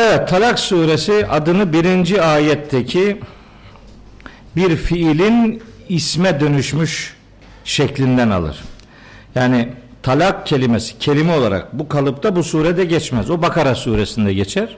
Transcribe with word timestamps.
Evet 0.00 0.28
Talak 0.28 0.58
suresi 0.58 1.26
adını 1.26 1.72
birinci 1.72 2.22
ayetteki 2.22 3.20
bir 4.56 4.76
fiilin 4.76 5.62
isme 5.88 6.40
dönüşmüş 6.40 7.16
şeklinden 7.64 8.30
alır. 8.30 8.58
Yani 9.34 9.72
talak 10.02 10.46
kelimesi 10.46 10.98
kelime 10.98 11.32
olarak 11.32 11.78
bu 11.78 11.88
kalıpta 11.88 12.36
bu 12.36 12.44
surede 12.44 12.84
geçmez. 12.84 13.30
O 13.30 13.42
Bakara 13.42 13.74
suresinde 13.74 14.34
geçer. 14.34 14.76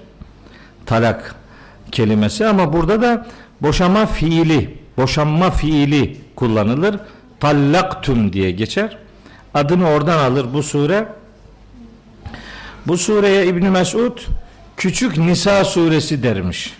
Talak 0.87 1.35
kelimesi 1.93 2.47
ama 2.47 2.73
burada 2.73 3.03
da 3.03 3.27
boşama 3.61 4.07
fiili, 4.07 4.79
boşanma 4.97 5.51
fiili 5.51 6.17
kullanılır. 6.37 6.97
Tallaktum 7.41 8.33
diye 8.33 8.51
geçer. 8.51 8.99
Adını 9.55 9.89
oradan 9.89 10.19
alır 10.19 10.47
bu 10.55 10.63
sure. 10.63 11.09
Bu 12.87 12.99
sureye 12.99 13.47
İbn 13.47 13.67
Mesud 13.67 14.19
Küçük 14.81 15.19
Nisa 15.19 15.65
suresi 15.65 16.23
dermiş. 16.23 16.74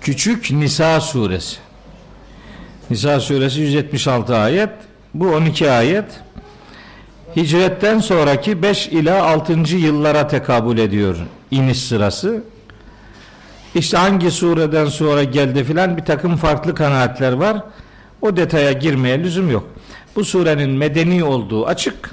Küçük 0.00 0.50
Nisa 0.50 1.00
suresi. 1.00 1.56
Nisa 2.90 3.20
suresi 3.20 3.60
176 3.60 4.36
ayet. 4.36 4.70
Bu 5.14 5.28
12 5.28 5.70
ayet. 5.70 6.04
Hicretten 7.36 7.98
sonraki 7.98 8.62
5 8.62 8.88
ila 8.88 9.26
6. 9.26 9.52
yıllara 9.76 10.28
tekabül 10.28 10.78
ediyor 10.78 11.16
iniş 11.50 11.78
sırası. 11.78 12.42
İşte 13.74 13.96
hangi 13.96 14.30
sureden 14.30 14.86
sonra 14.86 15.24
geldi 15.24 15.64
filan 15.64 15.96
bir 15.96 16.04
takım 16.04 16.36
farklı 16.36 16.74
kanaatler 16.74 17.32
var. 17.32 17.62
O 18.22 18.36
detaya 18.36 18.72
girmeye 18.72 19.18
lüzum 19.18 19.50
yok. 19.50 19.68
Bu 20.16 20.24
surenin 20.24 20.70
medeni 20.70 21.24
olduğu 21.24 21.66
açık. 21.66 22.10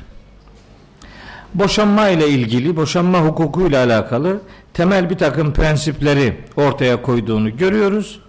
Boşanma 1.53 2.09
ile 2.09 2.30
ilgili, 2.30 2.76
boşanma 2.76 3.20
hukuku 3.20 3.67
ile 3.67 3.78
alakalı 3.78 4.39
temel 4.76 5.10
bir 5.10 5.18
takım 5.18 5.54
prensipleri 5.54 6.38
ortaya 6.56 7.02
koyduğunu 7.02 7.58
görüyoruz. 7.58 8.20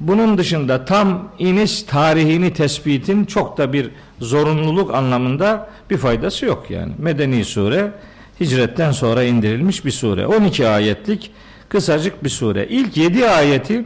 Bunun 0.00 0.38
dışında 0.38 0.84
tam 0.84 1.32
iniş 1.38 1.82
tarihini 1.82 2.52
tespitin 2.52 3.24
çok 3.24 3.58
da 3.58 3.72
bir 3.72 3.90
zorunluluk 4.20 4.94
anlamında 4.94 5.70
bir 5.90 5.96
faydası 5.96 6.46
yok 6.46 6.70
yani. 6.70 6.92
Medeni 6.98 7.44
sure 7.44 7.92
hicretten 8.40 8.92
sonra 8.92 9.22
indirilmiş 9.22 9.84
bir 9.84 9.90
sure. 9.90 10.26
12 10.26 10.68
ayetlik 10.68 11.30
kısacık 11.68 12.24
bir 12.24 12.28
sure. 12.28 12.66
İlk 12.66 12.96
7 12.96 13.28
ayeti 13.28 13.84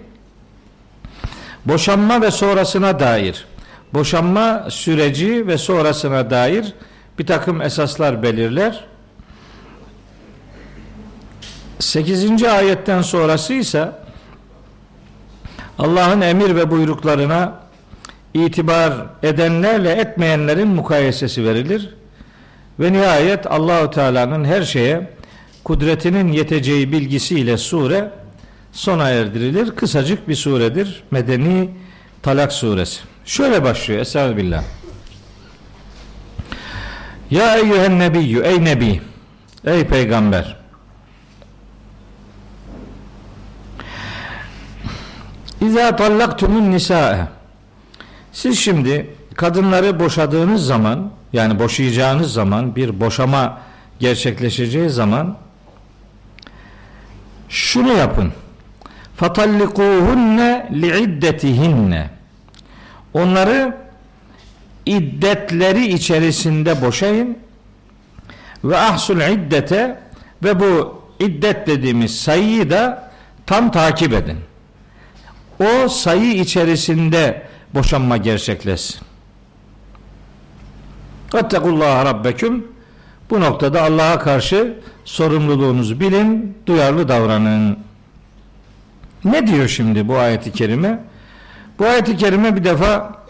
boşanma 1.65 2.23
ve 2.23 2.31
sonrasına 2.31 3.01
dair 3.01 3.47
boşanma 3.95 4.67
süreci 4.71 5.47
ve 5.47 5.59
sonrasına 5.59 6.31
dair 6.31 6.73
bir 7.19 7.27
takım 7.27 7.63
esaslar 7.63 8.23
belirler. 8.23 8.85
8. 11.79 12.43
ayetten 12.43 13.03
sonrası 13.03 13.55
ise 13.55 13.93
Allah'ın 15.79 16.21
emir 16.21 16.57
ve 16.57 16.71
buyruklarına 16.71 17.61
itibar 18.35 18.93
edenlerle 19.23 19.91
etmeyenlerin 19.93 20.69
mukayesesi 20.69 21.45
verilir. 21.45 21.95
Ve 22.81 22.93
nihayet 22.93 23.47
Allahu 23.47 23.91
Teala'nın 23.91 24.45
her 24.45 24.63
şeye 24.63 25.11
kudretinin 25.65 26.33
yeteceği 26.33 26.93
bilgisiyle 26.93 27.59
sure 27.59 28.11
sona 28.73 29.11
erdirilir. 29.11 29.71
Kısacık 29.71 30.29
bir 30.29 30.35
suredir. 30.35 31.03
Medeni 31.11 31.71
Talak 32.23 32.53
suresi. 32.53 33.01
Şöyle 33.25 33.65
başlıyor. 33.65 34.01
Estağfirullah. 34.01 34.63
Ya 37.31 37.57
eyyühen 37.57 37.99
nebiyyü 37.99 38.43
ey 38.43 38.65
nebi 38.65 39.01
ey 39.67 39.85
peygamber 39.85 40.58
İza 45.61 45.97
tallaktumun 45.97 46.71
nisae 46.71 47.27
siz 48.33 48.59
şimdi 48.59 49.11
kadınları 49.35 50.01
boşadığınız 50.01 50.67
zaman 50.67 51.11
yani 51.33 51.59
boşayacağınız 51.59 52.33
zaman 52.33 52.77
bir 52.77 53.01
boşama 53.01 53.59
gerçekleşeceği 53.99 54.91
zaman 54.91 55.37
şunu 57.49 57.93
yapın. 57.93 58.33
Fatallikuhunne 59.17 60.69
liiddetihinne. 60.73 62.11
Onları 63.15 63.77
iddetleri 64.87 65.87
içerisinde 65.87 66.83
boşayın 66.83 67.39
ve 68.65 68.77
ahsul 68.79 69.21
iddete 69.21 69.99
ve 70.43 70.61
bu 70.61 71.03
iddet 71.21 71.67
dediğimiz 71.67 72.21
sayıyı 72.21 72.71
da 72.71 73.11
tam 73.47 73.71
takip 73.71 74.13
edin. 74.13 74.48
O 75.61 75.89
sayı 75.89 76.35
içerisinde 76.35 77.43
boşanma 77.75 78.17
gerçekleşsin. 78.17 79.01
Vettekullaha 81.35 82.05
rabbeküm 82.05 82.67
bu 83.31 83.41
noktada 83.41 83.83
Allah'a 83.83 84.19
karşı 84.19 84.79
sorumluluğunuzu 85.05 86.01
bilin, 86.01 86.59
duyarlı 86.67 87.09
davranın. 87.09 87.79
Ne 89.25 89.47
diyor 89.47 89.69
şimdi 89.69 90.09
bu 90.09 90.17
ayeti 90.17 90.53
kerime? 90.53 91.01
Bu 91.79 91.87
ayeti 91.87 92.17
kerime 92.17 92.57
bir 92.57 92.65
defa 92.65 93.23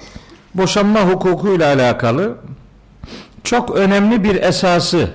boşanma 0.55 1.01
hukukuyla 1.01 1.75
alakalı 1.75 2.39
çok 3.45 3.77
önemli 3.77 4.25
bir 4.25 4.43
esası 4.43 5.11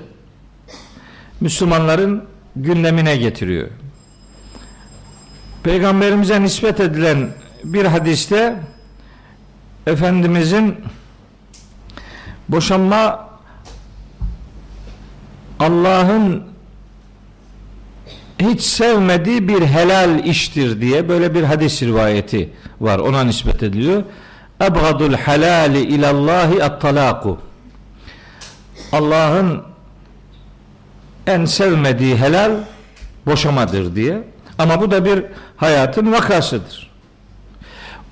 Müslümanların 1.42 2.24
gündemine 2.56 3.18
getiriyor. 3.18 3.68
Peygamberimize 5.64 6.42
nispet 6.42 6.80
edilen 6.80 7.30
bir 7.64 7.86
hadiste 7.86 8.56
Efendimizin 9.88 10.76
boşanma 12.50 13.30
Allah'ın 15.60 16.44
hiç 18.40 18.62
sevmediği 18.62 19.48
bir 19.48 19.62
helal 19.62 20.26
iştir 20.26 20.82
diye 20.82 21.10
böyle 21.10 21.36
bir 21.36 21.44
hadis 21.44 21.84
rivayeti 21.84 22.50
var. 22.82 23.00
Ona 23.00 23.24
nispet 23.24 23.64
ediliyor. 23.64 24.04
Ebgadul 24.62 25.14
halali 25.14 25.80
ilallahi 25.80 26.64
at-talaku. 26.64 27.40
Allah'ın 28.92 29.64
en 31.28 31.46
sevmediği 31.46 32.18
helal 32.18 32.52
boşamadır 33.26 33.96
diye. 33.96 34.24
Ama 34.58 34.82
bu 34.82 34.92
da 34.92 35.06
bir 35.06 35.26
hayatın 35.64 36.12
vakasıdır. 36.12 36.92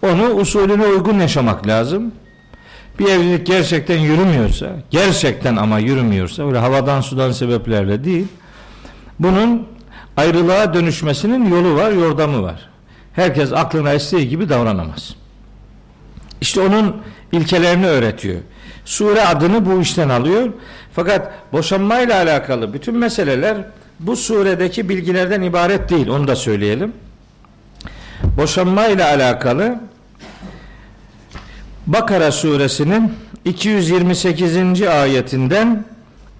Onu 0.01 0.29
usulüne 0.29 0.85
uygun 0.85 1.19
yaşamak 1.19 1.67
lazım. 1.67 2.12
Bir 3.00 3.06
evlilik 3.06 3.47
gerçekten 3.47 4.00
yürümüyorsa, 4.00 4.69
gerçekten 4.91 5.56
ama 5.56 5.79
yürümüyorsa, 5.79 6.47
öyle 6.47 6.57
havadan 6.57 7.01
sudan 7.01 7.31
sebeplerle 7.31 8.03
değil, 8.03 8.28
bunun 9.19 9.67
ayrılığa 10.17 10.73
dönüşmesinin 10.73 11.51
yolu 11.51 11.75
var, 11.75 11.91
yordamı 11.91 12.44
var. 12.44 12.69
Herkes 13.13 13.53
aklına 13.53 13.94
estiği 13.94 14.29
gibi 14.29 14.50
davranamaz. 14.50 15.16
İşte 16.41 16.62
onun 16.62 16.95
ilkelerini 17.31 17.88
öğretiyor. 17.88 18.39
Sure 18.85 19.25
adını 19.25 19.66
bu 19.66 19.81
işten 19.81 20.09
alıyor. 20.09 20.50
Fakat 20.94 21.33
boşanmayla 21.53 22.16
alakalı 22.16 22.73
bütün 22.73 22.97
meseleler 22.97 23.57
bu 24.00 24.16
suredeki 24.16 24.89
bilgilerden 24.89 25.41
ibaret 25.41 25.89
değil. 25.89 26.07
Onu 26.07 26.28
da 26.28 26.35
söyleyelim. 26.35 26.94
Boşanmayla 28.23 29.07
alakalı 29.07 29.79
Bakara 31.87 32.31
suresinin 32.31 33.13
228. 33.45 34.81
ayetinden 34.81 35.85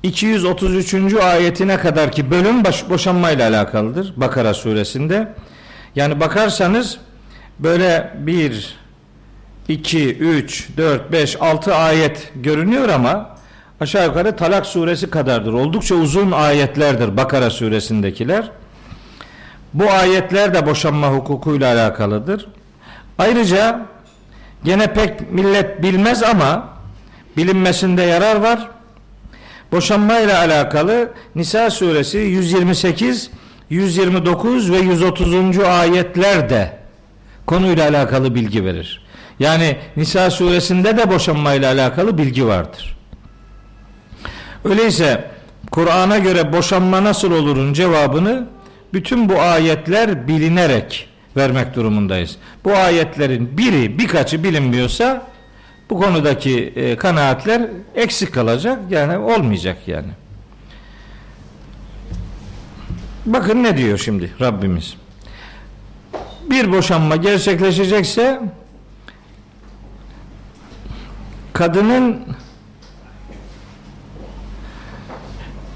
233. 0.04 1.14
ayetine 1.14 1.78
kadar 1.78 2.12
ki 2.12 2.32
bölüm 2.32 2.64
baş, 2.64 2.90
boşanmayla 2.90 3.50
alakalıdır 3.50 4.14
Bakara 4.18 4.54
suresinde. 4.54 5.34
Yani 5.96 6.20
bakarsanız 6.20 6.98
böyle 7.60 8.14
bir 8.18 8.76
2, 9.68 10.18
3, 10.18 10.70
4, 10.78 11.12
5, 11.12 11.42
6 11.42 11.76
ayet 11.76 12.32
görünüyor 12.36 12.90
ama 12.90 13.38
aşağı 13.80 14.06
yukarı 14.06 14.36
Talak 14.36 14.66
suresi 14.66 15.10
kadardır. 15.10 15.54
Oldukça 15.54 15.96
uzun 15.96 16.32
ayetlerdir 16.32 17.18
Bakara 17.18 17.50
suresindekiler. 17.50 18.52
Bu 19.74 19.92
ayetler 19.92 20.54
de 20.54 20.66
boşanma 20.66 21.08
hukukuyla 21.08 21.74
alakalıdır. 21.74 22.48
Ayrıca 23.18 23.86
gene 24.64 24.94
pek 24.94 25.32
millet 25.32 25.84
bilmez 25.84 26.24
ama 26.24 26.70
bilinmesinde 27.38 28.02
yarar 28.02 28.36
var. 28.36 28.68
Boşanma 29.72 30.20
ile 30.20 30.38
alakalı 30.38 31.12
Nisa 31.36 31.70
suresi 31.70 32.18
128, 32.18 33.32
129 33.70 34.72
ve 34.72 34.78
130. 34.78 35.60
ayetler 35.60 36.50
de 36.50 36.78
konuyla 37.46 37.90
alakalı 37.90 38.36
bilgi 38.36 38.66
verir. 38.66 39.06
Yani 39.40 39.78
Nisa 39.98 40.30
suresinde 40.30 40.98
de 40.98 41.12
boşanma 41.12 41.54
ile 41.54 41.68
alakalı 41.68 42.18
bilgi 42.18 42.48
vardır. 42.48 42.98
Öyleyse 44.66 45.32
Kur'an'a 45.72 46.18
göre 46.18 46.54
boşanma 46.54 47.04
nasıl 47.04 47.32
olurun 47.32 47.74
cevabını 47.74 48.48
bütün 48.94 49.30
bu 49.30 49.42
ayetler 49.42 50.28
bilinerek 50.28 51.10
vermek 51.38 51.76
durumundayız. 51.76 52.38
Bu 52.66 52.74
ayetlerin 52.74 53.58
biri 53.58 53.98
birkaçı 54.00 54.44
bilinmiyorsa 54.44 55.28
bu 55.90 56.00
konudaki 56.00 56.74
e, 56.76 56.96
kanaatler 56.96 57.62
eksik 57.96 58.34
kalacak 58.34 58.80
yani 58.90 59.18
olmayacak 59.18 59.78
yani. 59.88 60.12
Bakın 63.26 63.64
ne 63.64 63.78
diyor 63.78 63.98
şimdi 63.98 64.32
Rabbimiz. 64.42 64.96
Bir 66.50 66.72
boşanma 66.72 67.16
gerçekleşecekse 67.16 68.42
kadının 71.54 72.26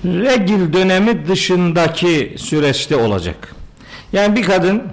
regil 0.05 0.73
dönemi 0.73 1.27
dışındaki 1.27 2.35
süreçte 2.37 2.95
olacak. 2.95 3.55
Yani 4.13 4.35
bir 4.35 4.43
kadın 4.43 4.83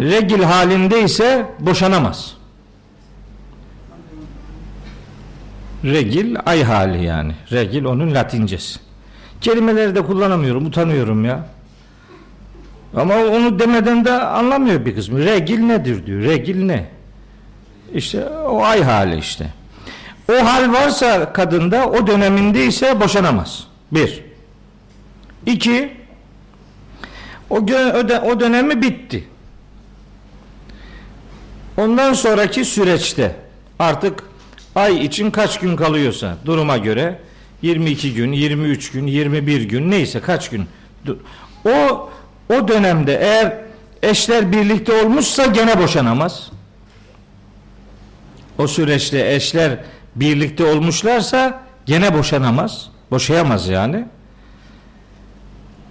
regil 0.00 0.42
halinde 0.42 1.02
ise 1.02 1.46
boşanamaz. 1.60 2.34
Regil 5.84 6.36
ay 6.46 6.62
hali 6.62 7.04
yani. 7.04 7.32
Regil 7.52 7.84
onun 7.84 8.14
latincesi. 8.14 8.80
Kelimeleri 9.40 9.94
de 9.94 10.02
kullanamıyorum, 10.02 10.66
utanıyorum 10.66 11.24
ya. 11.24 11.46
Ama 12.96 13.14
onu 13.14 13.58
demeden 13.58 14.04
de 14.04 14.12
anlamıyor 14.12 14.84
bir 14.84 14.94
kısmı. 14.94 15.24
Regil 15.24 15.58
nedir 15.58 16.06
diyor. 16.06 16.22
Regil 16.22 16.64
ne? 16.64 16.86
İşte 17.94 18.28
o 18.28 18.62
ay 18.62 18.82
hali 18.82 19.18
işte. 19.18 19.50
O 20.32 20.32
hal 20.32 20.72
varsa 20.72 21.32
kadında 21.32 21.88
o 21.88 22.06
döneminde 22.06 22.66
ise 22.66 23.00
boşanamaz. 23.00 23.64
Bir. 23.92 24.24
İki. 25.46 25.92
O, 27.50 27.56
o 28.24 28.40
dönemi 28.40 28.82
bitti. 28.82 29.24
Ondan 31.76 32.12
sonraki 32.12 32.64
süreçte 32.64 33.36
artık 33.78 34.22
ay 34.74 35.04
için 35.04 35.30
kaç 35.30 35.60
gün 35.60 35.76
kalıyorsa 35.76 36.36
duruma 36.44 36.78
göre 36.78 37.20
22 37.62 38.14
gün, 38.14 38.32
23 38.32 38.90
gün, 38.90 39.06
21 39.06 39.62
gün 39.62 39.90
neyse 39.90 40.20
kaç 40.20 40.50
gün 40.50 40.66
o 41.64 42.10
o 42.54 42.68
dönemde 42.68 43.18
eğer 43.22 43.56
eşler 44.02 44.52
birlikte 44.52 45.04
olmuşsa 45.04 45.46
gene 45.46 45.78
boşanamaz. 45.78 46.50
O 48.58 48.68
süreçte 48.68 49.34
eşler 49.34 49.78
birlikte 50.16 50.64
olmuşlarsa 50.64 51.62
gene 51.86 52.18
boşanamaz. 52.18 52.88
Boşayamaz 53.10 53.68
yani. 53.68 54.04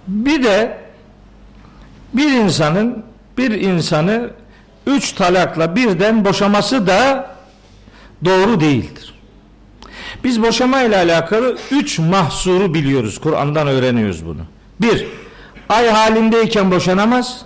Bir 0.08 0.44
de 0.44 0.78
bir 2.14 2.32
insanın 2.32 3.04
bir 3.38 3.50
insanı 3.50 4.30
üç 4.86 5.12
talakla 5.12 5.76
birden 5.76 6.24
boşaması 6.24 6.86
da 6.86 7.30
doğru 8.24 8.60
değildir. 8.60 9.14
Biz 10.24 10.42
boşama 10.42 10.82
ile 10.82 10.96
alakalı 10.96 11.56
üç 11.70 11.98
mahsuru 11.98 12.74
biliyoruz. 12.74 13.18
Kur'an'dan 13.18 13.66
öğreniyoruz 13.66 14.26
bunu. 14.26 14.40
Bir, 14.80 15.06
ay 15.68 15.88
halindeyken 15.88 16.70
boşanamaz. 16.70 17.42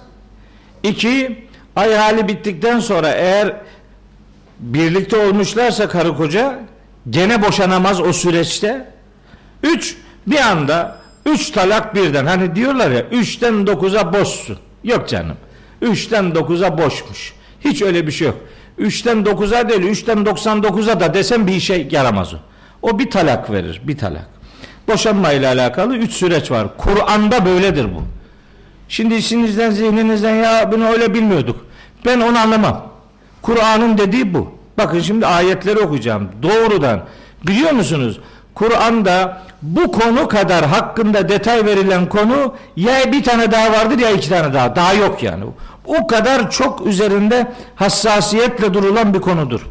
İki, 0.83 1.47
ay 1.77 1.95
hali 1.95 2.29
bittikten 2.29 2.81
sonra 2.81 3.09
eğer 3.09 3.57
birlikte 4.61 5.17
olmuşlarsa 5.17 5.89
karı 5.89 6.17
koca 6.17 6.61
gene 7.11 7.43
boşanamaz 7.43 8.01
o 8.01 8.13
süreçte. 8.13 8.91
Üç, 9.63 9.97
bir 10.27 10.39
anda 10.39 10.99
üç 11.27 11.51
talak 11.51 11.95
birden. 11.95 12.27
Hani 12.27 12.55
diyorlar 12.55 12.91
ya 12.91 13.03
üçten 13.03 13.67
dokuza 13.67 14.13
boşsun. 14.13 14.59
Yok 14.85 15.09
canım. 15.09 15.37
Üçten 15.83 16.35
dokuza 16.35 16.79
boşmuş. 16.79 17.33
Hiç 17.61 17.83
öyle 17.83 18.07
bir 18.07 18.13
şey 18.13 18.27
yok. 18.27 18.37
Üçten 18.79 19.27
dokuza 19.27 19.69
değil, 19.69 19.83
üçten 19.83 20.27
doksan 20.27 20.63
dokuza 20.63 21.01
da 21.01 21.15
desem 21.15 21.47
bir 21.47 21.55
işe 21.55 21.89
yaramaz 21.91 22.35
o. 22.35 22.37
O 22.83 22.99
bir 22.99 23.11
talak 23.11 23.51
verir, 23.51 23.81
bir 23.85 23.99
talak. 23.99 24.27
Boşanma 24.89 25.33
ile 25.33 25.49
alakalı 25.49 25.97
üç 25.97 26.13
süreç 26.13 26.51
var. 26.51 26.77
Kur'an'da 26.77 27.47
böyledir 27.47 27.85
bu. 27.85 28.03
Şimdi 28.89 29.15
içinizden, 29.15 29.71
zihninizden 29.71 30.35
ya 30.35 30.73
bunu 30.73 30.89
öyle 30.89 31.15
bilmiyorduk. 31.15 31.67
Ben 32.07 32.21
onu 32.21 32.39
anlamam. 32.39 32.88
Kur'an'ın 33.43 33.99
dediği 33.99 34.35
bu. 34.35 34.53
Bakın 34.79 35.01
şimdi 35.01 35.27
ayetleri 35.27 35.79
okuyacağım. 35.79 36.29
Doğrudan. 36.43 37.01
Biliyor 37.47 37.73
musunuz? 37.73 38.21
Kur'an'da 38.55 39.43
bu 39.63 39.93
konu 39.93 40.29
kadar 40.29 40.67
hakkında 40.67 41.29
detay 41.29 41.65
verilen 41.65 42.09
konu 42.09 42.55
ya 42.77 43.13
bir 43.13 43.25
tane 43.25 43.53
daha 43.53 43.73
vardır 43.73 43.99
ya 43.99 44.11
iki 44.11 44.29
tane 44.29 44.55
daha. 44.55 44.77
Daha 44.77 44.95
yok 44.95 45.23
yani. 45.23 45.45
O 45.87 46.07
kadar 46.07 46.51
çok 46.51 46.87
üzerinde 46.87 47.53
hassasiyetle 47.77 48.75
durulan 48.75 49.15
bir 49.15 49.21
konudur. 49.21 49.67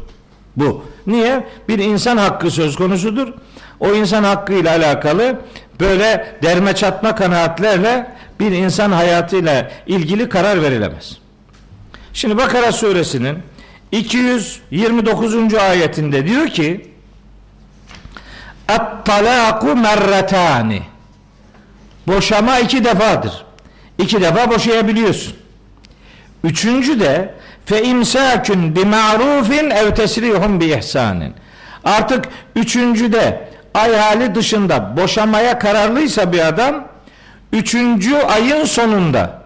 Bu. 0.56 0.84
Niye? 1.06 1.46
Bir 1.68 1.78
insan 1.78 2.16
hakkı 2.16 2.50
söz 2.50 2.76
konusudur. 2.76 3.28
O 3.80 3.88
insan 3.88 4.24
hakkı 4.24 4.52
ile 4.52 4.70
alakalı 4.70 5.40
böyle 5.80 6.38
derme 6.42 6.74
çatma 6.74 7.14
kanaatlerle 7.14 8.10
bir 8.40 8.52
insan 8.52 8.92
hayatıyla 8.92 9.70
ilgili 9.86 10.28
karar 10.28 10.62
verilemez. 10.62 11.18
Şimdi 12.12 12.36
Bakara 12.36 12.72
suresinin 12.72 13.38
229. 13.92 15.54
ayetinde 15.54 16.26
diyor 16.26 16.48
ki 16.48 16.90
Et-talaku 18.68 19.76
merretani 19.76 20.82
Boşama 22.06 22.58
iki 22.58 22.84
defadır. 22.84 23.44
İki 23.98 24.20
defa 24.20 24.50
boşayabiliyorsun. 24.50 25.34
Üçüncü 26.44 27.00
de 27.00 27.34
fe 27.66 27.84
imsakun 27.84 28.76
bi 28.76 28.84
ma'rufin 28.84 29.70
ev 29.70 29.94
tesrihum 29.94 30.60
bi 30.60 30.64
ihsanin. 30.64 31.34
Artık 31.84 32.24
üçüncü 32.56 33.12
de 33.12 33.48
ay 33.74 33.96
hali 33.96 34.34
dışında 34.34 34.96
boşamaya 34.96 35.58
kararlıysa 35.58 36.32
bir 36.32 36.48
adam 36.48 36.88
üçüncü 37.52 38.16
ayın 38.16 38.64
sonunda 38.64 39.42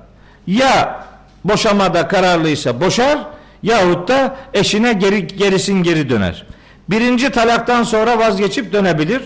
ya 0.46 1.04
boşamada 1.44 2.08
kararlıysa 2.08 2.80
boşar 2.80 3.18
yahut 3.62 4.08
da 4.08 4.36
eşine 4.54 4.92
geri, 4.92 5.26
gerisin 5.26 5.82
geri 5.82 6.10
döner. 6.10 6.46
Birinci 6.90 7.30
talaktan 7.30 7.82
sonra 7.82 8.18
vazgeçip 8.18 8.72
dönebilir. 8.72 9.22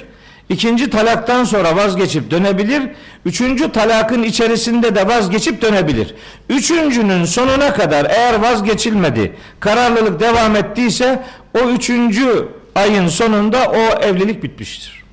İkinci 0.49 0.91
talaktan 0.91 1.45
sonra 1.45 1.77
vazgeçip 1.77 2.31
dönebilir. 2.31 2.83
Üçüncü 3.25 3.73
talakın 3.73 4.23
içerisinde 4.23 4.95
de 4.95 5.07
vazgeçip 5.07 5.63
dönebilir. 5.63 6.15
Üçüncünün 6.49 7.25
sonuna 7.25 7.73
kadar 7.75 8.05
eğer 8.11 8.35
vazgeçilmedi, 8.35 9.37
kararlılık 9.61 10.21
devam 10.21 10.57
ettiyse 10.57 11.23
o 11.55 11.69
üçüncü 11.71 12.49
ayın 12.75 13.09
sonunda 13.09 13.59
o 13.71 14.03
evlilik 14.03 14.43
bitmiştir. 14.43 15.05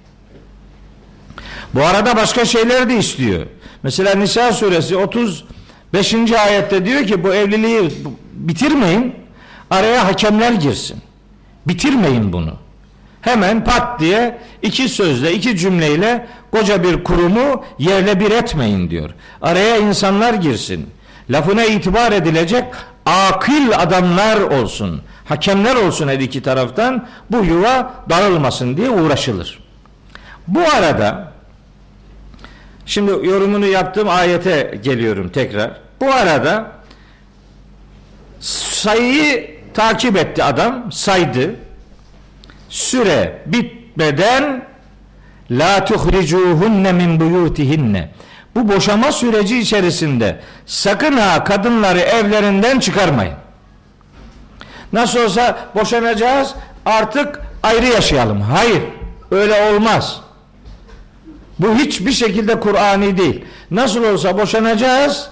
Bu 1.74 1.84
arada 1.84 2.16
başka 2.16 2.46
şeyler 2.46 2.90
de 2.90 2.98
istiyor. 2.98 3.46
Mesela 3.84 4.16
Nisa 4.16 4.52
suresi 4.52 4.98
35. 4.98 6.32
ayette 6.32 6.86
diyor 6.86 7.04
ki 7.04 7.24
bu 7.24 7.34
evliliği 7.34 7.80
bitirmeyin. 8.48 9.16
Araya 9.70 10.08
hakemler 10.08 10.52
girsin. 10.52 10.98
Bitirmeyin 11.68 12.34
bunu. 12.34 12.54
Hemen 13.22 13.64
pat 13.64 14.00
diye 14.00 14.40
iki 14.62 14.90
sözle, 14.90 15.34
iki 15.34 15.58
cümleyle 15.58 16.28
koca 16.52 16.84
bir 16.84 17.04
kurumu 17.04 17.64
yerle 17.80 18.20
bir 18.20 18.32
etmeyin 18.32 18.90
diyor. 18.90 19.10
Araya 19.42 19.78
insanlar 19.78 20.34
girsin. 20.34 20.90
Lafına 21.30 21.66
itibar 21.66 22.12
edilecek 22.12 22.66
akıl 23.06 23.72
adamlar 23.78 24.42
olsun. 24.42 25.02
Hakemler 25.26 25.76
olsun 25.76 26.08
her 26.08 26.20
iki 26.20 26.42
taraftan 26.42 27.08
bu 27.32 27.46
yuva 27.46 27.94
dağılmasın 28.10 28.78
diye 28.78 28.90
uğraşılır. 28.90 29.60
Bu 30.48 30.60
arada 30.60 31.34
şimdi 32.86 33.12
yorumunu 33.12 33.66
yaptığım 33.66 34.10
ayete 34.10 34.80
geliyorum 34.84 35.30
tekrar. 35.30 35.72
Bu 36.02 36.12
arada 36.14 36.72
sayıyı 38.44 39.60
takip 39.74 40.18
etti 40.18 40.44
adam, 40.44 40.92
saydı 40.92 41.56
süre 42.70 43.42
bitmeden 43.46 44.66
la 45.52 45.86
tuhricuhunne 45.86 46.92
min 46.92 47.20
buyutihinne 47.20 48.10
bu 48.56 48.70
boşama 48.70 49.12
süreci 49.12 49.60
içerisinde 49.60 50.40
sakın 50.66 51.18
ha 51.18 51.44
kadınları 51.44 52.00
evlerinden 52.00 52.80
çıkarmayın. 52.80 53.34
Nasıl 54.94 55.20
olsa 55.20 55.58
boşanacağız 55.76 56.56
artık 56.86 57.42
ayrı 57.64 57.86
yaşayalım. 57.86 58.42
Hayır 58.42 58.82
öyle 59.32 59.72
olmaz. 59.72 60.22
Bu 61.60 61.76
hiçbir 61.76 62.12
şekilde 62.12 62.60
Kur'ani 62.60 63.18
değil. 63.18 63.46
Nasıl 63.72 64.04
olsa 64.04 64.38
boşanacağız 64.38 65.30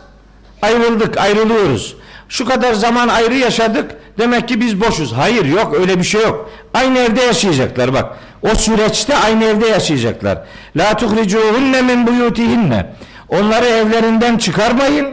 ayrıldık 0.62 1.18
ayrılıyoruz. 1.18 1.96
Şu 2.32 2.46
kadar 2.46 2.74
zaman 2.74 3.08
ayrı 3.08 3.36
yaşadık 3.36 3.96
Demek 4.18 4.48
ki 4.48 4.62
biz 4.62 4.82
boşuz. 4.82 5.14
Hayır 5.14 5.46
yok 5.46 5.76
öyle 5.80 6.00
bir 6.00 6.04
şey 6.04 6.22
yok. 6.22 6.50
Aynı 6.74 7.00
evde 7.00 7.22
yaşayacaklar 7.22 7.94
bak. 7.94 8.18
O 8.42 8.56
süreçte 8.56 9.18
aynı 9.18 9.44
evde 9.44 9.68
yaşayacaklar. 9.68 10.38
La 10.76 10.98
tuhricuhunne 10.98 11.82
min 11.82 12.08
buyutihinne. 12.08 12.86
Onları 13.30 13.66
evlerinden 13.66 14.38
çıkarmayın. 14.38 15.08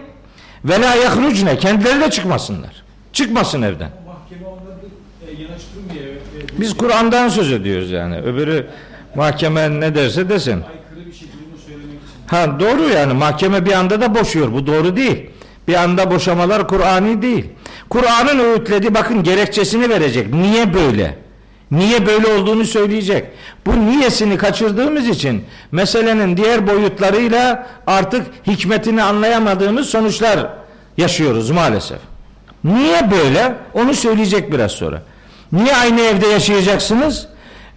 Ve 0.64 0.80
la 0.80 0.94
yahrucne 0.94 1.58
kendileri 1.58 2.00
de 2.00 2.10
çıkmasınlar. 2.10 2.82
Çıkmasın 3.12 3.62
evden. 3.62 3.88
E. 3.88 5.30
E, 6.00 6.60
Biz 6.60 6.76
Kur'an'dan 6.76 7.28
söz 7.28 7.52
ediyoruz 7.52 7.90
yani. 7.90 8.16
Öbürü 8.16 8.66
mahkeme 9.14 9.80
ne 9.80 9.94
derse 9.94 10.28
desin. 10.28 10.62
Ha 12.26 12.60
doğru 12.60 12.88
yani 12.88 13.12
mahkeme 13.12 13.66
bir 13.66 13.72
anda 13.72 14.00
da 14.00 14.14
boşuyor. 14.14 14.52
Bu 14.52 14.66
doğru 14.66 14.96
değil. 14.96 15.30
Bir 15.68 15.74
anda 15.74 16.10
boşamalar 16.10 16.68
Kur'ani 16.68 17.22
değil. 17.22 17.44
Kur'an'ın 17.88 18.38
öğütlediği 18.38 18.94
bakın 18.94 19.22
gerekçesini 19.22 19.88
verecek. 19.88 20.34
Niye 20.34 20.74
böyle? 20.74 21.18
Niye 21.70 22.06
böyle 22.06 22.26
olduğunu 22.26 22.64
söyleyecek. 22.64 23.24
Bu 23.66 23.86
niyesini 23.86 24.36
kaçırdığımız 24.36 25.08
için 25.08 25.44
meselenin 25.72 26.36
diğer 26.36 26.66
boyutlarıyla 26.66 27.66
artık 27.86 28.26
hikmetini 28.46 29.02
anlayamadığımız 29.02 29.86
sonuçlar 29.86 30.48
yaşıyoruz 30.96 31.50
maalesef. 31.50 31.98
Niye 32.64 33.10
böyle? 33.10 33.54
Onu 33.74 33.94
söyleyecek 33.94 34.52
biraz 34.52 34.72
sonra. 34.72 35.02
Niye 35.52 35.76
aynı 35.76 36.00
evde 36.00 36.26
yaşayacaksınız? 36.26 37.26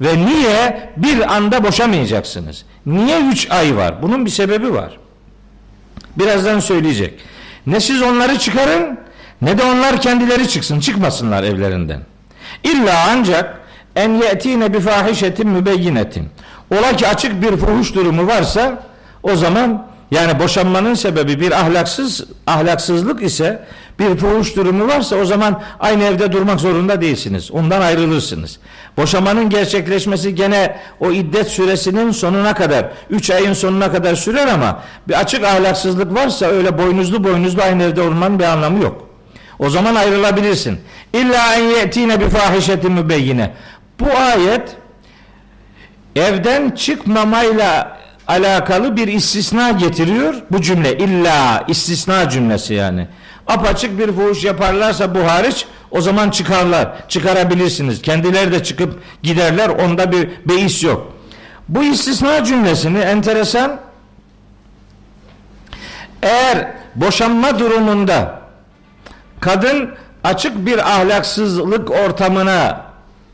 Ve 0.01 0.25
niye 0.25 0.89
bir 0.97 1.35
anda 1.35 1.63
boşamayacaksınız? 1.63 2.65
Niye 2.85 3.19
üç 3.31 3.51
ay 3.51 3.77
var? 3.77 4.01
Bunun 4.01 4.25
bir 4.25 4.31
sebebi 4.31 4.73
var. 4.73 4.97
Birazdan 6.17 6.59
söyleyecek. 6.59 7.13
Ne 7.67 7.79
siz 7.79 8.01
onları 8.01 8.39
çıkarın 8.39 8.99
ne 9.41 9.57
de 9.57 9.63
onlar 9.63 10.01
kendileri 10.01 10.47
çıksın. 10.47 10.79
Çıkmasınlar 10.79 11.43
evlerinden. 11.43 11.99
İlla 12.63 12.93
ancak 13.09 13.59
en 13.95 14.09
ye'tine 14.09 14.73
bi 14.73 14.79
fahişetin 14.79 15.47
mübeyyinetin. 15.47 16.29
Ola 16.71 16.95
ki 16.95 17.07
açık 17.07 17.41
bir 17.41 17.57
fuhuş 17.57 17.95
durumu 17.95 18.27
varsa 18.27 18.83
o 19.23 19.35
zaman 19.35 19.87
yani 20.11 20.39
boşanmanın 20.39 20.93
sebebi 20.93 21.39
bir 21.39 21.51
ahlaksız 21.51 22.23
ahlaksızlık 22.47 23.23
ise 23.23 23.65
bir 24.01 24.17
fuhuş 24.17 24.55
durumu 24.55 24.87
varsa 24.87 25.15
o 25.15 25.25
zaman 25.25 25.61
aynı 25.79 26.03
evde 26.03 26.31
durmak 26.31 26.59
zorunda 26.59 27.01
değilsiniz. 27.01 27.51
Ondan 27.51 27.81
ayrılırsınız. 27.81 28.59
Boşamanın 28.97 29.49
gerçekleşmesi 29.49 30.35
gene 30.35 30.79
o 30.99 31.11
iddet 31.11 31.47
süresinin 31.47 32.11
sonuna 32.11 32.53
kadar 32.53 32.85
3 33.09 33.29
ayın 33.29 33.53
sonuna 33.53 33.91
kadar 33.91 34.15
sürer 34.15 34.47
ama 34.47 34.83
bir 35.07 35.19
açık 35.19 35.43
ahlaksızlık 35.43 36.15
varsa 36.15 36.45
öyle 36.45 36.77
boynuzlu 36.77 37.23
boynuzlu 37.23 37.61
aynı 37.61 37.83
evde 37.83 38.01
olmanın 38.01 38.39
bir 38.39 38.43
anlamı 38.43 38.83
yok. 38.83 39.07
O 39.59 39.69
zaman 39.69 39.95
ayrılabilirsin. 39.95 40.79
İlla 41.13 41.55
en 41.55 41.63
yetine 41.63 42.19
bi 42.19 42.29
fahişetin 42.29 42.91
mübeyyine. 42.91 43.53
Bu 43.99 44.05
ayet 44.17 44.75
evden 46.15 46.69
çıkmamayla 46.69 47.97
alakalı 48.27 48.97
bir 48.97 49.07
istisna 49.07 49.71
getiriyor. 49.71 50.33
Bu 50.51 50.61
cümle 50.61 50.97
illa 50.97 51.63
istisna 51.67 52.29
cümlesi 52.29 52.73
yani. 52.73 53.07
Apaçık 53.51 53.99
bir 53.99 54.11
fuhuş 54.11 54.43
yaparlarsa 54.43 55.15
bu 55.15 55.19
hariç 55.19 55.65
o 55.91 56.01
zaman 56.01 56.29
çıkarlar. 56.29 57.09
Çıkarabilirsiniz. 57.09 58.01
Kendileri 58.01 58.51
de 58.51 58.63
çıkıp 58.63 59.03
giderler. 59.23 59.69
Onda 59.69 60.11
bir 60.11 60.29
beis 60.45 60.83
yok. 60.83 61.13
Bu 61.69 61.83
istisna 61.83 62.43
cümlesini 62.43 62.99
enteresan 62.99 63.79
eğer 66.23 66.67
boşanma 66.95 67.59
durumunda 67.59 68.41
kadın 69.39 69.95
açık 70.23 70.65
bir 70.65 70.77
ahlaksızlık 70.77 71.91
ortamına 71.91 72.81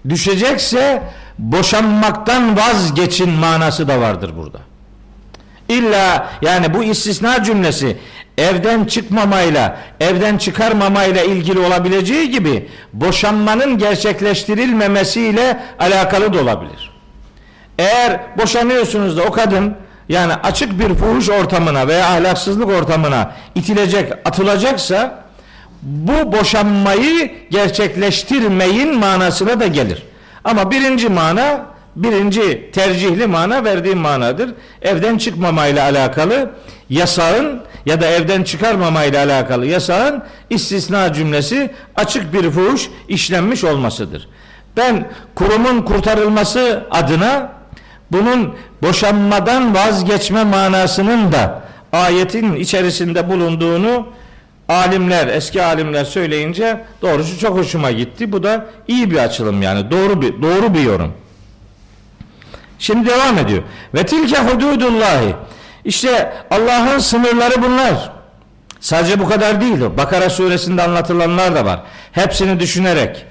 düşecekse 0.10 1.04
boşanmaktan 1.38 2.58
vazgeçin 2.58 3.30
manası 3.30 3.88
da 3.88 4.02
vardır 4.02 4.32
burada. 4.38 4.60
İlla 5.70 6.30
yani 6.42 6.74
bu 6.74 6.84
istisna 6.84 7.44
cümlesi 7.44 7.98
evden 8.38 8.86
çıkmamayla, 8.86 9.78
evden 10.00 10.38
çıkarmamayla 10.38 11.24
ilgili 11.24 11.60
olabileceği 11.60 12.32
gibi 12.32 12.70
boşanmanın 12.94 13.78
gerçekleştirilmemesiyle 13.78 15.60
alakalı 15.80 16.34
da 16.34 16.42
olabilir. 16.42 16.92
Eğer 17.80 18.20
boşanıyorsunuz 18.38 19.18
da 19.18 19.24
o 19.24 19.32
kadın 19.32 19.76
yani 20.10 20.34
açık 20.34 20.80
bir 20.80 20.96
fuhuş 20.96 21.30
ortamına 21.30 21.88
veya 21.88 22.08
ahlaksızlık 22.08 22.68
ortamına 22.68 23.32
itilecek, 23.56 24.12
atılacaksa 24.26 25.24
bu 25.82 26.32
boşanmayı 26.32 27.32
gerçekleştirmeyin 27.50 28.98
manasına 28.98 29.60
da 29.60 29.68
gelir. 29.68 30.04
Ama 30.44 30.72
birinci 30.72 31.10
mana, 31.10 31.66
birinci 31.96 32.72
tercihli 32.72 33.28
mana 33.28 33.64
verdiğim 33.64 33.98
manadır. 33.98 34.54
Evden 34.82 35.18
çıkmamayla 35.18 35.84
alakalı 35.84 36.52
yasağın 36.90 37.62
ya 37.86 38.02
da 38.02 38.08
evden 38.08 38.44
çıkarmamayla 38.44 39.26
alakalı 39.26 39.66
yasağın 39.66 40.24
istisna 40.50 41.14
cümlesi 41.14 41.72
açık 41.96 42.34
bir 42.34 42.52
fuhuş 42.52 42.90
işlenmiş 43.08 43.64
olmasıdır. 43.64 44.28
Ben 44.78 45.08
kurumun 45.36 45.82
kurtarılması 45.82 46.84
adına 46.92 47.52
bunun 48.12 48.54
boşanmadan 48.82 49.76
vazgeçme 49.76 50.44
manasının 50.44 51.32
da 51.32 51.62
ayetin 51.94 52.56
içerisinde 52.56 53.30
bulunduğunu 53.30 54.08
alimler, 54.70 55.28
eski 55.28 55.64
alimler 55.64 56.06
söyleyince 56.06 56.86
doğrusu 57.02 57.40
çok 57.40 57.58
hoşuma 57.58 57.92
gitti. 57.92 58.32
Bu 58.32 58.44
da 58.44 58.66
iyi 58.88 59.12
bir 59.12 59.18
açılım 59.18 59.62
yani. 59.62 59.92
Doğru 59.92 60.22
bir 60.22 60.42
doğru 60.42 60.74
bir 60.74 60.80
yorum. 60.80 61.14
Şimdi 62.80 63.10
devam 63.10 63.38
ediyor. 63.38 63.64
Ve 63.94 64.06
tilke 64.06 64.38
hududullahi. 64.38 65.36
İşte 65.88 66.34
Allah'ın 66.52 67.00
sınırları 67.00 67.62
bunlar. 67.62 68.12
Sadece 68.80 69.20
bu 69.20 69.30
kadar 69.30 69.62
değil. 69.62 69.82
Bakara 69.98 70.30
suresinde 70.30 70.84
anlatılanlar 70.84 71.56
da 71.56 71.66
var. 71.66 71.80
Hepsini 72.12 72.60
düşünerek. 72.60 73.26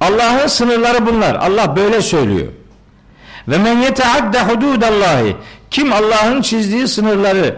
Allah'ın 0.00 0.46
sınırları 0.46 1.06
bunlar. 1.06 1.34
Allah 1.34 1.76
böyle 1.76 2.02
söylüyor. 2.02 2.46
Ve 3.48 3.58
men 3.58 3.78
yeteadde 3.78 4.42
hududallahi. 4.42 5.36
Kim 5.70 5.92
Allah'ın 5.92 6.42
çizdiği 6.42 6.88
sınırları 6.88 7.56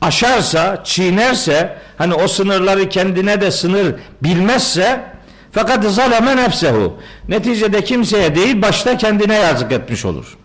aşarsa, 0.00 0.84
çiğnerse, 0.84 1.78
hani 1.98 2.14
o 2.14 2.28
sınırları 2.28 2.88
kendine 2.88 3.40
de 3.40 3.50
sınır 3.50 3.94
bilmezse 4.22 5.04
fakat 5.52 5.84
zaleme 5.84 6.36
nefsehu. 6.36 6.96
Neticede 7.28 7.84
kimseye 7.84 8.34
değil 8.34 8.62
başta 8.62 8.96
kendine 8.96 9.34
yazık 9.34 9.72
etmiş 9.72 10.04
olur. 10.04 10.36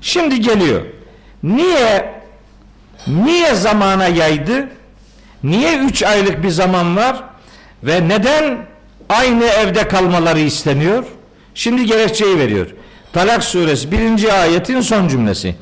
Şimdi 0.00 0.40
geliyor. 0.40 0.82
Niye 1.42 2.14
niye 3.06 3.54
zamana 3.54 4.06
yaydı? 4.06 4.68
Niye 5.42 5.78
üç 5.78 6.02
aylık 6.02 6.42
bir 6.42 6.50
zaman 6.50 6.96
var? 6.96 7.22
Ve 7.82 8.08
neden 8.08 8.66
aynı 9.08 9.44
evde 9.44 9.88
kalmaları 9.88 10.40
isteniyor? 10.40 11.04
Şimdi 11.54 11.86
gerekçeyi 11.86 12.38
veriyor. 12.38 12.66
Talak 13.12 13.44
suresi 13.44 13.92
birinci 13.92 14.32
ayetin 14.32 14.80
son 14.80 15.08
cümlesi. 15.08 15.54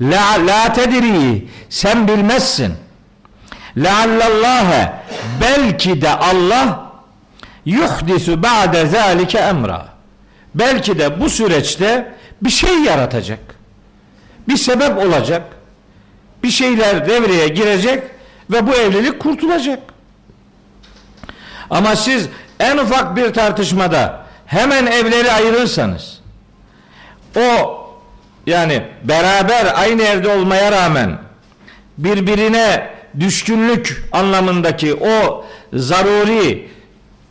La, 0.00 0.46
la 0.46 0.72
tedri 0.72 1.48
sen 1.68 2.08
bilmezsin. 2.08 2.74
Leallallâhe 3.76 4.92
belki 5.40 6.02
de 6.02 6.10
Allah 6.10 6.92
yuhdisu 7.64 8.42
ba'de 8.42 8.86
zâlike 8.86 9.38
emra. 9.38 9.88
Belki 10.54 10.98
de 10.98 11.20
bu 11.20 11.30
süreçte 11.30 12.14
bir 12.42 12.50
şey 12.50 12.78
yaratacak. 12.78 13.61
Bir 14.48 14.56
sebep 14.56 14.98
olacak. 14.98 15.42
Bir 16.42 16.50
şeyler 16.50 17.08
devreye 17.08 17.48
girecek 17.48 18.02
ve 18.50 18.66
bu 18.66 18.74
evlilik 18.74 19.20
kurtulacak. 19.20 19.78
Ama 21.70 21.96
siz 21.96 22.28
en 22.60 22.78
ufak 22.78 23.16
bir 23.16 23.32
tartışmada 23.32 24.26
hemen 24.46 24.86
evleri 24.86 25.32
ayırırsanız 25.32 26.20
o 27.36 27.78
yani 28.46 28.82
beraber 29.04 29.72
aynı 29.74 30.02
evde 30.02 30.28
olmaya 30.28 30.72
rağmen 30.72 31.18
birbirine 31.98 32.90
düşkünlük 33.20 34.04
anlamındaki 34.12 34.94
o 34.94 35.44
zaruri 35.72 36.68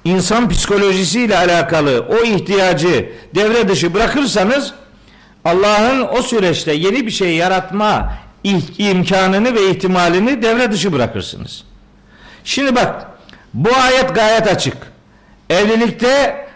insan 0.04 0.50
psikolojisiyle 0.50 1.38
alakalı 1.38 2.06
o 2.10 2.24
ihtiyacı 2.24 3.12
devre 3.36 3.70
dışı 3.70 3.94
bırakırsanız 3.94 4.74
Allah'ın 5.46 6.08
o 6.08 6.22
süreçte 6.22 6.74
yeni 6.74 7.06
bir 7.06 7.12
şey 7.12 7.36
yaratma 7.36 8.14
imkanını 8.78 9.56
ve 9.56 9.70
ihtimalini 9.70 10.42
devre 10.42 10.72
dışı 10.72 10.94
bırakırsınız. 10.94 11.64
Şimdi 12.44 12.76
bak 12.76 13.08
bu 13.54 13.70
ayet 13.76 14.16
gayet 14.16 14.48
açık. 14.48 14.78
Evlilikte 15.50 16.48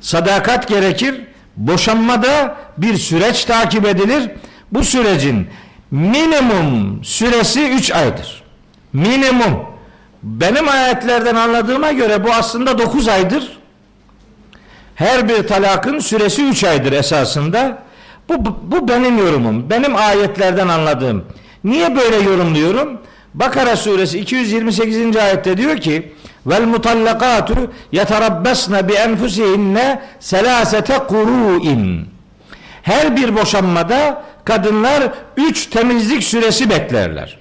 sadakat 0.00 0.68
gerekir. 0.68 1.20
Boşanmada 1.56 2.56
bir 2.78 2.96
süreç 2.96 3.44
takip 3.44 3.86
edilir. 3.86 4.30
Bu 4.72 4.84
sürecin 4.84 5.48
minimum 5.90 7.04
süresi 7.04 7.68
3 7.68 7.92
aydır. 7.92 8.42
Minimum. 8.92 9.66
Benim 10.22 10.68
ayetlerden 10.68 11.34
anladığıma 11.34 11.92
göre 11.92 12.24
bu 12.24 12.32
aslında 12.32 12.78
9 12.78 13.08
aydır. 13.08 13.59
Her 15.00 15.28
bir 15.28 15.46
talakın 15.46 15.98
süresi 15.98 16.44
3 16.44 16.64
aydır 16.64 16.92
esasında. 16.92 17.78
Bu, 18.28 18.56
bu 18.62 18.88
benim 18.88 19.18
yorumum. 19.18 19.70
Benim 19.70 19.96
ayetlerden 19.96 20.68
anladığım. 20.68 21.24
Niye 21.64 21.96
böyle 21.96 22.16
yorumluyorum? 22.16 23.00
Bakara 23.34 23.76
suresi 23.76 24.18
228. 24.18 25.16
ayette 25.16 25.56
diyor 25.56 25.76
ki 25.76 26.12
vel 26.46 26.62
mutallakatu 26.62 27.54
yeterabbasna 27.92 28.88
bi 28.88 28.92
enfusihinne 28.92 30.02
selasete 30.20 30.98
kuru'in 30.98 32.08
her 32.82 33.16
bir 33.16 33.36
boşanmada 33.36 34.22
kadınlar 34.44 35.02
üç 35.36 35.66
temizlik 35.66 36.24
süresi 36.24 36.70
beklerler. 36.70 37.38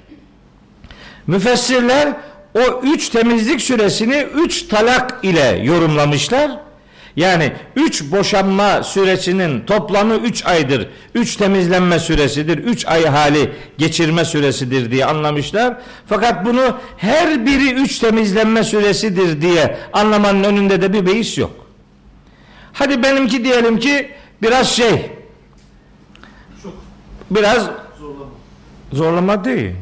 Müfessirler 1.28 2.10
o 2.56 2.82
üç 2.84 3.10
temizlik 3.10 3.62
süresini 3.62 4.28
üç 4.36 4.68
talak 4.68 5.20
ile 5.24 5.62
yorumlamışlar. 5.64 6.69
Yani 7.16 7.54
üç 7.76 8.12
boşanma 8.12 8.84
süresinin 8.84 9.66
toplamı 9.66 10.16
üç 10.16 10.46
aydır. 10.46 10.90
Üç 11.16 11.36
temizlenme 11.36 12.00
süresidir. 12.00 12.58
Üç 12.58 12.86
ay 12.86 13.06
hali 13.06 13.52
geçirme 13.78 14.26
süresidir 14.26 14.92
diye 14.92 15.06
anlamışlar. 15.06 15.78
Fakat 16.08 16.46
bunu 16.46 16.78
her 16.98 17.46
biri 17.46 17.74
üç 17.74 18.00
temizlenme 18.00 18.64
süresidir 18.64 19.42
diye 19.42 19.78
anlamanın 19.94 20.44
önünde 20.44 20.82
de 20.82 20.94
bir 20.94 21.06
beis 21.06 21.38
yok. 21.38 21.52
Hadi 22.74 23.04
benimki 23.04 23.44
diyelim 23.44 23.80
ki 23.80 24.12
biraz 24.42 24.70
şey 24.70 25.12
biraz 27.32 27.70
zorlama. 28.00 28.26
zorlama 28.94 29.46
değil. 29.46 29.76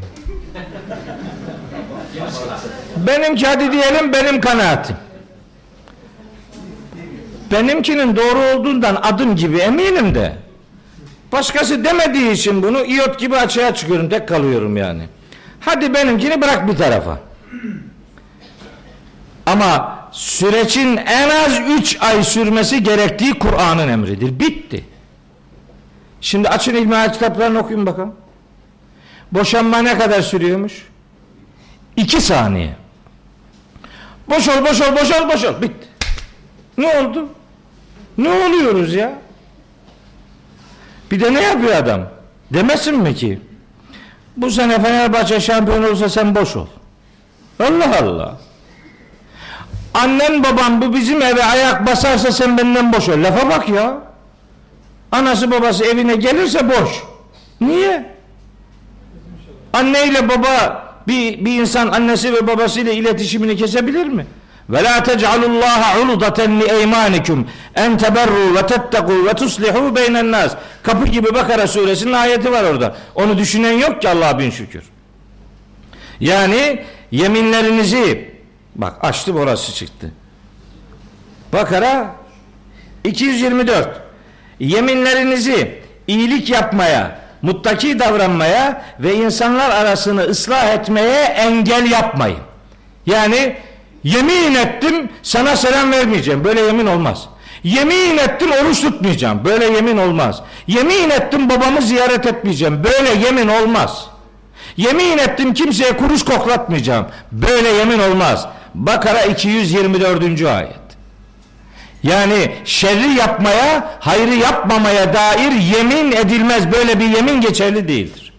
Benimki 3.07 3.48
hadi 3.48 3.72
diyelim 3.72 4.13
benim 4.13 4.41
kanaatim. 4.41 4.96
Benimkinin 7.51 8.16
doğru 8.16 8.39
olduğundan 8.39 8.96
adım 8.96 9.36
gibi 9.36 9.58
eminim 9.58 10.16
de. 10.16 10.36
Başkası 11.32 11.86
demediği 11.86 12.32
için 12.32 12.63
bunu 12.63 12.86
iyot 12.86 13.20
gibi 13.20 13.38
açığa 13.38 13.75
çıkıyorum. 13.75 14.10
Tek 14.10 14.27
kalıyorum 14.27 14.77
yani. 14.77 15.04
Hadi 15.60 15.94
benimkini 15.94 16.42
bırak 16.42 16.68
bir 16.68 16.77
tarafa. 16.77 17.20
Ama 19.46 20.00
sürecin 20.12 20.98
en 20.98 21.30
az 21.30 21.60
3 21.80 21.98
ay 22.01 22.24
sürmesi 22.24 22.84
gerektiği 22.84 23.39
Kur'an'ın 23.39 23.88
emridir. 23.88 24.39
Bitti. 24.39 24.86
Şimdi 26.22 26.50
açın 26.50 26.75
ilmihal 26.75 27.13
kitaplarını 27.13 27.60
okuyun 27.60 27.86
bakalım. 27.86 28.16
Boşanma 29.32 29.77
ne 29.77 29.98
kadar 29.98 30.22
sürüyormuş? 30.22 30.88
2 31.96 32.22
saniye. 32.22 32.75
Boşol, 34.30 34.66
boşol, 34.66 34.96
boşol, 34.96 35.30
boşol. 35.30 35.62
Bitti. 35.62 35.97
Ne 36.77 36.98
oldu? 37.00 37.29
Ne 38.17 38.29
oluyoruz 38.29 38.93
ya? 38.93 39.13
Bir 41.12 41.19
de 41.19 41.34
ne 41.34 41.41
yapıyor 41.41 41.75
adam? 41.75 42.01
Demesin 42.53 42.98
mi 42.98 43.15
ki? 43.15 43.39
Bu 44.38 44.51
sene 44.51 44.81
Fenerbahçe 44.81 45.39
şampiyon 45.39 45.84
olsa 45.84 46.10
sen 46.10 46.36
boş 46.36 46.55
ol. 46.55 46.67
Allah 47.60 47.98
Allah. 48.01 48.38
Annen 49.93 50.43
baban 50.43 50.81
bu 50.81 50.93
bizim 50.93 51.22
eve 51.22 51.43
ayak 51.43 51.88
basarsa 51.88 52.31
sen 52.31 52.57
benden 52.57 52.93
boş 52.93 53.10
ol. 53.10 53.24
Lafa 53.24 53.50
bak 53.50 53.69
ya. 53.69 53.98
Anası 55.12 55.51
babası 55.51 55.86
evine 55.86 56.15
gelirse 56.15 56.69
boş. 56.69 57.03
Niye? 57.62 58.17
Anne 59.74 60.07
ile 60.07 60.29
baba 60.29 60.84
bir, 61.07 61.46
bir 61.46 61.62
insan 61.62 61.88
annesi 61.88 62.34
ve 62.34 62.48
babasıyla 62.48 62.91
iletişimini 62.91 63.55
kesebilir 63.55 64.05
mi? 64.05 64.25
Ve 64.69 64.83
la 64.83 65.03
tec'alullaha 65.03 66.00
uludaten 66.01 66.59
li 66.59 66.65
eymanikum 66.65 67.47
en 67.75 67.97
teberru 67.97 68.55
ve 68.55 68.67
tetteku 68.67 69.25
ve 69.25 69.33
tuslihu 69.33 69.95
beynen 69.95 70.31
nas. 70.31 70.55
Kapı 70.83 71.05
gibi 71.07 71.33
Bakara 71.33 71.67
suresinin 71.67 72.13
ayeti 72.13 72.51
var 72.51 72.63
orada. 72.63 72.95
Onu 73.15 73.38
düşünen 73.38 73.71
yok 73.71 74.01
ki 74.01 74.09
Allah'a 74.09 74.39
bin 74.39 74.50
şükür. 74.50 74.83
Yani 76.19 76.83
yeminlerinizi 77.12 78.31
bak 78.75 79.06
açtım 79.06 79.38
orası 79.38 79.73
çıktı. 79.73 80.12
Bakara 81.53 82.15
224 83.03 84.01
yeminlerinizi 84.60 85.82
iyilik 86.08 86.49
yapmaya, 86.49 87.19
muttaki 87.41 87.99
davranmaya 87.99 88.82
ve 88.99 89.15
insanlar 89.15 89.69
arasını 89.69 90.21
ıslah 90.21 90.73
etmeye 90.73 91.21
engel 91.23 91.91
yapmayın. 91.91 92.39
Yani 93.06 93.58
yemin 94.03 94.55
ettim 94.55 95.10
sana 95.23 95.55
selam 95.55 95.91
vermeyeceğim. 95.91 96.43
Böyle 96.43 96.62
yemin 96.62 96.86
olmaz. 96.86 97.25
Yemin 97.63 98.17
ettim 98.17 98.51
oruç 98.51 98.81
tutmayacağım. 98.81 99.45
Böyle 99.45 99.65
yemin 99.65 99.97
olmaz. 99.97 100.41
Yemin 100.67 101.10
ettim 101.10 101.49
babamı 101.49 101.81
ziyaret 101.81 102.25
etmeyeceğim. 102.25 102.83
Böyle 102.83 103.25
yemin 103.25 103.47
olmaz. 103.47 104.05
Yemin 104.77 105.17
ettim 105.17 105.53
kimseye 105.53 105.97
kuruş 105.97 106.25
koklatmayacağım. 106.25 107.05
Böyle 107.31 107.69
yemin 107.69 107.99
olmaz. 107.99 108.47
Bakara 108.75 109.21
224. 109.21 110.41
ayet. 110.41 110.88
Yani 112.03 112.51
şerri 112.65 113.13
yapmaya, 113.13 113.97
hayrı 113.99 114.36
yapmamaya 114.36 115.13
dair 115.13 115.51
yemin 115.51 116.12
edilmez. 116.12 116.71
Böyle 116.71 116.99
bir 116.99 117.05
yemin 117.05 117.41
geçerli 117.41 117.88
değildir. 117.88 118.33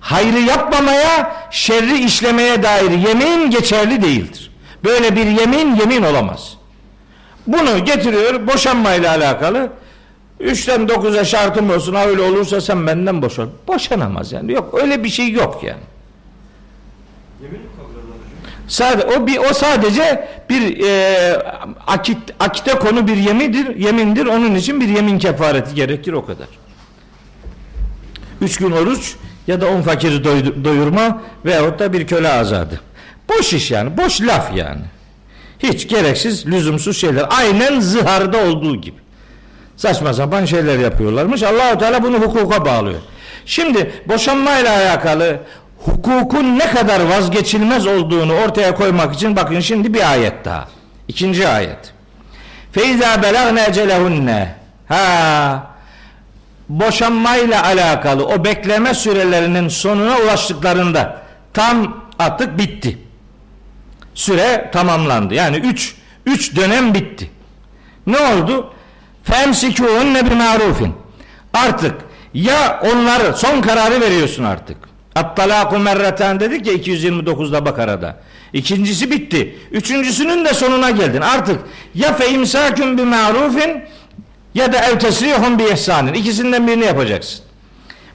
Hayrı 0.00 0.40
yapmamaya, 0.40 1.36
şerri 1.50 2.04
işlemeye 2.04 2.62
dair 2.62 2.90
yemin 2.90 3.50
geçerli 3.50 4.02
değildir. 4.02 4.45
Böyle 4.86 5.16
bir 5.16 5.26
yemin 5.26 5.76
yemin 5.76 6.02
olamaz. 6.02 6.56
Bunu 7.46 7.84
getiriyor 7.84 8.46
boşanmayla 8.46 9.10
alakalı. 9.10 9.68
Üçten 10.40 10.88
dokuza 10.88 11.24
şartım 11.24 11.70
olsun 11.70 11.94
ha 11.94 12.06
öyle 12.06 12.22
olursa 12.22 12.60
sen 12.60 12.86
benden 12.86 13.22
boşan. 13.22 13.48
Boşanamaz 13.68 14.32
yani. 14.32 14.52
Yok 14.52 14.78
öyle 14.82 15.04
bir 15.04 15.08
şey 15.08 15.30
yok 15.32 15.60
yani. 15.62 15.80
Yemin 17.42 17.60
mi? 17.60 17.66
Sadece 18.68 19.06
o 19.06 19.26
bir 19.26 19.38
o 19.38 19.54
sadece 19.54 20.28
bir 20.50 20.84
e, 20.86 21.42
akit 21.86 22.18
akite 22.40 22.72
konu 22.74 23.08
bir 23.08 23.16
yemindir, 23.16 23.76
yemindir. 23.76 24.26
Onun 24.26 24.54
için 24.54 24.80
bir 24.80 24.88
yemin 24.88 25.18
kefareti 25.18 25.74
gerekir 25.74 26.12
o 26.12 26.26
kadar. 26.26 26.48
Üç 28.40 28.56
gün 28.56 28.70
oruç 28.70 29.16
ya 29.46 29.60
da 29.60 29.68
on 29.68 29.82
fakiri 29.82 30.24
doy- 30.24 30.64
doyurma 30.64 31.22
veyahut 31.44 31.78
da 31.78 31.92
bir 31.92 32.06
köle 32.06 32.28
azadı. 32.28 32.80
Boş 33.28 33.52
iş 33.52 33.70
yani, 33.70 33.96
boş 33.96 34.20
laf 34.20 34.56
yani. 34.56 34.82
Hiç 35.58 35.88
gereksiz, 35.88 36.46
lüzumsuz 36.46 37.00
şeyler. 37.00 37.26
Aynen 37.30 37.80
zıharda 37.80 38.38
olduğu 38.38 38.76
gibi. 38.76 38.96
Saçma 39.76 40.14
sapan 40.14 40.44
şeyler 40.44 40.78
yapıyorlarmış. 40.78 41.42
Allahu 41.42 41.78
Teala 41.78 42.02
bunu 42.02 42.18
hukuka 42.18 42.64
bağlıyor. 42.64 43.00
Şimdi 43.46 44.02
boşanmayla 44.08 44.76
alakalı 44.76 45.40
hukukun 45.78 46.58
ne 46.58 46.70
kadar 46.70 47.00
vazgeçilmez 47.00 47.86
olduğunu 47.86 48.34
ortaya 48.34 48.74
koymak 48.74 49.14
için 49.14 49.36
bakın 49.36 49.60
şimdi 49.60 49.94
bir 49.94 50.10
ayet 50.10 50.44
daha. 50.44 50.68
İkinci 51.08 51.48
ayet. 51.48 51.92
Feiza 52.72 53.22
belagne 53.22 53.64
ecelehunne. 53.68 54.54
Ha 54.88 55.66
boşanmayla 56.68 57.64
alakalı 57.64 58.26
o 58.26 58.44
bekleme 58.44 58.94
sürelerinin 58.94 59.68
sonuna 59.68 60.18
ulaştıklarında 60.18 61.22
tam 61.54 62.04
artık 62.18 62.58
bitti. 62.58 62.98
Süre 64.16 64.70
tamamlandı. 64.72 65.34
Yani 65.34 65.56
3 65.56 65.94
3 66.26 66.56
dönem 66.56 66.94
bitti. 66.94 67.30
Ne 68.06 68.18
oldu? 68.18 68.72
Femsikuhunne 69.24 70.30
bi 70.30 70.34
marufin. 70.34 70.92
Artık 71.54 71.94
ya 72.34 72.80
onları 72.92 73.36
son 73.36 73.60
kararı 73.60 74.00
veriyorsun 74.00 74.44
artık. 74.44 74.76
At-talaku 75.14 75.78
merreten 75.78 76.40
dedik 76.40 76.66
ya 76.66 76.72
229'da 76.72 77.66
Bakara'da. 77.66 78.16
İkincisi 78.52 79.10
bitti. 79.10 79.58
Üçüncüsünün 79.70 80.44
de 80.44 80.54
sonuna 80.54 80.90
geldin. 80.90 81.20
Artık 81.20 81.60
ya 81.94 82.14
fe 82.16 82.30
imsakun 82.30 82.98
bi 82.98 83.02
marufin 83.02 83.82
ya 84.54 84.72
da 84.72 84.78
ev 84.78 84.98
tesrihun 84.98 85.58
bi 85.58 85.64
ihsanin. 85.64 86.14
İkisinden 86.14 86.66
birini 86.66 86.84
yapacaksın. 86.84 87.40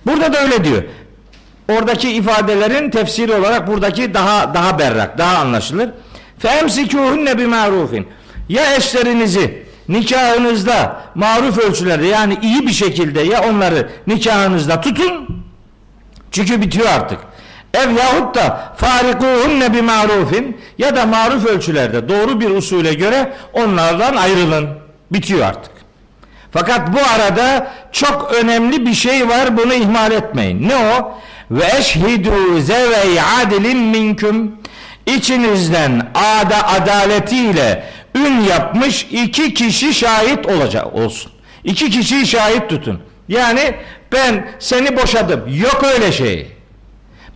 Burada 0.05 0.33
da 0.33 0.41
öyle 0.41 0.63
diyor. 0.63 0.83
Oradaki 1.77 2.11
ifadelerin 2.11 2.89
tefsiri 2.89 3.33
olarak 3.33 3.67
buradaki 3.67 4.13
daha 4.13 4.53
daha 4.53 4.79
berrak, 4.79 5.17
daha 5.17 5.37
anlaşılır. 5.37 5.89
Femsikuhunne 6.39 7.37
bi 7.37 7.47
marufin. 7.47 8.07
Ya 8.49 8.75
eşlerinizi 8.75 9.63
nikahınızda 9.89 11.01
maruf 11.15 11.57
ölçülerde 11.57 12.07
yani 12.07 12.37
iyi 12.41 12.67
bir 12.67 12.71
şekilde 12.71 13.21
ya 13.21 13.43
onları 13.49 13.89
nikahınızda 14.07 14.81
tutun. 14.81 15.43
Çünkü 16.31 16.61
bitiyor 16.61 16.87
artık. 16.89 17.19
Ev 17.73 17.89
yahut 17.89 18.35
da 18.35 18.73
farikuhunne 18.77 19.73
bi 19.73 19.81
marufin 19.81 20.61
ya 20.77 20.95
da 20.95 21.05
maruf 21.05 21.45
ölçülerde 21.45 22.09
doğru 22.09 22.39
bir 22.39 22.49
usule 22.49 22.93
göre 22.93 23.33
onlardan 23.53 24.15
ayrılın. 24.15 24.69
Bitiyor 25.11 25.45
artık. 25.45 25.71
Fakat 26.51 26.93
bu 26.93 26.99
arada 27.15 27.71
çok 27.91 28.33
önemli 28.33 28.85
bir 28.85 28.93
şey 28.93 29.29
var 29.29 29.57
bunu 29.57 29.73
ihmal 29.73 30.11
etmeyin. 30.11 30.69
Ne 30.69 30.75
o? 30.75 31.19
Ve 31.51 31.65
eşhidu 31.79 32.59
zevey 32.59 33.21
adilin 33.41 33.77
minküm 33.77 34.55
içinizden 35.05 36.11
ada 36.15 36.67
adaletiyle 36.67 37.83
ün 38.15 38.39
yapmış 38.39 39.07
iki 39.11 39.53
kişi 39.53 39.93
şahit 39.93 40.45
olacak 40.47 40.95
olsun. 40.95 41.31
İki 41.63 41.89
kişiyi 41.89 42.27
şahit 42.27 42.69
tutun. 42.69 42.99
Yani 43.27 43.75
ben 44.11 44.47
seni 44.59 44.97
boşadım. 44.97 45.41
Yok 45.61 45.83
öyle 45.83 46.11
şey. 46.11 46.47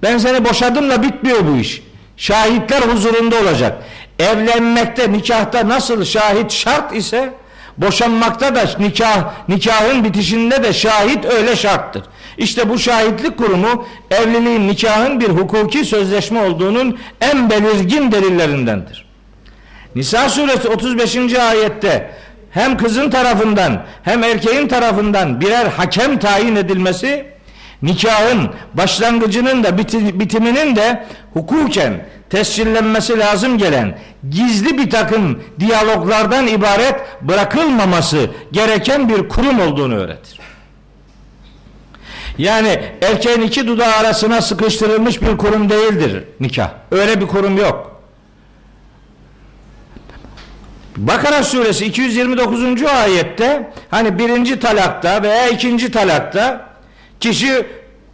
Ben 0.04 0.17
seni 0.17 0.45
boşadımla 0.45 1.04
bitmiyor 1.04 1.47
bu 1.47 1.58
iş. 1.58 1.82
Şahitler 2.17 2.82
huzurunda 2.82 3.36
olacak. 3.36 3.84
Evlenmekte, 4.19 5.12
nikahta 5.12 5.69
nasıl 5.69 6.06
şahit 6.06 6.51
şart 6.51 6.95
ise 6.95 7.34
boşanmakta 7.78 8.56
da 8.56 8.69
nikah 8.80 9.49
nikahın 9.49 10.04
bitişinde 10.04 10.63
de 10.63 10.73
şahit 10.73 11.25
öyle 11.25 11.56
şarttır. 11.56 12.04
İşte 12.38 12.69
bu 12.69 12.80
şahitlik 12.80 13.38
kurumu 13.38 13.86
evliliğin, 14.12 14.67
nikahın 14.67 15.19
bir 15.19 15.30
hukuki 15.30 15.86
sözleşme 15.86 16.41
olduğunun 16.41 17.00
en 17.21 17.50
belirgin 17.50 18.12
delillerindendir. 18.12 19.06
Nisa 19.95 20.30
suresi 20.30 20.69
35. 20.69 21.34
ayette 21.34 22.12
hem 22.52 22.78
kızın 22.78 23.10
tarafından 23.10 23.86
hem 24.04 24.24
erkeğin 24.24 24.67
tarafından 24.67 25.41
birer 25.41 25.65
hakem 25.65 26.19
tayin 26.19 26.56
edilmesi 26.56 27.26
nikahın 27.82 28.50
başlangıcının 28.74 29.63
da 29.63 29.78
bitiminin 30.19 30.76
de 30.76 31.06
hukuken 31.34 32.06
tescillenmesi 32.30 33.19
lazım 33.19 33.58
gelen 33.58 33.98
gizli 34.30 34.78
bir 34.78 34.89
takım 34.89 35.43
diyaloglardan 35.60 36.48
ibaret 36.48 36.95
bırakılmaması 37.21 38.30
gereken 38.52 39.10
bir 39.10 39.30
kurum 39.30 39.60
olduğunu 39.60 39.95
öğretir. 39.95 40.39
Yani 42.38 42.80
erkeğin 43.02 43.41
iki 43.41 43.67
dudağı 43.67 43.95
arasına 43.95 44.41
sıkıştırılmış 44.41 45.21
bir 45.21 45.38
kurum 45.38 45.69
değildir 45.69 46.24
nikah. 46.39 46.69
Öyle 46.91 47.21
bir 47.21 47.28
kurum 47.28 47.58
yok. 47.58 48.02
Bakara 50.98 51.43
suresi 51.43 51.86
229. 51.86 52.84
ayette 52.84 53.69
hani 53.91 54.19
birinci 54.19 54.60
talakta 54.60 55.24
veya 55.24 55.48
ikinci 55.48 55.91
talakta 55.91 56.69
kişi 57.19 57.65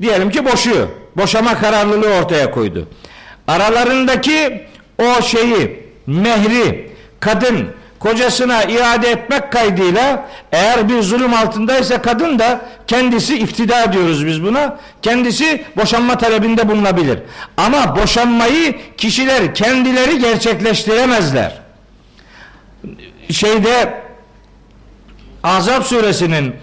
diyelim 0.01 0.29
ki 0.29 0.45
boşuyor. 0.45 0.87
Boşama 1.17 1.59
kararlılığı 1.59 2.13
ortaya 2.13 2.51
koydu. 2.51 2.87
Aralarındaki 3.47 4.67
o 4.99 5.21
şeyi 5.21 5.83
mehri 6.07 6.91
kadın 7.19 7.67
kocasına 8.01 8.63
iade 8.63 9.09
etmek 9.09 9.51
kaydıyla 9.51 10.29
eğer 10.51 10.89
bir 10.89 11.01
zulüm 11.01 11.33
altındaysa 11.33 12.01
kadın 12.01 12.39
da 12.39 12.61
kendisi 12.87 13.37
iftida 13.37 13.93
diyoruz 13.93 14.25
biz 14.25 14.43
buna. 14.43 14.77
Kendisi 15.01 15.65
boşanma 15.77 16.17
talebinde 16.17 16.69
bulunabilir. 16.69 17.19
Ama 17.57 17.95
boşanmayı 17.95 18.75
kişiler 18.97 19.55
kendileri 19.55 20.19
gerçekleştiremezler. 20.19 21.61
Şeyde 23.29 24.01
Azap 25.43 25.85
suresinin 25.85 26.55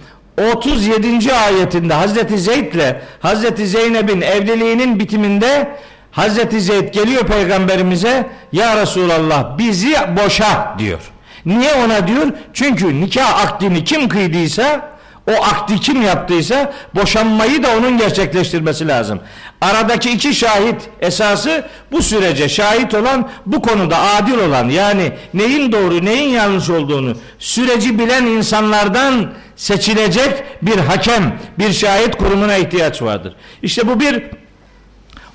37. 0.55 1.35
ayetinde 1.35 1.94
Hazreti 1.94 2.38
Zeyd 2.38 2.74
ile 2.74 3.03
Hazreti 3.20 3.66
Zeynep'in 3.66 4.20
evliliğinin 4.20 4.98
bitiminde 4.98 5.77
Hazreti 6.11 6.61
Zeyd 6.61 6.94
geliyor 6.94 7.27
peygamberimize 7.27 8.27
ya 8.53 8.77
Resulallah 8.77 9.59
bizi 9.59 9.94
boşa 10.24 10.74
diyor. 10.79 11.01
Niye 11.46 11.72
ona 11.74 12.09
diyor? 12.09 12.27
Çünkü 12.53 13.01
nikah 13.01 13.40
akdini 13.44 13.85
kim 13.85 14.09
kıydıysa 14.09 14.98
o 15.29 15.33
akdi 15.44 15.81
kim 15.81 16.03
yaptıysa 16.03 16.72
boşanmayı 16.94 17.62
da 17.62 17.77
onun 17.77 17.98
gerçekleştirmesi 17.98 18.88
lazım. 18.88 19.20
Aradaki 19.61 20.11
iki 20.11 20.35
şahit 20.35 20.77
esası 21.01 21.64
bu 21.92 22.03
sürece 22.03 22.48
şahit 22.48 22.94
olan 22.94 23.29
bu 23.46 23.62
konuda 23.62 23.98
adil 23.98 24.38
olan 24.38 24.68
yani 24.68 25.12
neyin 25.35 25.72
doğru 25.72 26.05
neyin 26.05 26.29
yanlış 26.29 26.70
olduğunu 26.70 27.16
süreci 27.38 27.98
bilen 27.98 28.27
insanlardan 28.27 29.33
seçilecek 29.57 30.44
bir 30.62 30.79
hakem 30.79 31.38
bir 31.59 31.72
şahit 31.72 32.16
kurumuna 32.16 32.57
ihtiyaç 32.57 33.03
vardır. 33.03 33.37
İşte 33.62 33.88
bu 33.88 34.01
bir 34.01 34.22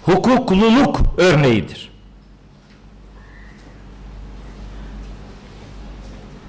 hukukluluk 0.04 1.00
örneğidir. 1.18 1.93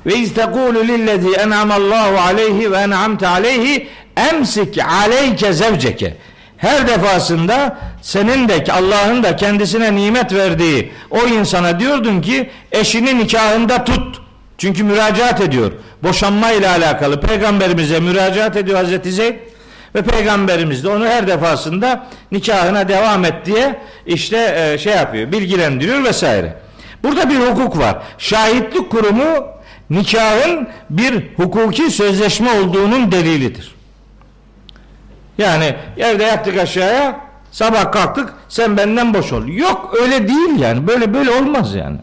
Ve 0.07 0.15
iz 0.15 0.35
tekulu 0.35 0.81
lillezî 0.89 1.31
en'amallahu 1.31 2.19
aleyhi 2.21 2.73
ve 2.73 2.77
en'amte 2.77 3.29
aleyhi 3.29 3.89
emsik 4.17 4.79
aleyke 4.85 5.53
zevceke. 5.53 6.17
Her 6.57 6.89
defasında 6.89 7.79
senin 8.03 8.49
de 8.49 8.65
Allah'ın 8.73 9.23
da 9.23 9.37
kendisine 9.37 9.97
nimet 9.97 10.33
verdiği 10.33 10.93
o 11.11 11.27
insana 11.27 11.81
diyordun 11.81 12.21
ki 12.21 12.51
eşini 12.73 13.19
nikahında 13.19 13.85
tut. 13.85 14.21
Çünkü 14.59 14.85
müracaat 14.85 15.41
ediyor. 15.41 15.73
Boşanma 16.03 16.51
ile 16.53 16.69
alakalı 16.69 17.21
peygamberimize 17.21 18.01
müracaat 18.01 18.57
ediyor 18.57 18.79
Hazreti 18.79 19.13
Zeyd 19.13 19.35
ve 19.95 20.03
peygamberimiz 20.03 20.85
de 20.85 20.89
onu 20.89 21.07
her 21.07 21.27
defasında 21.27 22.07
nikahına 22.33 22.89
devam 22.89 23.25
et 23.25 23.35
diye 23.45 23.81
işte 24.07 24.55
e, 24.57 24.79
şey 24.79 24.95
yapıyor, 24.95 25.33
bilgilendiriyor 25.33 26.05
vesaire. 26.05 26.57
Burada 27.03 27.31
bir 27.31 27.37
hukuk 27.37 27.79
var. 27.79 27.97
Şahitlik 28.19 28.91
kurumu 28.91 29.54
nikahın 29.91 30.69
bir 30.91 31.37
hukuki 31.37 31.91
sözleşme 31.91 32.51
olduğunun 32.51 33.13
delilidir. 33.13 33.75
Yani 35.39 35.77
evde 35.97 36.25
yattık 36.25 36.59
aşağıya 36.59 37.21
sabah 37.53 37.93
kalktık 37.93 38.35
sen 38.49 38.77
benden 38.77 39.15
boş 39.15 39.33
ol. 39.33 39.47
Yok 39.47 39.95
öyle 40.03 40.29
değil 40.29 40.59
yani 40.59 40.87
böyle 40.87 41.15
böyle 41.15 41.31
olmaz 41.31 41.75
yani. 41.75 41.99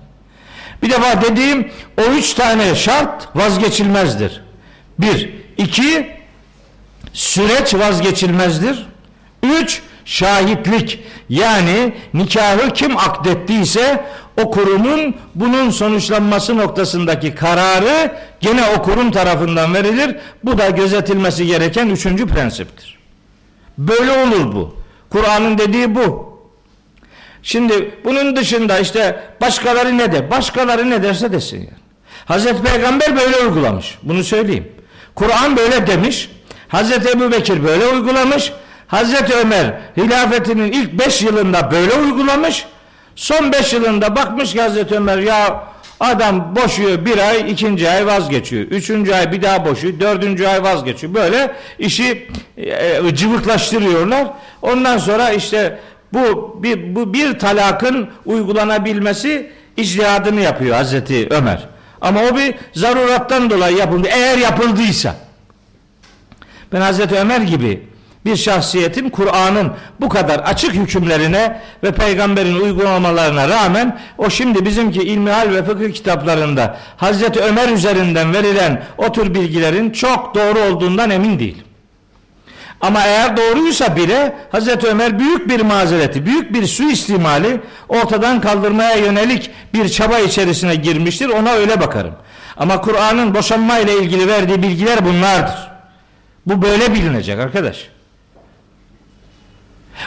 Bir 0.83 0.89
defa 0.89 1.21
dediğim 1.21 1.71
o 1.97 2.01
üç 2.01 2.33
tane 2.33 2.75
şart 2.75 3.27
vazgeçilmezdir. 3.35 4.43
Bir, 4.99 5.33
iki, 5.57 6.17
süreç 7.13 7.73
vazgeçilmezdir. 7.73 8.87
Üç, 9.43 9.81
şahitlik 10.05 10.99
yani 11.29 11.93
nikahı 12.13 12.73
kim 12.73 12.97
akdettiyse 12.97 14.05
o 14.43 14.51
kurumun 14.51 15.15
bunun 15.36 15.69
sonuçlanması 15.69 16.58
noktasındaki 16.58 17.36
kararı 17.36 18.12
gene 18.39 18.63
o 18.77 18.82
kurum 18.82 19.12
tarafından 19.12 19.73
verilir. 19.73 20.15
Bu 20.43 20.58
da 20.58 20.69
gözetilmesi 20.69 21.45
gereken 21.45 21.89
üçüncü 21.89 22.27
prensiptir. 22.27 22.97
Böyle 23.77 24.12
olur 24.12 24.56
bu. 24.56 24.75
Kur'an'ın 25.10 25.58
dediği 25.58 25.95
bu. 25.95 26.32
Şimdi 27.43 27.91
bunun 28.06 28.36
dışında 28.36 28.80
işte 28.80 29.23
başkaları 29.41 29.97
ne 29.97 30.12
de 30.12 30.32
başkaları 30.32 30.89
ne 30.89 31.04
derse 31.04 31.32
desin 31.32 31.58
yani. 31.58 31.82
Hazreti 32.25 32.63
Peygamber 32.63 33.15
böyle 33.15 33.38
uygulamış. 33.38 33.97
Bunu 34.04 34.23
söyleyeyim. 34.23 34.71
Kur'an 35.15 35.58
böyle 35.58 35.88
demiş. 35.88 36.30
Hazreti 36.67 37.10
Ebu 37.10 37.32
Bekir 37.32 37.63
böyle 37.63 37.88
uygulamış. 37.88 38.54
Hazreti 38.88 39.34
Ömer 39.34 39.82
hilafetinin 39.97 40.71
ilk 40.71 40.93
beş 40.93 41.21
yılında 41.21 41.71
böyle 41.71 41.93
uygulamış. 41.93 42.65
Son 43.21 43.51
beş 43.51 43.73
yılında 43.73 44.15
bakmış 44.15 44.55
Hazreti 44.55 44.95
Ömer 44.95 45.17
ya 45.17 45.63
adam 45.99 46.55
boşuyor 46.55 47.05
bir 47.05 47.17
ay 47.17 47.51
ikinci 47.51 47.89
ay 47.89 48.05
vazgeçiyor. 48.05 48.63
Üçüncü 48.63 49.13
ay 49.13 49.31
bir 49.31 49.41
daha 49.41 49.65
boşuyor. 49.65 49.99
Dördüncü 49.99 50.47
ay 50.47 50.63
vazgeçiyor. 50.63 51.13
Böyle 51.13 51.55
işi 51.79 52.27
e, 52.57 53.15
cıvıklaştırıyorlar. 53.15 54.27
Ondan 54.62 54.97
sonra 54.97 55.29
işte 55.29 55.79
bu 56.13 56.60
bir, 56.63 56.95
bu 56.95 57.13
bir 57.13 57.39
talakın 57.39 58.10
uygulanabilmesi 58.25 59.51
icdihadını 59.77 60.41
yapıyor 60.41 60.75
Hazreti 60.75 61.27
Ömer. 61.29 61.67
Ama 62.01 62.19
o 62.31 62.38
bir 62.38 62.55
zarurattan 62.73 63.49
dolayı 63.49 63.77
yapıldı. 63.77 64.07
Eğer 64.12 64.38
yapıldıysa. 64.38 65.15
Ben 66.73 66.81
Hazreti 66.81 67.15
Ömer 67.15 67.41
gibi 67.41 67.90
bir 68.25 68.36
şahsiyetin 68.36 69.10
Kur'an'ın 69.10 69.71
bu 70.01 70.10
kadar 70.10 70.39
açık 70.39 70.73
hükümlerine 70.73 71.62
ve 71.84 71.91
peygamberin 71.91 72.55
uygulamalarına 72.55 73.49
rağmen 73.49 73.99
o 74.17 74.29
şimdi 74.29 74.65
bizimki 74.65 74.99
ilmihal 75.01 75.49
ve 75.49 75.63
fıkıh 75.63 75.93
kitaplarında 75.93 76.77
Hazreti 76.97 77.39
Ömer 77.39 77.69
üzerinden 77.69 78.34
verilen 78.34 78.84
o 78.97 79.12
tür 79.12 79.34
bilgilerin 79.34 79.91
çok 79.91 80.36
doğru 80.36 80.60
olduğundan 80.60 81.10
emin 81.10 81.39
değilim. 81.39 81.63
Ama 82.81 83.03
eğer 83.05 83.38
doğruysa 83.38 83.95
bile 83.95 84.36
Hazreti 84.51 84.88
Ömer 84.88 85.19
büyük 85.19 85.49
bir 85.49 85.62
mazereti, 85.62 86.25
büyük 86.25 86.53
bir 86.53 86.67
suistimali 86.67 87.62
ortadan 87.89 88.41
kaldırmaya 88.41 88.95
yönelik 88.95 89.51
bir 89.73 89.89
çaba 89.89 90.19
içerisine 90.19 90.75
girmiştir. 90.75 91.29
Ona 91.29 91.51
öyle 91.51 91.81
bakarım. 91.81 92.13
Ama 92.57 92.81
Kur'an'ın 92.81 93.36
boşanma 93.36 93.79
ile 93.79 93.97
ilgili 93.97 94.27
verdiği 94.27 94.63
bilgiler 94.63 95.05
bunlardır. 95.05 95.71
Bu 96.45 96.62
böyle 96.62 96.93
bilinecek 96.93 97.39
arkadaş. 97.39 97.89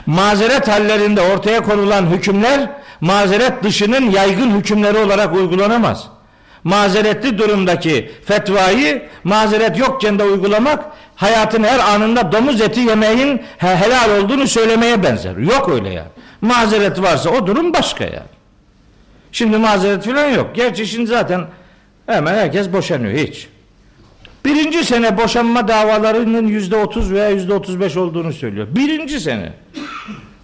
Mazeret 0.06 0.68
hallerinde 0.68 1.20
ortaya 1.20 1.62
konulan 1.62 2.06
hükümler 2.06 2.70
mazeret 3.00 3.62
dışının 3.62 4.10
yaygın 4.10 4.50
hükümleri 4.50 4.98
olarak 4.98 5.34
uygulanamaz. 5.34 6.08
Mazeretli 6.64 7.38
durumdaki 7.38 8.10
fetvayı 8.24 9.02
mazeret 9.24 9.78
yokken 9.78 10.18
de 10.18 10.24
uygulamak 10.24 10.84
hayatın 11.16 11.64
her 11.64 11.78
anında 11.78 12.32
domuz 12.32 12.60
eti 12.60 12.80
yemeğin 12.80 13.42
helal 13.58 14.20
olduğunu 14.20 14.48
söylemeye 14.48 15.02
benzer. 15.02 15.36
Yok 15.36 15.68
öyle 15.68 15.88
yani. 15.88 16.08
Mazeret 16.40 17.02
varsa 17.02 17.30
o 17.30 17.46
durum 17.46 17.74
başka 17.74 18.04
yani. 18.04 18.34
Şimdi 19.32 19.56
mazeret 19.56 20.04
falan 20.04 20.26
yok. 20.28 20.50
Gerçi 20.54 20.86
şimdi 20.86 21.06
zaten 21.06 21.46
hemen 22.06 22.34
herkes 22.34 22.72
boşanıyor 22.72 23.18
hiç. 23.18 23.48
Birinci 24.44 24.84
sene 24.84 25.18
boşanma 25.18 25.68
davalarının 25.68 26.46
yüzde 26.46 26.76
otuz 26.76 27.12
veya 27.12 27.28
yüzde 27.28 27.54
otuz 27.54 27.80
beş 27.80 27.96
olduğunu 27.96 28.32
söylüyor. 28.32 28.66
Birinci 28.70 29.20
sene. 29.20 29.52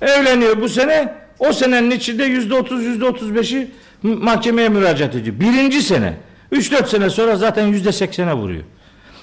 Evleniyor 0.03 0.61
bu 0.61 0.69
sene. 0.69 1.15
O 1.39 1.53
senenin 1.53 1.91
içinde 1.91 2.25
yüzde 2.25 2.55
otuz, 2.55 2.85
yüzde 2.85 3.05
otuz 3.05 3.35
beşi 3.35 3.71
mahkemeye 4.03 4.69
müracaat 4.69 5.15
ediyor. 5.15 5.41
Birinci 5.41 5.83
sene. 5.83 6.15
Üç 6.53 6.73
dört 6.73 6.89
sene 6.89 7.11
sonra 7.11 7.37
zaten 7.37 7.67
yüzde 7.67 7.93
seksene 7.93 8.35
vuruyor. 8.35 8.63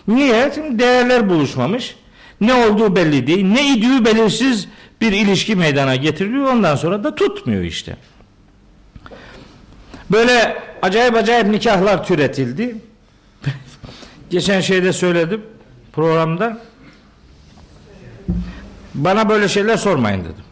Niye? 0.07 0.51
Şimdi 0.55 0.79
değerler 0.79 1.29
buluşmamış. 1.29 1.95
Ne 2.41 2.53
olduğu 2.53 2.95
belli 2.95 3.27
değil. 3.27 3.45
Ne 3.45 3.73
idüğü 3.73 4.05
belirsiz 4.05 4.67
bir 5.01 5.11
ilişki 5.11 5.55
meydana 5.55 5.95
getiriliyor. 5.95 6.53
Ondan 6.53 6.75
sonra 6.75 7.03
da 7.03 7.15
tutmuyor 7.15 7.63
işte. 7.63 7.97
Böyle 10.11 10.57
acayip 10.81 11.15
acayip 11.15 11.47
nikahlar 11.47 12.05
türetildi. 12.05 12.75
Geçen 14.29 14.61
şeyde 14.61 14.93
söyledim 14.93 15.41
programda. 15.93 16.57
Bana 18.93 19.29
böyle 19.29 19.47
şeyler 19.47 19.77
sormayın 19.77 20.19
dedim. 20.23 20.46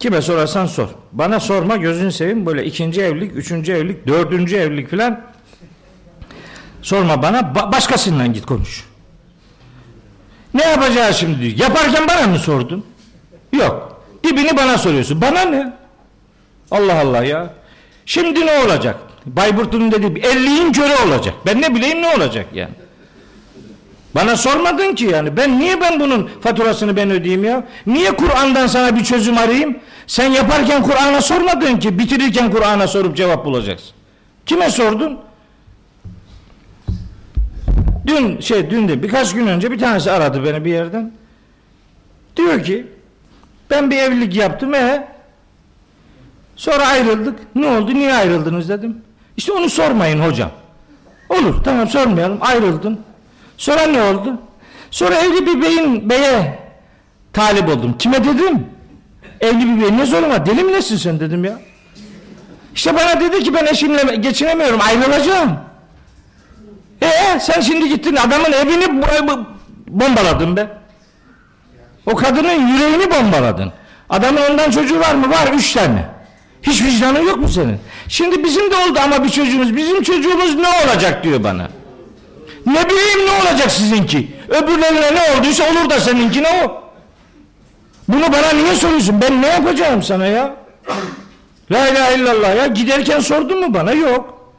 Kime 0.00 0.22
sorarsan 0.22 0.66
sor. 0.66 0.88
Bana 1.12 1.40
sorma 1.40 1.76
gözünü 1.76 2.12
seveyim 2.12 2.46
böyle 2.46 2.64
ikinci 2.64 3.00
evlilik, 3.02 3.36
üçüncü 3.36 3.72
evlilik, 3.72 4.06
dördüncü 4.06 4.56
evlilik 4.56 4.88
filan 4.90 5.20
sorma 6.82 7.22
bana 7.22 7.38
ba- 7.38 7.72
başkasından 7.72 8.32
git 8.32 8.46
konuş. 8.46 8.84
Ne 10.54 10.64
yapacağız 10.64 11.16
şimdi 11.16 11.40
diyor. 11.40 11.58
Yaparken 11.58 12.08
bana 12.08 12.26
mı 12.26 12.38
sordun? 12.38 12.84
Yok. 13.52 14.02
Dibini 14.24 14.56
bana 14.56 14.78
soruyorsun. 14.78 15.20
Bana 15.20 15.40
ne? 15.40 15.72
Allah 16.70 17.00
Allah 17.00 17.24
ya. 17.24 17.54
Şimdi 18.06 18.46
ne 18.46 18.52
olacak? 18.64 18.96
Bayburt'un 19.26 19.92
dediği 19.92 20.22
50'in 20.22 20.72
körü 20.72 20.92
olacak. 21.08 21.34
Ben 21.46 21.60
ne 21.62 21.74
bileyim 21.74 22.02
ne 22.02 22.08
olacak 22.16 22.46
yani. 22.54 22.74
Bana 24.16 24.36
sormadın 24.36 24.94
ki 24.94 25.04
yani. 25.04 25.36
Ben 25.36 25.58
niye 25.58 25.80
ben 25.80 26.00
bunun 26.00 26.30
faturasını 26.40 26.96
ben 26.96 27.10
ödeyeyim 27.10 27.44
ya? 27.44 27.64
Niye 27.86 28.16
Kur'an'dan 28.16 28.66
sana 28.66 28.96
bir 28.96 29.04
çözüm 29.04 29.38
arayayım? 29.38 29.78
Sen 30.06 30.30
yaparken 30.30 30.82
Kur'an'a 30.82 31.20
sormadın 31.20 31.76
ki. 31.76 31.98
Bitirirken 31.98 32.50
Kur'an'a 32.50 32.86
sorup 32.86 33.16
cevap 33.16 33.44
bulacaksın. 33.44 33.90
Kime 34.46 34.70
sordun? 34.70 35.18
Dün 38.06 38.40
şey 38.40 38.70
dün 38.70 38.88
de 38.88 39.02
birkaç 39.02 39.34
gün 39.34 39.46
önce 39.46 39.70
bir 39.70 39.78
tanesi 39.78 40.10
aradı 40.10 40.44
beni 40.44 40.64
bir 40.64 40.70
yerden. 40.70 41.12
Diyor 42.36 42.64
ki 42.64 42.86
ben 43.70 43.90
bir 43.90 43.96
evlilik 43.96 44.36
yaptım 44.36 44.74
e 44.74 45.08
sonra 46.56 46.86
ayrıldık. 46.86 47.38
Ne 47.54 47.66
oldu? 47.66 47.94
Niye 47.94 48.14
ayrıldınız 48.14 48.68
dedim. 48.68 48.96
İşte 49.36 49.52
onu 49.52 49.70
sormayın 49.70 50.20
hocam. 50.20 50.50
Olur 51.28 51.64
tamam 51.64 51.88
sormayalım. 51.88 52.38
Ayrıldım. 52.40 52.98
Sonra 53.56 53.82
ne 53.86 54.02
oldu? 54.02 54.40
Sonra 54.90 55.14
evli 55.14 55.46
bir 55.46 55.62
beyin 55.62 56.10
beye 56.10 56.58
talip 57.32 57.68
oldum. 57.68 57.98
Kime 57.98 58.24
dedim? 58.24 58.66
Evli 59.40 59.76
bir 59.76 59.82
bey 59.82 59.98
ne 59.98 60.06
zoruma 60.06 60.46
deli 60.46 60.64
mi 60.64 60.72
nesin 60.72 60.96
sen 60.96 61.20
dedim 61.20 61.44
ya. 61.44 61.58
İşte 62.74 62.94
bana 62.94 63.20
dedi 63.20 63.44
ki 63.44 63.54
ben 63.54 63.66
eşimle 63.66 64.16
geçinemiyorum 64.16 64.80
ayrılacağım. 64.80 65.58
Ee 67.02 67.40
sen 67.40 67.60
şimdi 67.60 67.88
gittin 67.88 68.16
adamın 68.16 68.52
evini 68.52 69.02
bombaladın 69.88 70.56
be. 70.56 70.68
O 72.06 72.14
kadının 72.14 72.68
yüreğini 72.68 73.10
bombaladın. 73.10 73.72
Adamın 74.10 74.40
ondan 74.50 74.70
çocuğu 74.70 75.00
var 75.00 75.14
mı? 75.14 75.30
Var 75.30 75.48
üç 75.54 75.72
tane. 75.72 76.04
Hiç 76.62 76.82
vicdanın 76.82 77.20
yok 77.20 77.36
mu 77.38 77.48
senin? 77.48 77.78
Şimdi 78.08 78.44
bizim 78.44 78.70
de 78.70 78.74
oldu 78.74 78.98
ama 79.04 79.24
bir 79.24 79.28
çocuğumuz. 79.28 79.76
Bizim 79.76 80.02
çocuğumuz 80.02 80.54
ne 80.54 80.68
olacak 80.68 81.24
diyor 81.24 81.44
bana. 81.44 81.68
Ne 82.66 82.88
bileyim 82.90 83.26
ne 83.26 83.30
olacak 83.30 83.70
sizinki? 83.70 84.36
Öbürlerine 84.48 85.14
ne 85.14 85.38
olduysa 85.38 85.64
olur 85.64 85.90
da 85.90 86.00
seninkine 86.00 86.64
o. 86.64 86.82
Bunu 88.08 88.32
bana 88.32 88.52
niye 88.52 88.74
soruyorsun? 88.74 89.20
Ben 89.20 89.42
ne 89.42 89.46
yapacağım 89.46 90.02
sana 90.02 90.26
ya? 90.26 90.56
La 91.72 91.88
ilahe 91.88 92.14
illallah 92.14 92.56
ya. 92.56 92.66
Giderken 92.66 93.20
sordun 93.20 93.60
mu 93.60 93.74
bana? 93.74 93.92
Yok. 93.92 94.52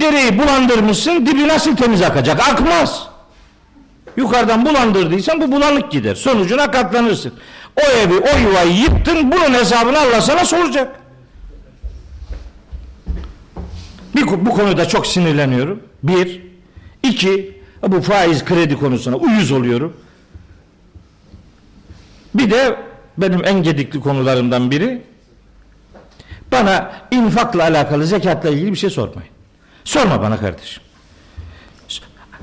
Dereyi 0.00 0.38
bulandırmışsın, 0.38 1.26
dibi 1.26 1.48
nasıl 1.48 1.76
temiz 1.76 2.02
akacak? 2.02 2.48
Akmaz. 2.48 3.08
Yukarıdan 4.16 4.66
bulandırdıysan 4.66 5.40
bu 5.40 5.52
bulanık 5.52 5.92
gider. 5.92 6.14
Sonucuna 6.14 6.70
katlanırsın. 6.70 7.32
O 7.76 7.90
evi, 7.90 8.14
o 8.14 8.38
yuvayı 8.38 8.76
yıktın, 8.76 9.32
bunun 9.32 9.54
hesabını 9.54 9.98
Allah 9.98 10.20
sana 10.20 10.44
soracak. 10.44 11.00
Bir, 14.16 14.26
bu 14.26 14.50
konuda 14.50 14.88
çok 14.88 15.06
sinirleniyorum. 15.06 15.82
Bir. 16.02 16.46
İki 17.08 17.60
bu 17.88 18.00
faiz 18.02 18.44
kredi 18.44 18.78
konusuna 18.78 19.16
uyuz 19.16 19.52
oluyorum. 19.52 19.96
Bir 22.34 22.50
de 22.50 22.76
benim 23.18 23.44
en 23.44 23.62
gedikli 23.62 24.00
konularımdan 24.00 24.70
biri 24.70 25.02
bana 26.52 26.92
infakla 27.10 27.62
alakalı, 27.62 28.06
zekatla 28.06 28.50
ilgili 28.50 28.72
bir 28.72 28.78
şey 28.78 28.90
sormayın. 28.90 29.30
Sorma 29.84 30.22
bana 30.22 30.36
kardeşim. 30.36 30.82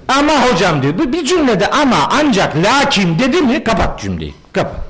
Ama 0.07 0.45
hocam 0.45 0.81
diyor. 0.81 0.97
Bu 0.97 1.13
bir 1.13 1.25
cümlede 1.25 1.69
ama 1.69 2.09
ancak 2.11 2.55
lakin 2.55 3.19
dedi 3.19 3.41
mi 3.41 3.63
kapat 3.63 3.99
cümleyi. 3.99 4.33
Kapat. 4.53 4.83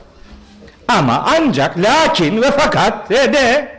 Ama 0.87 1.25
ancak 1.27 1.77
lakin 1.77 2.41
ve 2.41 2.51
fakat 2.51 3.09
de 3.09 3.33
de 3.33 3.72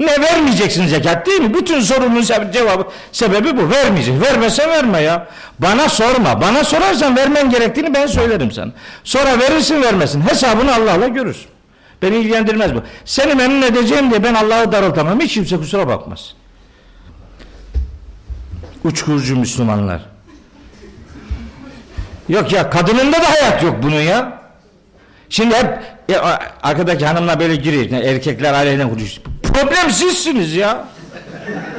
ne 0.00 0.20
vermeyeceksin 0.20 0.86
zekat 0.86 1.26
değil 1.26 1.40
mi? 1.40 1.54
Bütün 1.54 1.80
sorunun 1.80 2.22
cevabı 2.52 2.86
sebebi 3.12 3.56
bu. 3.56 3.70
Vermeyeceksin. 3.70 4.22
Vermesen 4.22 4.70
verme 4.70 5.00
ya. 5.00 5.26
Bana 5.58 5.88
sorma. 5.88 6.40
Bana 6.40 6.64
sorarsan 6.64 7.16
vermen 7.16 7.50
gerektiğini 7.50 7.94
ben 7.94 8.06
söylerim 8.06 8.52
sana. 8.52 8.72
Sonra 9.04 9.38
verirsin 9.38 9.82
vermesin. 9.82 10.20
Hesabını 10.20 10.74
Allah'la 10.74 11.08
görürsün. 11.08 11.48
Beni 12.02 12.16
ilgilendirmez 12.16 12.74
bu. 12.74 12.82
Seni 13.04 13.34
memnun 13.34 13.62
edeceğim 13.62 14.10
diye 14.10 14.24
ben 14.24 14.34
Allah'ı 14.34 14.72
darıltamam. 14.72 15.20
Hiç 15.20 15.34
kimse 15.34 15.56
kusura 15.56 15.88
bakmaz. 15.88 16.34
Uçkurcu 18.84 19.36
Müslümanlar. 19.36 20.00
Yok 22.28 22.52
ya 22.52 22.70
kadınında 22.70 23.16
da 23.16 23.30
hayat 23.30 23.62
yok 23.62 23.76
bunun 23.82 24.00
ya. 24.00 24.38
Şimdi 25.28 25.54
hep 25.54 25.78
ya, 26.08 26.40
arkadaki 26.62 27.06
hanımla 27.06 27.40
böyle 27.40 27.56
giriyor. 27.56 28.02
Erkekler 28.04 28.54
aleyhine 28.54 28.88
konuşuyor. 28.88 29.26
Problem 29.58 29.90
sizsiniz 29.90 30.54
ya. 30.54 30.84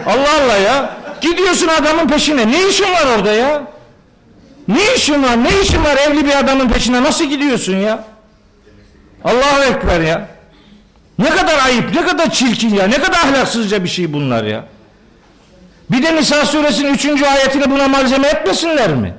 Allah 0.06 0.30
Allah 0.44 0.58
ya. 0.58 0.98
Gidiyorsun 1.22 1.68
adamın 1.68 2.08
peşine. 2.08 2.52
Ne 2.52 2.68
işin 2.68 2.84
var 2.94 3.06
orada 3.18 3.34
ya? 3.34 3.62
Ne 4.68 4.96
işin 4.96 5.24
var? 5.24 5.44
Ne 5.44 5.62
işin 5.62 5.84
var 5.84 5.98
evli 5.98 6.26
bir 6.26 6.40
adamın 6.40 6.70
peşine? 6.70 7.04
Nasıl 7.04 7.26
gidiyorsun 7.26 7.76
ya? 7.76 8.04
Allahu 9.24 9.64
Ekber 9.64 10.00
ya. 10.02 10.28
Ne 11.20 11.30
kadar 11.30 11.66
ayıp, 11.66 11.96
ne 11.96 12.06
kadar 12.06 12.32
çirkin 12.32 12.74
ya, 12.74 12.88
ne 12.88 13.02
kadar 13.02 13.20
ahlaksızca 13.20 13.84
bir 13.84 13.90
şey 13.90 14.14
bunlar 14.14 14.44
ya. 14.44 14.66
Bir 15.92 16.04
de 16.04 16.16
Nisa 16.16 16.46
suresinin 16.46 16.94
3. 16.94 17.24
ayetini 17.24 17.72
buna 17.72 17.88
malzeme 17.88 18.28
etmesinler 18.28 18.90
mi? 18.90 19.14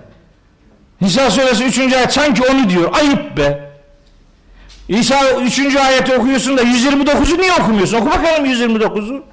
Nisa 1.01 1.31
suresi 1.31 1.65
3. 1.65 1.79
ayet 1.79 2.13
sanki 2.13 2.43
onu 2.43 2.71
diyor. 2.71 2.95
Ayıp 2.95 3.37
be. 3.37 3.70
İsa 4.91 5.41
3. 5.41 5.77
ayeti 5.77 6.15
okuyorsun 6.15 6.57
da 6.57 6.63
129'u 6.63 7.39
niye 7.39 7.53
okumuyorsun? 7.53 7.97
Oku 7.97 8.11
bakalım 8.11 8.47
129'u. 8.47 9.25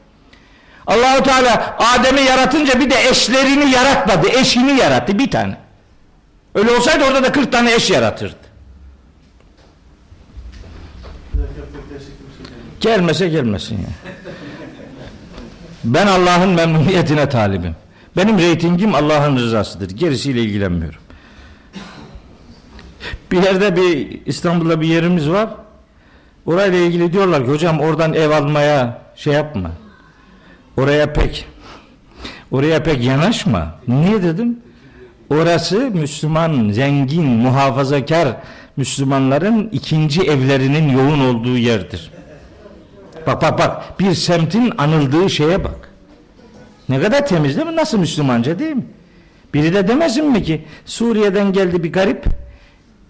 Allahu 0.88 1.24
Teala 1.24 1.78
Adem'i 1.80 2.22
yaratınca 2.22 2.80
bir 2.80 2.89
de 2.89 3.10
eşlerini 3.10 3.72
yaratmadı. 3.72 4.30
Eşini 4.30 4.80
yarattı 4.80 5.20
bir 5.20 5.32
tane. 5.32 5.58
Öyle 6.56 6.72
olsaydı 6.72 7.04
orada 7.04 7.24
da 7.24 7.32
40 7.32 7.52
tane 7.52 7.74
eş 7.74 7.89
yaratırdı. 7.89 8.36
Gelmese 12.82 13.30
gelmesin 13.30 13.76
ya. 13.76 14.13
Ben 15.84 16.08
Allah'ın 16.08 16.50
memnuniyetine 16.50 17.30
talibim. 17.30 17.76
Benim 18.17 18.39
reytingim 18.39 18.96
Allah'ın 18.96 19.38
rızasıdır. 19.38 19.89
Gerisiyle 19.89 20.41
ilgilenmiyorum. 20.41 21.00
Bir 23.32 23.43
yerde 23.43 23.76
bir 23.76 24.22
İstanbul'da 24.26 24.82
bir 24.82 24.88
yerimiz 24.88 25.30
var. 25.30 25.50
Orayla 26.46 26.80
ilgili 26.80 27.13
diyorlar 27.13 27.46
ki 27.46 27.52
hocam 27.52 27.80
oradan 27.80 28.13
ev 28.13 28.30
almaya 28.30 29.02
şey 29.15 29.34
yapma. 29.34 29.72
Oraya 30.78 31.13
pek 31.13 31.46
oraya 32.52 32.84
pek 32.84 33.04
yanaşma. 33.04 33.76
Niye 33.88 34.24
dedim? 34.24 34.60
Orası 35.30 35.80
Müslüman, 35.80 36.70
zengin, 36.72 37.26
muhafazakar 37.26 38.28
Müslümanların 38.78 39.70
ikinci 39.72 40.22
evlerinin 40.22 40.89
yoğun 40.89 41.20
olduğu 41.20 41.58
yerdir. 41.58 42.12
Bak 43.28 43.41
bak 43.41 43.60
bak 43.60 44.00
bir 44.00 44.13
semtin 44.13 44.74
anıldığı 44.78 45.30
şeye 45.30 45.63
bak. 45.63 45.91
Ne 46.89 47.02
kadar 47.02 47.28
temiz 47.28 47.58
değil 47.58 47.67
mi? 47.67 47.76
Nasıl 47.76 47.98
Müslümanca 47.98 48.60
değil 48.60 48.76
mi? 48.76 48.86
Biri 49.54 49.74
de 49.74 49.88
demesin 49.88 50.32
mi 50.32 50.43
ki 50.43 50.65
Suriye'den 50.86 51.54
geldi 51.54 51.84
bir 51.84 51.93
garip 51.93 52.26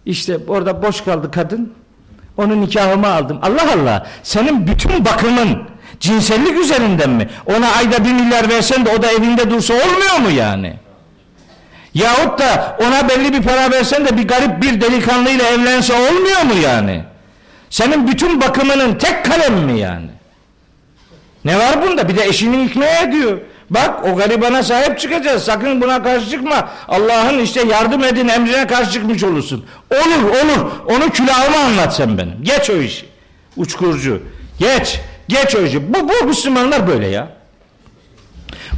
işte 0.08 0.38
orada 0.48 0.84
boş 0.84 1.02
kaldı 1.02 1.32
kadın 1.32 1.74
onun 2.38 2.62
nikahımı 2.62 3.08
aldım. 3.08 3.40
Allah 3.42 3.74
Allah 3.74 4.08
senin 4.24 4.68
bütün 4.68 5.06
bakımın 5.06 5.64
cinsellik 6.00 6.60
üzerinden 6.60 7.10
mi? 7.10 7.30
Ona 7.46 7.72
ayda 7.72 8.06
bir 8.06 8.14
milyar 8.14 8.50
versen 8.50 8.86
de 8.86 8.90
o 8.90 9.02
da 9.02 9.12
evinde 9.12 9.50
dursa 9.50 9.74
olmuyor 9.74 10.18
mu 10.18 10.30
yani? 10.30 10.74
Yahut 11.94 12.40
da 12.40 12.78
ona 12.88 13.10
belli 13.10 13.34
bir 13.34 13.42
para 13.42 13.72
versen 13.72 14.06
de 14.06 14.18
bir 14.18 14.28
garip 14.28 14.62
bir 14.64 14.82
delikanlıyla 14.82 15.46
evlense 15.48 15.94
olmuyor 15.94 16.42
mu 16.42 16.54
yani? 16.64 17.04
Senin 17.70 18.08
bütün 18.08 18.42
bakımının 18.42 18.96
tek 18.96 19.26
kalem 19.26 19.54
mi 19.54 19.80
yani? 19.80 20.10
Ne 21.46 21.60
var 21.60 21.82
bunda? 21.82 22.10
Bir 22.10 22.18
de 22.18 22.26
eşini 22.26 22.66
ikna 22.66 22.86
ediyor. 22.86 23.38
Bak 23.70 24.06
o 24.06 24.16
garibana 24.16 24.64
sahip 24.64 25.00
çıkacağız. 25.00 25.44
Sakın 25.44 25.82
buna 25.82 26.04
karşı 26.04 26.30
çıkma. 26.30 26.70
Allah'ın 26.88 27.40
işte 27.40 27.64
yardım 27.68 28.04
edin 28.04 28.28
emrine 28.28 28.68
karşı 28.68 28.92
çıkmış 28.92 29.24
olursun. 29.24 29.66
Olur 29.92 30.24
olur. 30.24 30.72
Onu 30.86 31.10
külahıma 31.10 31.58
anlat 31.58 31.96
sen 31.96 32.18
benim. 32.18 32.44
Geç 32.44 32.70
o 32.70 32.74
işi. 32.74 33.06
Uçkurcu. 33.58 34.22
Geç. 34.60 35.00
Geç 35.28 35.56
o 35.56 35.62
işi. 35.62 35.94
Bu, 35.94 36.10
bu 36.10 36.28
Müslümanlar 36.28 36.88
böyle 36.88 37.08
ya. 37.08 37.28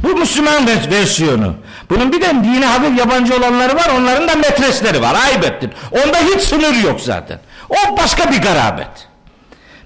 Bu 0.02 0.08
Müslüman 0.08 0.66
versiyonu. 0.90 1.54
Bunun 1.90 2.12
bir 2.12 2.20
de 2.20 2.28
dine 2.28 2.66
hafif 2.66 2.98
yabancı 2.98 3.36
olanları 3.36 3.76
var. 3.76 3.90
Onların 3.98 4.28
da 4.28 4.34
metresleri 4.34 5.02
var. 5.02 5.16
Ayıp 5.26 5.44
ettin. 5.44 5.72
Onda 5.92 6.18
hiç 6.18 6.40
sınır 6.40 6.74
yok 6.84 7.00
zaten. 7.00 7.38
O 7.68 7.96
başka 7.96 8.32
bir 8.32 8.42
garabet. 8.42 9.09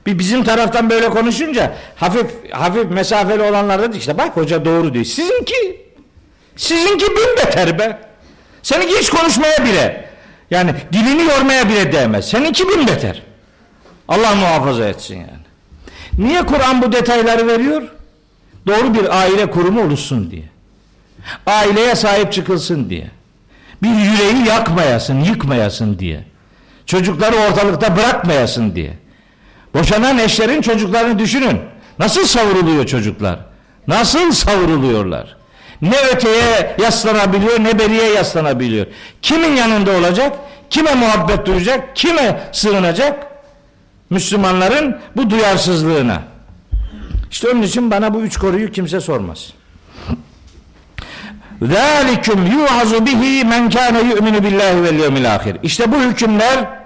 Bir 0.06 0.18
bizim 0.18 0.44
taraftan 0.44 0.90
böyle 0.90 1.10
konuşunca 1.10 1.74
hafif 1.96 2.26
hafif 2.52 2.90
mesafeli 2.90 3.42
olanlar 3.42 3.82
dedi 3.82 3.96
işte 3.96 4.18
bak 4.18 4.36
hoca 4.36 4.64
doğru 4.64 4.94
diyor. 4.94 5.04
Sizinki 5.04 5.86
sizinki 6.56 7.06
bin 7.06 7.36
beter 7.36 7.78
be. 7.78 7.98
Seninki 8.62 8.98
hiç 8.98 9.10
konuşmaya 9.10 9.64
bile 9.64 10.08
yani 10.50 10.74
dilini 10.92 11.22
yormaya 11.22 11.68
bile 11.68 11.92
değmez. 11.92 12.28
Seninki 12.28 12.68
bin 12.68 12.86
beter. 12.86 13.22
Allah 14.08 14.34
muhafaza 14.34 14.88
etsin 14.88 15.16
yani. 15.16 15.44
Niye 16.18 16.46
Kur'an 16.46 16.82
bu 16.82 16.92
detayları 16.92 17.46
veriyor? 17.46 17.82
Doğru 18.66 18.94
bir 18.94 19.20
aile 19.20 19.50
kurumu 19.50 19.82
oluşsun 19.82 20.30
diye. 20.30 20.44
Aileye 21.46 21.94
sahip 21.94 22.32
çıkılsın 22.32 22.90
diye. 22.90 23.10
Bir 23.82 23.88
yüreği 23.88 24.46
yakmayasın, 24.48 25.20
yıkmayasın 25.20 25.98
diye. 25.98 26.24
Çocukları 26.86 27.36
ortalıkta 27.36 27.96
bırakmayasın 27.96 28.74
diye. 28.74 28.92
Boşanan 29.74 30.18
eşlerin 30.18 30.62
çocuklarını 30.62 31.18
düşünün. 31.18 31.60
Nasıl 31.98 32.26
savruluyor 32.26 32.86
çocuklar? 32.86 33.38
Nasıl 33.88 34.32
savruluyorlar? 34.32 35.36
Ne 35.82 35.96
öteye 36.14 36.76
yaslanabiliyor 36.82 37.64
ne 37.64 37.78
beriye 37.78 38.12
yaslanabiliyor. 38.12 38.86
Kimin 39.22 39.56
yanında 39.56 39.90
olacak? 39.90 40.36
Kime 40.70 40.94
muhabbet 40.94 41.46
duyacak? 41.46 41.96
Kime 41.96 42.40
sığınacak? 42.52 43.26
Müslümanların 44.10 44.98
bu 45.16 45.30
duyarsızlığına. 45.30 46.22
İşte 47.30 47.48
onun 47.50 47.62
için 47.62 47.90
bana 47.90 48.14
bu 48.14 48.20
üç 48.20 48.36
koruyu 48.36 48.72
kimse 48.72 49.00
sormaz. 49.00 49.52
Zalikum 51.62 52.46
yu'azu 52.46 53.06
bihi 53.06 53.44
men 53.44 53.70
kana 53.70 53.98
yu'minu 53.98 54.44
billahi 54.44 54.82
vel 54.82 54.98
yevmil. 54.98 55.24
İşte 55.62 55.92
bu 55.92 55.96
hükümler 55.96 56.83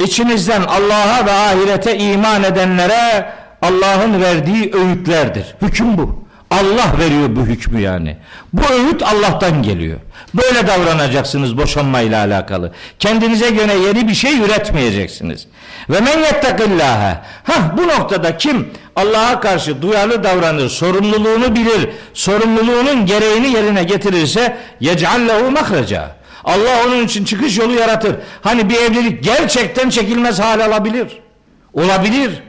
içinizden 0.00 0.62
Allah'a 0.62 1.26
ve 1.26 1.32
ahirete 1.32 1.98
iman 1.98 2.42
edenlere 2.42 3.32
Allah'ın 3.62 4.22
verdiği 4.22 4.72
öğütlerdir. 4.74 5.54
Hüküm 5.62 5.98
bu. 5.98 6.26
Allah 6.50 6.92
veriyor 6.98 7.36
bu 7.36 7.40
hükmü 7.40 7.80
yani. 7.80 8.16
Bu 8.52 8.62
öğüt 8.72 9.02
Allah'tan 9.02 9.62
geliyor. 9.62 9.98
Böyle 10.34 10.66
davranacaksınız 10.66 11.58
boşanmayla 11.58 12.24
alakalı. 12.24 12.72
Kendinize 12.98 13.50
göre 13.50 13.72
yeni 13.86 14.08
bir 14.08 14.14
şey 14.14 14.40
üretmeyeceksiniz. 14.40 15.46
Ve 15.90 16.00
men 16.00 16.18
yettakillâhe. 16.18 17.18
Hah 17.44 17.76
bu 17.76 17.88
noktada 17.88 18.36
kim 18.36 18.68
Allah'a 18.96 19.40
karşı 19.40 19.82
duyarlı 19.82 20.24
davranır, 20.24 20.68
sorumluluğunu 20.68 21.54
bilir, 21.54 21.88
sorumluluğunun 22.14 23.06
gereğini 23.06 23.48
yerine 23.48 23.84
getirirse 23.84 24.56
yec'allehu 24.80 25.50
mahreca. 25.50 26.16
Allah 26.46 26.86
onun 26.86 27.04
için 27.04 27.24
çıkış 27.24 27.58
yolu 27.58 27.72
yaratır. 27.72 28.16
Hani 28.42 28.70
bir 28.70 28.76
evlilik 28.76 29.24
gerçekten 29.24 29.90
çekilmez 29.90 30.40
hal 30.40 30.60
alabilir. 30.60 31.18
Olabilir. 31.72 32.42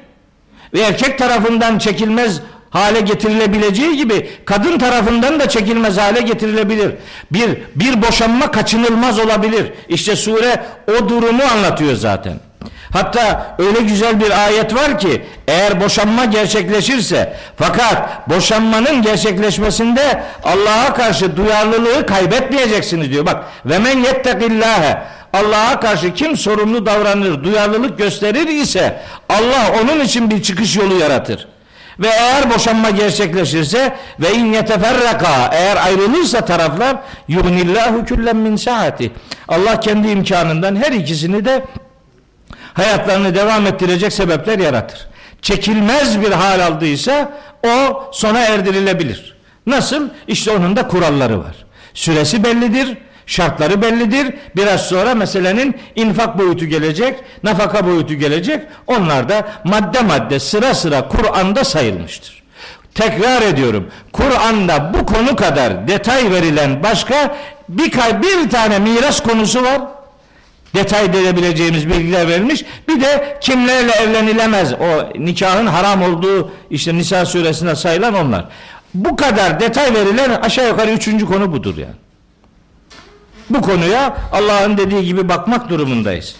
Ve 0.74 0.80
erkek 0.80 1.18
tarafından 1.18 1.78
çekilmez 1.78 2.42
hale 2.70 3.00
getirilebileceği 3.00 3.98
gibi 3.98 4.30
kadın 4.46 4.78
tarafından 4.78 5.40
da 5.40 5.50
çekilmez 5.50 5.98
hale 5.98 6.22
getirilebilir. 6.22 6.92
Bir 7.32 7.58
bir 7.76 8.02
boşanma 8.02 8.52
kaçınılmaz 8.52 9.20
olabilir. 9.20 9.74
İşte 9.90 10.16
sure 10.16 10.66
o 10.88 11.10
durumu 11.10 11.44
anlatıyor 11.44 11.96
zaten. 11.96 12.40
Hatta 12.94 13.56
öyle 13.60 13.80
güzel 13.80 14.20
bir 14.20 14.46
ayet 14.46 14.76
var 14.76 15.00
ki 15.00 15.26
eğer 15.48 15.82
boşanma 15.82 16.26
gerçekleşirse 16.26 17.38
fakat 17.58 18.30
boşanmanın 18.30 19.02
gerçekleşmesinde 19.02 20.24
Allah'a 20.44 20.94
karşı 20.94 21.38
duyarlılığı 21.38 22.06
kaybetmeyeceksiniz 22.06 23.12
diyor. 23.12 23.26
Bak 23.26 23.44
ve 23.66 23.80
men 23.80 23.98
yettekillâhe 24.00 24.98
Allah'a 25.34 25.80
karşı 25.80 26.14
kim 26.14 26.38
sorumlu 26.38 26.86
davranır, 26.86 27.44
duyarlılık 27.44 27.98
gösterir 27.98 28.48
ise 28.48 29.02
Allah 29.30 29.72
onun 29.84 30.00
için 30.00 30.32
bir 30.32 30.44
çıkış 30.44 30.76
yolu 30.76 31.00
yaratır. 31.00 31.48
Ve 32.00 32.08
eğer 32.08 32.54
boşanma 32.54 32.90
gerçekleşirse 32.90 33.96
ve 34.20 34.34
in 34.34 34.54
yeteferraka 34.54 35.50
eğer 35.52 35.78
ayrılırsa 35.86 36.46
taraflar 36.46 36.98
yuhnillahu 37.28 38.06
küllen 38.06 38.36
min 38.36 38.56
saati. 38.56 39.12
Allah 39.48 39.80
kendi 39.80 40.08
imkanından 40.08 40.76
her 40.76 40.92
ikisini 40.92 41.46
de 41.46 41.66
hayatlarını 42.78 43.36
devam 43.36 43.68
ettirecek 43.68 44.14
sebepler 44.14 44.60
yaratır. 44.60 45.08
Çekilmez 45.42 46.22
bir 46.22 46.32
hal 46.32 46.60
aldıysa 46.60 47.32
o 47.66 48.04
sona 48.12 48.40
erdirilebilir. 48.40 49.38
Nasıl? 49.66 50.10
İşte 50.28 50.52
onun 50.52 50.76
da 50.76 50.88
kuralları 50.88 51.40
var. 51.40 51.56
Süresi 51.94 52.44
bellidir, 52.44 52.98
şartları 53.26 53.82
bellidir. 53.82 54.36
Biraz 54.56 54.82
sonra 54.82 55.16
meselenin 55.16 55.78
infak 55.96 56.38
boyutu 56.38 56.66
gelecek, 56.66 57.16
nafaka 57.44 57.86
boyutu 57.86 58.14
gelecek. 58.14 58.64
Onlar 58.88 59.30
da 59.30 59.48
madde 59.64 60.02
madde 60.02 60.40
sıra 60.40 60.74
sıra 60.74 61.08
Kur'an'da 61.08 61.64
sayılmıştır. 61.64 62.44
Tekrar 62.96 63.42
ediyorum. 63.42 63.88
Kur'an'da 64.12 64.94
bu 64.94 65.06
konu 65.06 65.36
kadar 65.36 65.88
detay 65.88 66.32
verilen 66.32 66.84
başka 66.84 67.38
bir, 67.70 67.92
bir 67.94 68.50
tane 68.50 68.80
miras 68.80 69.24
konusu 69.24 69.64
var 69.64 69.82
detay 70.76 71.06
edebileceğimiz 71.06 71.90
bilgiler 71.90 72.28
verilmiş. 72.28 72.66
Bir 72.88 73.02
de 73.02 73.38
kimlerle 73.42 73.92
evlenilemez 73.92 74.74
o 74.74 75.10
nikahın 75.16 75.68
haram 75.68 76.02
olduğu 76.02 76.52
işte 76.70 76.96
Nisa 76.96 77.26
suresinde 77.26 77.76
sayılan 77.76 78.14
onlar. 78.14 78.46
Bu 78.94 79.16
kadar 79.16 79.60
detay 79.60 79.94
verilen 79.94 80.30
aşağı 80.30 80.68
yukarı 80.68 80.92
üçüncü 80.92 81.26
konu 81.26 81.52
budur 81.52 81.78
yani. 81.78 81.96
Bu 83.50 83.62
konuya 83.62 84.18
Allah'ın 84.32 84.78
dediği 84.78 85.06
gibi 85.06 85.30
bakmak 85.30 85.70
durumundayız. 85.70 86.36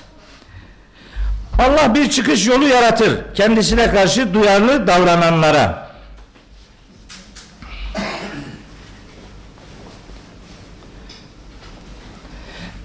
Allah 1.60 1.96
bir 1.96 2.10
çıkış 2.10 2.48
yolu 2.48 2.68
yaratır 2.68 3.34
kendisine 3.36 3.92
karşı 3.92 4.34
duyarlı 4.34 4.88
davrananlara. 4.88 5.88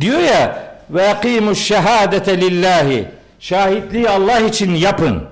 Diyor 0.01 0.21
ya 0.21 0.72
ve 0.93 1.09
akimus 1.09 1.59
şehadete 1.59 2.41
lillahi 2.41 3.09
şahitliği 3.41 4.09
Allah 4.09 4.39
için 4.39 4.75
yapın. 4.75 5.23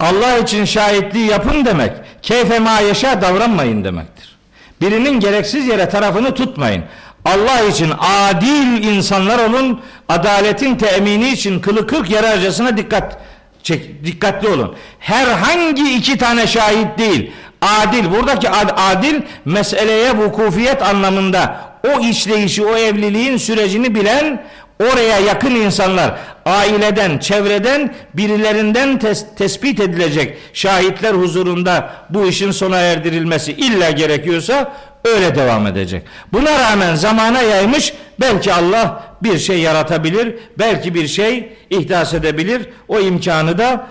Allah 0.00 0.38
için 0.38 0.64
şahitliği 0.64 1.30
yapın 1.30 1.64
demek 1.64 1.92
keyfe 2.22 2.58
ma 2.58 2.80
yaşa 2.80 3.22
davranmayın 3.22 3.84
demektir. 3.84 4.36
Birinin 4.80 5.20
gereksiz 5.20 5.68
yere 5.68 5.88
tarafını 5.88 6.34
tutmayın. 6.34 6.84
Allah 7.24 7.60
için 7.60 7.92
adil 7.98 8.84
insanlar 8.84 9.48
olun. 9.48 9.80
Adaletin 10.08 10.76
temini 10.76 11.30
için 11.30 11.60
kılı 11.60 11.86
kırk 11.86 12.10
yararcasına 12.10 12.76
dikkat 12.76 13.18
çek, 13.62 14.04
dikkatli 14.04 14.48
olun. 14.48 14.74
Herhangi 14.98 15.96
iki 15.96 16.18
tane 16.18 16.46
şahit 16.46 16.98
değil. 16.98 17.32
Adil 17.62 18.10
buradaki 18.10 18.50
adil 18.50 19.22
meseleye 19.44 20.16
vukufiyet 20.16 20.82
anlamında 20.82 21.60
o 21.86 22.00
işleyişi, 22.00 22.64
o 22.64 22.76
evliliğin 22.76 23.36
sürecini 23.36 23.94
bilen 23.94 24.42
oraya 24.82 25.18
yakın 25.18 25.54
insanlar, 25.54 26.14
aileden, 26.46 27.18
çevreden, 27.18 27.94
birilerinden 28.14 28.88
tes- 28.98 29.34
tespit 29.36 29.80
edilecek 29.80 30.38
şahitler 30.52 31.14
huzurunda 31.14 31.90
bu 32.10 32.26
işin 32.26 32.50
sona 32.50 32.78
erdirilmesi 32.78 33.52
illa 33.52 33.90
gerekiyorsa 33.90 34.72
öyle 35.04 35.34
devam 35.34 35.66
edecek. 35.66 36.02
Buna 36.32 36.58
rağmen 36.58 36.94
zamana 36.94 37.42
yaymış 37.42 37.92
belki 38.20 38.52
Allah 38.54 39.02
bir 39.22 39.38
şey 39.38 39.58
yaratabilir, 39.58 40.34
belki 40.58 40.94
bir 40.94 41.08
şey 41.08 41.52
ihdas 41.70 42.14
edebilir. 42.14 42.68
O 42.88 43.00
imkanı 43.00 43.58
da 43.58 43.86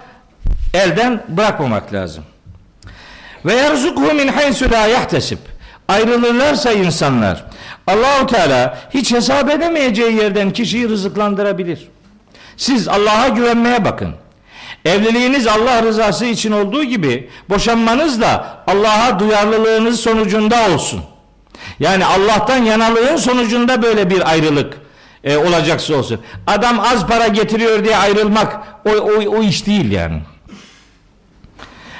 elden 0.74 1.24
bırakmamak 1.28 1.94
lazım. 1.94 2.24
Ve 3.46 3.54
yerzukhu 3.54 4.14
min 4.14 4.28
haysu 4.28 4.72
la 4.72 4.88
yahtesib. 4.88 5.38
Ayrılırlarsa 5.88 6.72
insanlar 6.72 7.46
Allahu 7.88 8.28
Teala 8.28 8.78
hiç 8.94 9.14
hesap 9.14 9.50
edemeyeceği 9.50 10.16
yerden 10.16 10.52
kişiyi 10.52 10.90
rızıklandırabilir. 10.90 11.88
Siz 12.58 12.88
Allah'a 12.88 13.28
güvenmeye 13.28 13.86
bakın. 13.86 14.16
Evliliğiniz 14.86 15.48
Allah 15.48 15.84
rızası 15.84 16.26
için 16.26 16.52
olduğu 16.52 16.84
gibi 16.84 17.30
boşanmanız 17.50 18.22
da 18.22 18.64
Allah'a 18.68 19.20
duyarlılığınız 19.20 20.00
sonucunda 20.00 20.70
olsun. 20.74 21.02
Yani 21.80 22.06
Allah'tan 22.06 22.58
yanalığın 22.58 23.16
sonucunda 23.16 23.82
böyle 23.82 24.10
bir 24.10 24.30
ayrılık 24.30 24.78
e, 25.24 25.38
olacaksa 25.38 25.96
olsun. 25.96 26.20
Adam 26.48 26.80
az 26.80 27.08
para 27.08 27.28
getiriyor 27.28 27.86
diye 27.86 27.98
ayrılmak 27.98 28.58
o, 28.86 28.90
o, 28.90 29.38
o 29.38 29.44
iş 29.44 29.68
değil 29.68 29.92
yani. 29.92 30.22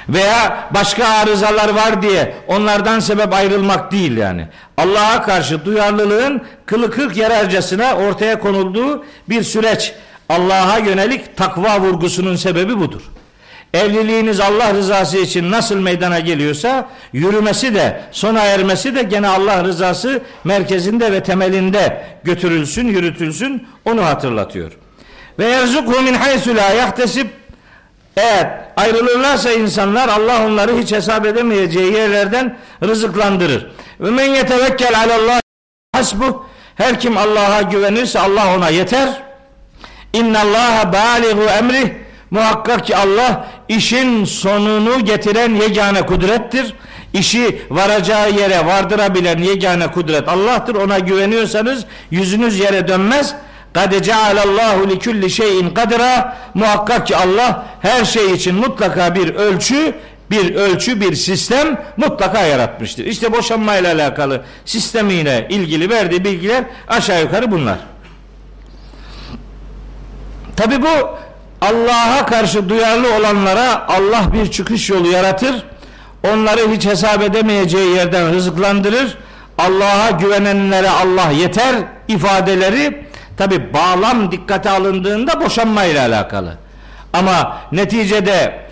Veya 0.08 0.68
başka 0.74 1.08
arızalar 1.08 1.68
var 1.68 2.02
diye 2.02 2.34
onlardan 2.48 3.00
sebep 3.00 3.34
ayrılmak 3.34 3.92
değil 3.92 4.16
yani. 4.16 4.48
Allah'a 4.76 5.22
karşı 5.22 5.64
duyarlılığın 5.64 6.42
kılı 6.66 6.90
kırk 6.90 7.16
yararcasına 7.16 7.94
ortaya 7.94 8.40
konulduğu 8.40 9.04
bir 9.28 9.42
süreç. 9.42 9.94
Allah'a 10.28 10.78
yönelik 10.78 11.36
takva 11.36 11.80
vurgusunun 11.80 12.36
sebebi 12.36 12.80
budur. 12.80 13.02
Evliliğiniz 13.74 14.40
Allah 14.40 14.74
rızası 14.74 15.18
için 15.18 15.50
nasıl 15.50 15.76
meydana 15.76 16.18
geliyorsa 16.18 16.88
yürümesi 17.12 17.74
de 17.74 18.00
sona 18.12 18.42
ermesi 18.42 18.94
de 18.94 19.02
gene 19.02 19.28
Allah 19.28 19.64
rızası 19.64 20.20
merkezinde 20.44 21.12
ve 21.12 21.22
temelinde 21.22 22.04
götürülsün, 22.24 22.88
yürütülsün 22.88 23.66
onu 23.84 24.04
hatırlatıyor. 24.04 24.72
Ve 25.38 25.44
yerzukhu 25.44 26.02
min 26.02 26.14
haysu 26.14 26.56
la 26.56 26.70
yahtesib 26.70 27.26
eğer 28.16 28.60
ayrılırlarsa 28.76 29.52
insanlar 29.52 30.08
Allah 30.08 30.46
onları 30.46 30.78
hiç 30.78 30.92
hesap 30.92 31.26
edemeyeceği 31.26 31.92
yerlerden 31.92 32.58
rızıklandırır. 32.82 33.66
Ve 34.00 34.10
men 34.10 34.34
yetevekkel 34.34 35.00
alallah 35.00 35.40
hasbuh 35.92 36.34
her 36.74 37.00
kim 37.00 37.16
Allah'a 37.16 37.62
güvenirse 37.62 38.20
Allah 38.20 38.56
ona 38.56 38.68
yeter. 38.68 39.22
İnnallaha 40.12 40.92
baligu 40.92 41.42
emrih 41.42 41.90
muhakkak 42.30 42.86
ki 42.86 42.96
Allah 42.96 43.46
işin 43.68 44.24
sonunu 44.24 45.04
getiren 45.04 45.54
yegane 45.54 46.06
kudrettir. 46.06 46.74
İşi 47.12 47.62
varacağı 47.70 48.30
yere 48.30 48.66
vardırabilen 48.66 49.38
yegane 49.38 49.86
kudret 49.86 50.28
Allah'tır. 50.28 50.74
Ona 50.74 50.98
güveniyorsanız 50.98 51.84
yüzünüz 52.10 52.58
yere 52.58 52.88
dönmez. 52.88 53.34
Kad 53.76 54.02
cealallahu 54.02 54.90
li 54.90 54.98
kulli 54.98 55.30
şeyin 55.30 55.70
kadra 55.70 56.36
muhakkak 56.54 57.06
ki 57.06 57.16
Allah 57.16 57.66
her 57.80 58.04
şey 58.04 58.32
için 58.32 58.54
mutlaka 58.54 59.14
bir 59.14 59.34
ölçü 59.34 59.94
bir 60.30 60.54
ölçü 60.54 61.00
bir 61.00 61.14
sistem 61.14 61.80
mutlaka 61.96 62.40
yaratmıştır. 62.40 63.04
İşte 63.04 63.32
boşanmayla 63.32 63.94
alakalı 63.94 64.42
sistemiyle 64.64 65.46
ilgili 65.50 65.90
verdiği 65.90 66.24
bilgiler 66.24 66.64
aşağı 66.88 67.22
yukarı 67.22 67.50
bunlar. 67.50 67.78
Tabi 70.56 70.82
bu 70.82 71.08
Allah'a 71.60 72.26
karşı 72.26 72.68
duyarlı 72.68 73.14
olanlara 73.14 73.88
Allah 73.88 74.32
bir 74.32 74.50
çıkış 74.50 74.90
yolu 74.90 75.08
yaratır. 75.08 75.62
Onları 76.32 76.70
hiç 76.70 76.86
hesap 76.86 77.22
edemeyeceği 77.22 77.96
yerden 77.96 78.34
rızıklandırır. 78.34 79.18
Allah'a 79.58 80.10
güvenenlere 80.10 80.90
Allah 80.90 81.30
yeter 81.30 81.74
ifadeleri 82.08 83.05
tabi 83.36 83.72
bağlam 83.72 84.32
dikkate 84.32 84.70
alındığında 84.70 85.40
boşanmayla 85.40 86.06
alakalı. 86.06 86.54
Ama 87.12 87.58
neticede 87.72 88.66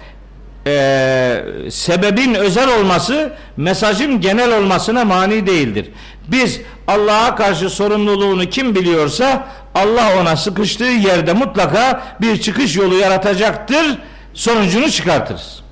e, 0.66 1.44
sebebin 1.70 2.34
özel 2.34 2.78
olması 2.78 3.32
mesajın 3.56 4.20
genel 4.20 4.58
olmasına 4.58 5.04
mani 5.04 5.46
değildir. 5.46 5.90
Biz 6.28 6.60
Allah'a 6.88 7.34
karşı 7.34 7.70
sorumluluğunu 7.70 8.46
kim 8.46 8.74
biliyorsa 8.74 9.46
Allah 9.74 10.20
ona 10.20 10.36
sıkıştığı 10.36 10.84
yerde 10.84 11.32
mutlaka 11.32 12.02
bir 12.20 12.40
çıkış 12.40 12.76
yolu 12.76 12.94
yaratacaktır. 12.94 13.98
Sonucunu 14.34 14.90
çıkartırız. 14.90 15.62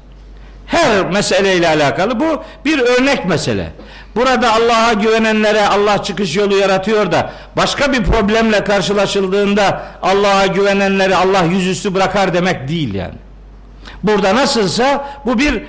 Her 0.67 1.11
meseleyle 1.11 1.69
alakalı 1.69 2.21
bu 2.21 2.45
bir 2.65 2.79
örnek 2.79 3.25
mesele. 3.25 3.73
Burada 4.17 4.53
Allah'a 4.53 4.93
güvenenlere 4.93 5.67
Allah 5.67 6.03
çıkış 6.03 6.37
yolu 6.37 6.57
yaratıyor 6.57 7.13
da 7.13 7.31
başka 7.57 7.93
bir 7.93 8.03
problemle 8.03 8.65
karşılaşıldığında 8.65 9.83
Allah'a 10.03 10.47
güvenenleri 10.47 11.17
Allah 11.17 11.43
yüzüstü 11.43 11.95
bırakar 11.95 12.35
demek 12.35 12.69
değil 12.69 12.95
yani. 12.95 13.15
Burada 14.03 14.37
nasılsa 14.37 15.09
bu 15.27 15.39
bir 15.39 15.63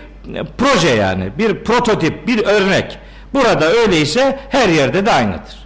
proje 0.57 0.89
yani 0.89 1.31
bir 1.37 1.63
prototip 1.63 2.27
bir 2.27 2.45
örnek. 2.45 2.97
Burada 3.33 3.71
öyleyse 3.71 4.39
her 4.49 4.69
yerde 4.69 5.05
de 5.05 5.11
aynıdır. 5.11 5.63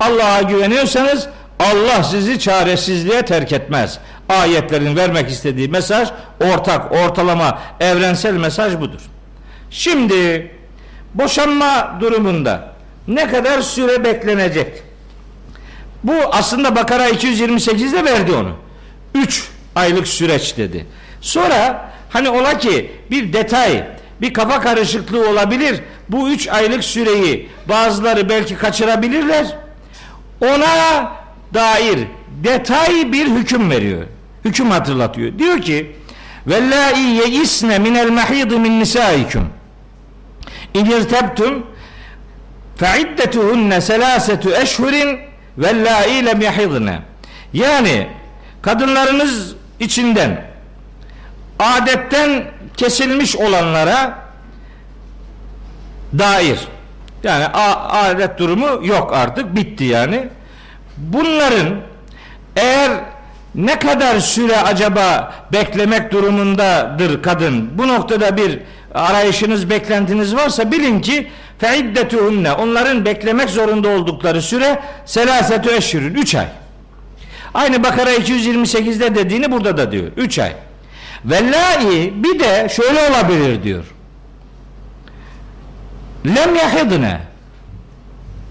Allah'a 0.00 0.42
güveniyorsanız 0.42 1.28
Allah 1.60 2.02
sizi 2.02 2.38
çaresizliğe 2.38 3.22
terk 3.22 3.52
etmez. 3.52 3.98
Ayetlerin 4.28 4.96
vermek 4.96 5.30
istediği 5.30 5.68
mesaj 5.68 6.08
ortak, 6.40 6.92
ortalama, 6.92 7.58
evrensel 7.80 8.34
mesaj 8.34 8.80
budur. 8.80 9.00
Şimdi 9.70 10.50
boşanma 11.18 11.96
durumunda 12.00 12.72
ne 13.08 13.28
kadar 13.28 13.60
süre 13.60 14.04
beklenecek? 14.04 14.82
Bu 16.04 16.14
aslında 16.32 16.76
Bakara 16.76 17.08
228'de 17.08 18.04
verdi 18.04 18.32
onu. 18.32 18.52
3 19.14 19.48
aylık 19.74 20.08
süreç 20.08 20.56
dedi. 20.56 20.86
Sonra 21.20 21.90
hani 22.10 22.28
ola 22.30 22.58
ki 22.58 22.92
bir 23.10 23.32
detay, 23.32 23.84
bir 24.20 24.34
kafa 24.34 24.60
karışıklığı 24.60 25.30
olabilir. 25.30 25.80
Bu 26.08 26.28
3 26.28 26.48
aylık 26.48 26.84
süreyi 26.84 27.48
bazıları 27.68 28.28
belki 28.28 28.56
kaçırabilirler. 28.56 29.46
Ona 30.40 31.12
dair 31.54 31.98
detay 32.44 33.12
bir 33.12 33.26
hüküm 33.26 33.70
veriyor. 33.70 34.02
Hüküm 34.44 34.70
hatırlatıyor. 34.70 35.38
Diyor 35.38 35.60
ki 35.60 35.96
Vellâi 36.46 37.00
yeisne 37.00 37.78
minel 37.78 38.10
mahîdı 38.10 38.58
min 38.58 38.80
nisâikum 38.80 39.48
İn 40.76 40.86
irtebtum 40.86 41.66
feiddetuhunne 42.76 43.80
selâsetu 43.80 44.50
eşhurin 44.50 45.20
vellâi 45.58 46.26
lem 46.26 46.40
yahidne 46.40 46.98
Yani 47.52 48.08
kadınlarınız 48.62 49.54
içinden 49.80 50.44
adetten 51.58 52.44
kesilmiş 52.76 53.36
olanlara 53.36 54.18
dair. 56.18 56.58
Yani 57.22 57.46
adet 57.90 58.38
durumu 58.38 58.86
yok 58.86 59.12
artık 59.14 59.56
bitti 59.56 59.84
yani. 59.84 60.28
Bunların 60.96 61.74
eğer 62.56 62.90
ne 63.54 63.78
kadar 63.78 64.20
süre 64.20 64.60
acaba 64.60 65.34
beklemek 65.52 66.12
durumundadır 66.12 67.22
kadın 67.22 67.78
bu 67.78 67.88
noktada 67.88 68.36
bir 68.36 68.58
arayışınız 68.98 69.70
beklentiniz 69.70 70.36
varsa 70.36 70.72
bilin 70.72 71.00
ki 71.00 71.30
feiddetuhunne 71.58 72.52
onların 72.52 73.04
beklemek 73.04 73.50
zorunda 73.50 73.88
oldukları 73.88 74.42
süre 74.42 74.82
selasetü 75.04 75.70
eşhürün 75.70 76.14
3 76.14 76.34
ay 76.34 76.46
aynı 77.54 77.84
Bakara 77.84 78.14
228'de 78.14 79.14
dediğini 79.14 79.52
burada 79.52 79.76
da 79.76 79.92
diyor 79.92 80.12
3 80.16 80.38
ay 80.38 80.52
Vellai 81.26 82.12
bir 82.14 82.38
de 82.38 82.68
şöyle 82.68 83.10
olabilir 83.10 83.62
diyor. 83.62 83.84
Lem 86.26 86.56
yahidne 86.56 87.20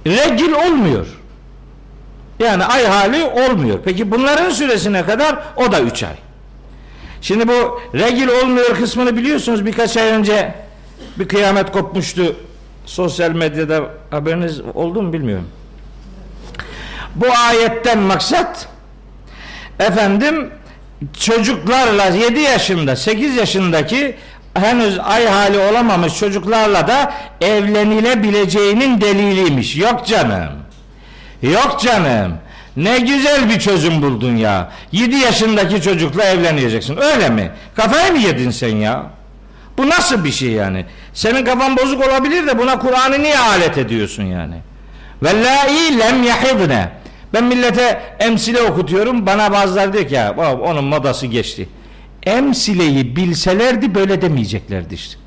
regil 0.08 0.52
olmuyor. 0.52 1.08
Yani 2.40 2.66
ay 2.66 2.86
hali 2.86 3.24
olmuyor. 3.24 3.80
Peki 3.86 4.12
bunların 4.12 4.50
süresine 4.50 5.06
kadar 5.06 5.36
o 5.56 5.72
da 5.72 5.82
3 5.82 6.04
ay. 6.04 6.16
Şimdi 7.26 7.48
bu 7.48 7.82
regil 7.94 8.28
olmuyor 8.28 8.76
kısmını 8.76 9.18
biliyorsunuz 9.18 9.66
birkaç 9.66 9.98
ay 9.98 10.08
önce 10.08 10.54
bir 11.20 11.28
kıyamet 11.28 11.72
kopmuştu. 11.72 12.36
Sosyal 12.86 13.32
medyada 13.32 13.84
haberiniz 14.12 14.62
oldu 14.62 15.02
mu 15.02 15.14
bilmiyorum. 15.14 15.48
Bu 17.16 17.26
ayetten 17.48 18.00
maksat 18.00 18.68
efendim 19.80 20.50
çocuklarla 21.20 22.06
7 22.06 22.40
yaşında 22.40 22.96
8 22.96 23.36
yaşındaki 23.36 24.16
henüz 24.54 25.00
ay 25.00 25.26
hali 25.26 25.60
olamamış 25.60 26.20
çocuklarla 26.20 26.88
da 26.88 27.14
evlenilebileceğinin 27.42 29.02
deliliymiş. 29.02 29.78
Yok 29.78 30.08
canım. 30.08 30.52
Yok 31.42 31.80
canım. 31.84 32.38
Ne 32.78 33.00
güzel 33.00 33.50
bir 33.50 33.60
çözüm 33.60 34.02
buldun 34.02 34.36
ya. 34.36 34.72
7 34.92 35.16
yaşındaki 35.16 35.82
çocukla 35.82 36.24
evleneceksin. 36.24 36.98
Öyle 36.98 37.30
mi? 37.30 37.52
Kafayı 37.76 38.12
mı 38.12 38.20
yedin 38.20 38.52
sen 38.52 38.76
ya? 38.76 39.04
Bu 39.78 39.90
nasıl 39.90 40.24
bir 40.24 40.32
şey 40.32 40.50
yani? 40.50 40.86
Senin 41.14 41.46
kafan 41.46 41.78
bozuk 41.78 42.08
olabilir 42.08 42.48
de 42.48 42.60
buna 42.60 42.80
Kur'an'ı 42.80 43.24
niye 43.24 43.40
alet 43.40 43.78
ediyorsun 43.78 44.24
yani? 44.24 44.56
Vellâi 45.24 46.00
lem 46.00 46.24
yahidne. 46.24 46.90
Ben 47.34 47.44
millete 47.44 48.02
emsile 48.20 48.62
okutuyorum. 48.62 49.26
Bana 49.26 49.52
bazıları 49.52 49.94
diyor 49.94 50.08
ki 50.08 50.14
ya 50.14 50.36
onun 50.62 50.84
modası 50.84 51.28
geçti. 51.28 51.70
Emsileyi 52.24 53.16
bilselerdi 53.16 53.96
böyle 53.96 54.22
demeyeceklerdi 54.22 54.94
işte. 54.94 55.18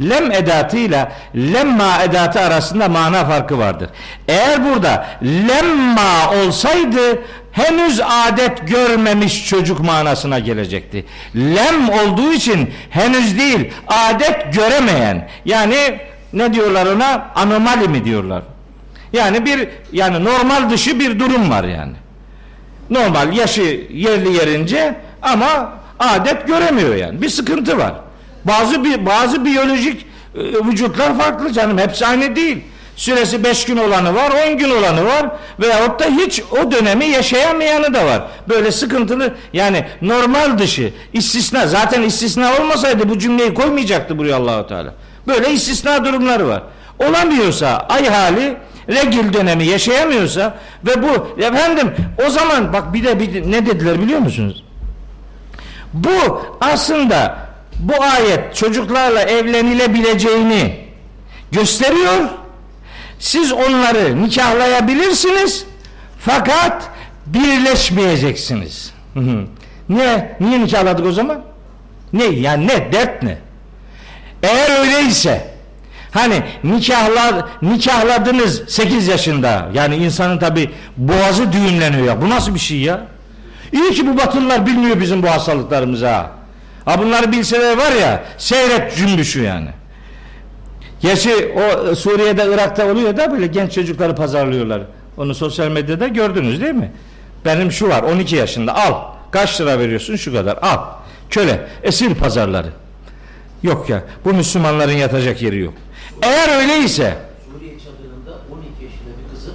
Lem 0.00 0.32
edatıyla 0.32 1.12
lemma 1.36 2.02
edatı 2.02 2.40
arasında 2.40 2.88
mana 2.88 3.24
farkı 3.24 3.58
vardır. 3.58 3.90
Eğer 4.28 4.64
burada 4.64 5.06
lemma 5.22 6.30
olsaydı 6.44 7.22
henüz 7.52 8.00
adet 8.00 8.68
görmemiş 8.68 9.48
çocuk 9.48 9.80
manasına 9.80 10.38
gelecekti. 10.38 11.04
Lem 11.36 11.88
olduğu 11.88 12.32
için 12.32 12.70
henüz 12.90 13.38
değil 13.38 13.72
adet 13.88 14.54
göremeyen 14.54 15.28
yani 15.44 15.76
ne 16.32 16.54
diyorlar 16.54 16.86
ona 16.86 17.30
anomali 17.34 17.88
mi 17.88 18.04
diyorlar. 18.04 18.42
Yani 19.12 19.44
bir 19.46 19.68
yani 19.92 20.24
normal 20.24 20.70
dışı 20.70 21.00
bir 21.00 21.18
durum 21.18 21.50
var 21.50 21.64
yani. 21.64 21.92
Normal 22.90 23.32
yaşı 23.32 23.86
yerli 23.90 24.32
yerince 24.32 24.94
ama 25.22 25.72
adet 25.98 26.46
göremiyor 26.46 26.94
yani. 26.94 27.22
Bir 27.22 27.28
sıkıntı 27.28 27.78
var. 27.78 27.94
Bazı 28.46 28.84
bir 28.84 29.06
bazı 29.06 29.44
biyolojik 29.44 30.06
e, 30.34 30.40
vücutlar 30.40 31.18
farklı 31.18 31.52
canım. 31.52 31.78
Hepsi 31.78 32.06
aynı 32.06 32.36
değil. 32.36 32.58
Süresi 32.96 33.44
5 33.44 33.64
gün 33.64 33.76
olanı 33.76 34.14
var, 34.14 34.32
10 34.48 34.58
gün 34.58 34.70
olanı 34.70 35.04
var 35.04 35.26
veyahut 35.60 36.00
da 36.00 36.04
hiç 36.04 36.42
o 36.50 36.72
dönemi 36.72 37.06
yaşayamayanı 37.06 37.94
da 37.94 38.06
var. 38.06 38.22
Böyle 38.48 38.72
sıkıntılı 38.72 39.34
yani 39.52 39.84
normal 40.02 40.58
dışı 40.58 40.92
istisna 41.12 41.66
zaten 41.66 42.02
istisna 42.02 42.52
olmasaydı 42.60 43.08
bu 43.08 43.18
cümleyi 43.18 43.54
koymayacaktı 43.54 44.18
buraya 44.18 44.36
Allahu 44.36 44.66
Teala. 44.66 44.94
Böyle 45.26 45.50
istisna 45.52 46.04
durumları 46.04 46.48
var. 46.48 46.62
Olamıyorsa 46.98 47.86
ay 47.88 48.08
hali 48.08 48.56
regil 48.88 49.32
dönemi 49.32 49.64
yaşayamıyorsa 49.64 50.58
ve 50.86 51.02
bu 51.02 51.42
efendim 51.42 51.92
o 52.26 52.30
zaman 52.30 52.72
bak 52.72 52.94
bir 52.94 53.04
de, 53.04 53.20
bir 53.20 53.34
de 53.34 53.50
ne 53.50 53.66
dediler 53.66 54.00
biliyor 54.00 54.20
musunuz? 54.20 54.64
Bu 55.92 56.42
aslında 56.60 57.45
bu 57.78 58.02
ayet 58.02 58.56
çocuklarla 58.56 59.22
evlenilebileceğini 59.22 60.76
gösteriyor. 61.52 62.28
Siz 63.18 63.52
onları 63.52 64.22
nikahlayabilirsiniz 64.22 65.66
fakat 66.18 66.90
birleşmeyeceksiniz. 67.26 68.92
Hı 69.14 69.20
hı. 69.20 69.44
ne? 69.88 70.36
Niye 70.40 70.60
nikahladık 70.60 71.06
o 71.06 71.12
zaman? 71.12 71.40
Ne? 72.12 72.24
Yani 72.24 72.66
ne? 72.66 72.92
Dert 72.92 73.22
ne? 73.22 73.38
Eğer 74.42 74.80
öyleyse 74.80 75.50
hani 76.10 76.42
nikahla, 76.64 77.48
nikahladınız 77.62 78.62
8 78.68 79.08
yaşında 79.08 79.68
yani 79.74 79.96
insanın 79.96 80.38
tabi 80.38 80.70
boğazı 80.96 81.52
düğümleniyor 81.52 82.06
ya. 82.06 82.22
Bu 82.22 82.30
nasıl 82.30 82.54
bir 82.54 82.58
şey 82.58 82.78
ya? 82.78 83.06
İyi 83.72 83.90
ki 83.90 84.06
bu 84.06 84.18
batılılar 84.18 84.66
bilmiyor 84.66 85.00
bizim 85.00 85.22
bu 85.22 85.30
hastalıklarımızı 85.30 86.06
ha. 86.06 86.35
Ha 86.86 86.98
bunları 86.98 87.32
bilseler 87.32 87.76
var 87.76 87.92
ya 87.92 88.24
seyret 88.38 88.96
cümbüşü 88.96 89.42
yani. 89.42 89.68
Gerçi 91.00 91.54
o 91.56 91.94
Suriye'de 91.94 92.46
Irak'ta 92.54 92.86
oluyor 92.92 93.16
da 93.16 93.32
böyle 93.32 93.46
genç 93.46 93.72
çocukları 93.72 94.14
pazarlıyorlar. 94.14 94.82
Onu 95.16 95.34
sosyal 95.34 95.68
medyada 95.68 96.08
gördünüz 96.08 96.60
değil 96.60 96.74
mi? 96.74 96.92
Benim 97.44 97.72
şu 97.72 97.88
var 97.88 98.02
12 98.02 98.36
yaşında 98.36 98.74
al. 98.74 98.94
Kaç 99.30 99.60
lira 99.60 99.78
veriyorsun 99.78 100.16
şu 100.16 100.32
kadar 100.32 100.56
al. 100.62 100.78
Köle 101.30 101.68
esir 101.82 102.14
pazarları. 102.14 102.68
Yok 103.62 103.88
ya 103.90 104.02
bu 104.24 104.34
Müslümanların 104.34 104.92
yatacak 104.92 105.42
yeri 105.42 105.58
yok. 105.58 105.74
Eğer 106.22 106.60
öyleyse 106.60 107.14
Suriye 107.52 107.72
çadırında 107.78 108.30
12 108.52 108.84
yaşında 108.84 109.10
bir 109.24 109.34
kızı 109.34 109.50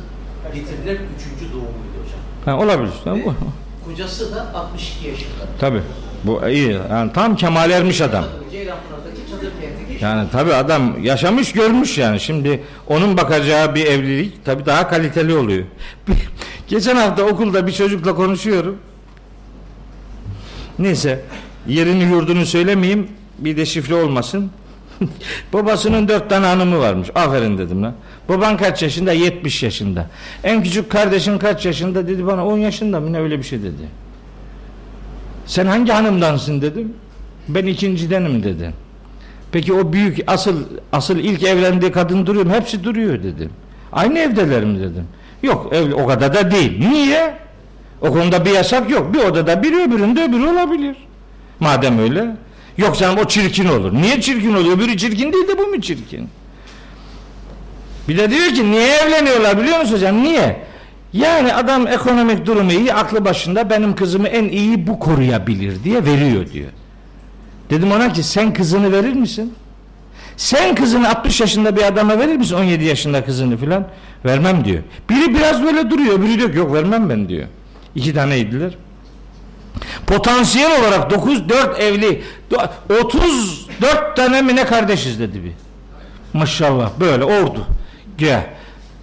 getirilen 0.53 0.93
3. 0.93 1.53
doğumuydu 1.53 1.97
hocam. 2.45 2.57
ha, 2.57 2.63
olabilir. 2.63 2.93
Tamam. 3.03 3.19
Ve 3.19 3.89
kocası 3.91 4.35
da 4.35 4.51
62 4.55 5.07
yaşında. 5.07 5.31
Tabi. 5.59 5.81
Bu 6.23 6.41
iyi. 6.49 6.77
Yani 6.89 7.13
tam 7.13 7.35
kemal 7.35 7.71
ermiş 7.71 8.01
adam. 8.01 8.25
Yani 10.01 10.29
tabi 10.31 10.53
adam 10.53 11.03
yaşamış 11.03 11.51
görmüş 11.51 11.97
yani. 11.97 12.19
Şimdi 12.19 12.63
onun 12.87 13.17
bakacağı 13.17 13.75
bir 13.75 13.85
evlilik 13.85 14.45
tabi 14.45 14.65
daha 14.65 14.89
kaliteli 14.89 15.35
oluyor. 15.35 15.63
Geçen 16.67 16.95
hafta 16.95 17.23
okulda 17.23 17.67
bir 17.67 17.71
çocukla 17.71 18.15
konuşuyorum. 18.15 18.77
Neyse 20.79 21.21
yerini 21.67 22.03
yurdunu 22.03 22.45
söylemeyeyim 22.45 23.07
bir 23.39 23.57
de 23.57 23.65
şifre 23.65 23.95
olmasın. 23.95 24.51
Babasının 25.53 26.07
dört 26.07 26.29
tane 26.29 26.45
hanımı 26.45 26.79
varmış. 26.79 27.09
Aferin 27.15 27.57
dedim 27.57 27.83
lan. 27.83 27.93
Baban 28.29 28.57
kaç 28.57 28.83
yaşında? 28.83 29.11
70 29.11 29.63
yaşında. 29.63 30.07
En 30.43 30.63
küçük 30.63 30.91
kardeşin 30.91 31.37
kaç 31.37 31.65
yaşında? 31.65 32.07
Dedi 32.07 32.27
bana 32.27 32.47
10 32.47 32.57
yaşında 32.57 32.99
mı 32.99 33.13
ne 33.13 33.19
öyle 33.19 33.37
bir 33.37 33.43
şey 33.43 33.59
dedi. 33.59 33.87
Sen 35.51 35.65
hangi 35.65 35.91
hanımdansın 35.91 36.61
dedim. 36.61 36.93
Ben 37.47 37.65
ikincidenim 37.65 38.43
dedi. 38.43 38.73
Peki 39.51 39.73
o 39.73 39.93
büyük 39.93 40.19
asıl 40.27 40.63
asıl 40.91 41.17
ilk 41.17 41.43
evlendiği 41.43 41.91
kadın 41.91 42.25
duruyor 42.25 42.45
mu? 42.45 42.53
Hepsi 42.53 42.83
duruyor 42.83 43.23
dedim. 43.23 43.49
Aynı 43.91 44.19
evdeler 44.19 44.63
mi 44.63 44.79
dedim. 44.79 45.07
Yok 45.43 45.73
ev, 45.73 45.93
o 45.93 46.07
kadar 46.07 46.33
da 46.33 46.51
değil. 46.51 46.89
Niye? 46.89 47.33
O 48.01 48.11
konuda 48.11 48.45
bir 48.45 48.51
yasak 48.51 48.89
yok. 48.89 49.13
Bir 49.13 49.19
odada 49.19 49.63
biri 49.63 49.75
öbüründe 49.75 50.23
öbürü 50.23 50.47
olabilir. 50.47 50.95
Madem 51.59 51.99
öyle. 51.99 52.35
Yok 52.77 52.97
canım 52.97 53.17
o 53.17 53.27
çirkin 53.27 53.65
olur. 53.65 53.93
Niye 53.93 54.21
çirkin 54.21 54.53
oluyor? 54.53 54.77
Öbürü 54.77 54.97
çirkin 54.97 55.33
değil 55.33 55.47
de 55.47 55.57
bu 55.57 55.67
mu 55.67 55.81
çirkin? 55.81 56.29
Bir 58.07 58.17
de 58.17 58.29
diyor 58.29 58.47
ki 58.47 58.71
niye 58.71 58.87
evleniyorlar 58.87 59.57
biliyor 59.61 59.79
musun 59.79 59.93
hocam? 59.95 60.23
Niye? 60.23 60.70
Yani 61.13 61.53
adam 61.53 61.87
ekonomik 61.87 62.45
durumu 62.45 62.71
iyi, 62.71 62.93
aklı 62.93 63.25
başında 63.25 63.69
benim 63.69 63.95
kızımı 63.95 64.27
en 64.27 64.43
iyi 64.49 64.87
bu 64.87 64.99
koruyabilir 64.99 65.83
diye 65.83 66.05
veriyor 66.05 66.51
diyor. 66.51 66.69
Dedim 67.69 67.91
ona 67.91 68.13
ki 68.13 68.23
sen 68.23 68.53
kızını 68.53 68.91
verir 68.91 69.13
misin? 69.13 69.53
Sen 70.37 70.75
kızını 70.75 71.09
60 71.09 71.41
yaşında 71.41 71.75
bir 71.75 71.83
adama 71.83 72.19
verir 72.19 72.35
misin 72.35 72.55
17 72.55 72.83
yaşında 72.85 73.25
kızını 73.25 73.57
filan? 73.57 73.87
Vermem 74.25 74.65
diyor. 74.65 74.83
Biri 75.09 75.35
biraz 75.35 75.63
böyle 75.63 75.89
duruyor, 75.89 76.21
biri 76.21 76.37
diyor 76.37 76.51
ki 76.51 76.57
yok 76.57 76.73
vermem 76.73 77.09
ben 77.09 77.29
diyor. 77.29 77.47
İki 77.95 78.13
taneydiler. 78.13 78.71
Potansiyel 80.07 80.79
olarak 80.81 81.11
9 81.11 81.49
4 81.49 81.79
evli 81.79 82.23
34 83.03 84.15
tane 84.15 84.41
mi 84.41 84.55
ne 84.55 84.65
kardeşiz 84.65 85.19
dedi 85.19 85.43
bir. 85.43 85.51
Maşallah 86.33 86.89
böyle 86.99 87.23
ordu. 87.23 87.65
Güya 88.17 88.43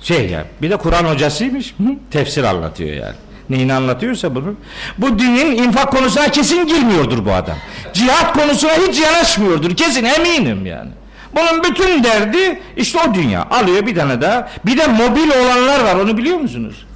şey 0.01 0.29
ya 0.29 0.45
bir 0.63 0.71
de 0.71 0.77
Kur'an 0.77 1.05
hocasıymış. 1.05 1.75
Tefsir 2.11 2.45
anlatıyor 2.45 2.97
yani. 2.97 3.15
Neyini 3.51 3.75
anlatıyorsa 3.75 4.35
bunu. 4.35 4.55
Bu 4.99 5.19
dinin 5.19 5.63
infak 5.63 5.93
konusuna 5.93 6.29
kesin 6.29 6.67
girmiyordur 6.67 7.25
bu 7.25 7.33
adam. 7.33 7.57
Cihat 7.93 8.33
konusuna 8.33 8.73
hiç 8.73 9.01
yanaşmıyordur. 9.01 9.77
Kesin 9.77 10.05
eminim 10.05 10.67
yani. 10.67 10.91
Bunun 11.37 11.65
bütün 11.65 12.05
derdi 12.05 12.61
işte 12.77 12.99
o 13.09 13.15
dünya. 13.15 13.47
Alıyor 13.51 13.87
bir 13.87 13.95
tane 13.95 14.21
daha. 14.21 14.49
Bir 14.67 14.79
de 14.79 14.87
mobil 14.87 15.31
olanlar 15.31 15.85
var 15.85 15.95
onu 15.95 16.17
biliyor 16.17 16.39
musunuz? 16.39 16.87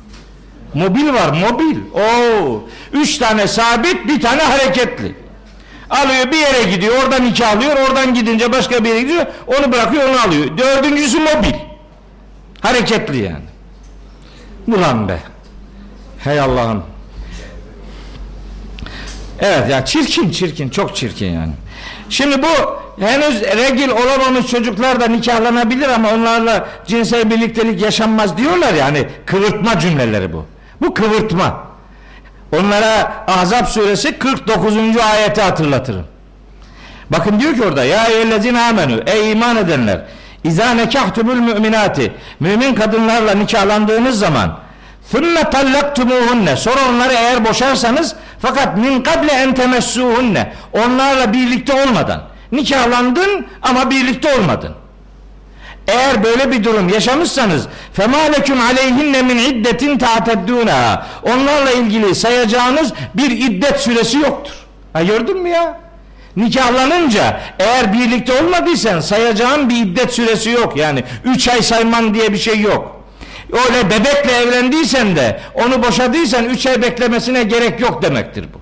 Mobil 0.75 1.09
var 1.13 1.29
mobil. 1.29 1.77
Oo, 1.95 2.63
üç 2.93 3.19
tane 3.19 3.47
sabit 3.47 4.09
bir 4.09 4.21
tane 4.21 4.43
hareketli. 4.43 5.15
Alıyor 5.91 6.33
bir 6.33 6.37
yere 6.37 6.63
gidiyor 6.75 7.03
oradan 7.03 7.25
nikahlıyor 7.25 7.77
oradan 7.77 8.15
gidince 8.15 8.53
başka 8.53 8.85
bir 8.85 8.89
yere 8.89 9.01
gidiyor 9.01 9.27
onu 9.47 9.73
bırakıyor 9.73 10.09
onu 10.09 10.21
alıyor. 10.21 10.59
Dördüncüsü 10.59 11.19
mobil. 11.19 11.72
Hareketli 12.63 13.19
yani. 13.19 13.45
Ulan 14.69 15.09
be. 15.09 15.19
Hey 16.19 16.41
Allah'ım. 16.41 16.83
Evet 19.41 19.71
ya 19.71 19.85
çirkin 19.85 20.31
çirkin 20.31 20.69
çok 20.69 20.97
çirkin 20.97 21.33
yani. 21.33 21.53
Şimdi 22.09 22.43
bu 22.43 22.83
henüz 23.01 23.43
regil 23.43 23.89
olamamış 23.89 24.47
çocuklar 24.47 25.01
da 25.01 25.07
nikahlanabilir 25.07 25.89
ama 25.89 26.11
onlarla 26.11 26.69
cinsel 26.87 27.31
birliktelik 27.31 27.83
yaşanmaz 27.83 28.37
diyorlar 28.37 28.75
yani 28.75 29.09
kıvırtma 29.27 29.79
cümleleri 29.79 30.33
bu. 30.33 30.47
Bu 30.81 30.95
kıvırtma. 30.95 31.65
Onlara 32.57 33.25
Ahzab 33.27 33.67
suresi 33.67 34.19
49. 34.19 34.97
ayeti 34.97 35.43
hatırlatırım. 35.43 36.05
Bakın 37.11 37.41
diyor 37.41 37.55
ki 37.55 37.63
orada 37.65 37.85
ya 37.85 38.07
eyyühellezine 38.07 38.61
amenü 38.61 39.03
ey 39.07 39.33
iman 39.33 39.57
edenler 39.57 40.01
İza 40.45 40.75
nekahtumul 40.75 41.35
müminati 41.35 42.13
mümin 42.41 42.75
kadınlarla 42.75 43.35
nikahlandığınız 43.35 44.19
zaman 44.19 44.59
Thumma 45.13 45.51
tallaktumuhunne. 45.51 46.57
Sonra 46.57 46.81
onları 46.91 47.13
eğer 47.13 47.45
boşarsanız 47.45 48.15
fakat 48.43 48.77
min 48.77 49.03
kable 49.03 49.33
en 49.33 49.55
temessuhunne. 49.55 50.53
Onlarla 50.73 51.33
birlikte 51.33 51.83
olmadan. 51.83 52.23
Nikahlandın 52.53 53.47
ama 53.63 53.91
birlikte 53.91 54.35
olmadın. 54.35 54.75
Eğer 55.89 56.25
böyle 56.25 56.51
bir 56.51 56.65
durum 56.65 56.89
yaşamışsanız 56.89 57.67
fema 57.93 58.19
leküm 58.19 58.61
aleyhinne 58.61 59.23
min 59.23 59.39
iddetin 59.39 59.99
ta'teddûneha. 59.99 61.07
Onlarla 61.23 61.71
ilgili 61.71 62.15
sayacağınız 62.15 62.93
bir 63.15 63.31
iddet 63.31 63.81
süresi 63.81 64.19
yoktur. 64.19 64.55
Ha 64.93 65.03
gördün 65.03 65.43
mü 65.43 65.49
ya? 65.49 65.81
Nikahlanınca 66.37 67.41
eğer 67.59 67.93
birlikte 67.93 68.43
olmadıysan 68.43 69.01
sayacağın 69.01 69.69
bir 69.69 69.77
iddet 69.77 70.13
süresi 70.13 70.51
yok. 70.51 70.77
Yani 70.77 71.05
3 71.25 71.49
ay 71.49 71.63
sayman 71.63 72.15
diye 72.15 72.33
bir 72.33 72.39
şey 72.39 72.61
yok. 72.61 73.03
Öyle 73.53 73.91
bebekle 73.91 74.33
evlendiysen 74.33 75.17
de 75.17 75.41
onu 75.55 75.83
boşadıysan 75.83 76.45
3 76.45 76.67
ay 76.67 76.83
beklemesine 76.83 77.43
gerek 77.43 77.81
yok 77.81 78.03
demektir 78.03 78.45
bu. 78.55 78.61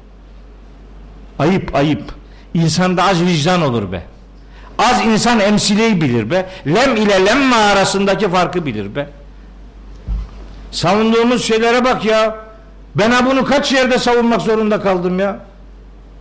Ayıp 1.42 1.74
ayıp. 1.74 2.02
İnsanda 2.54 3.04
az 3.04 3.22
vicdan 3.22 3.62
olur 3.62 3.92
be. 3.92 4.02
Az 4.78 5.00
insan 5.06 5.40
emsileyi 5.40 6.00
bilir 6.00 6.30
be. 6.30 6.46
Lem 6.66 6.96
ile 6.96 7.26
lemma 7.26 7.56
arasındaki 7.56 8.28
farkı 8.30 8.66
bilir 8.66 8.94
be. 8.94 9.08
Savunduğumuz 10.70 11.44
şeylere 11.44 11.84
bak 11.84 12.04
ya. 12.04 12.36
Ben 12.94 13.26
bunu 13.26 13.44
kaç 13.44 13.72
yerde 13.72 13.98
savunmak 13.98 14.40
zorunda 14.40 14.80
kaldım 14.80 15.18
ya. 15.18 15.38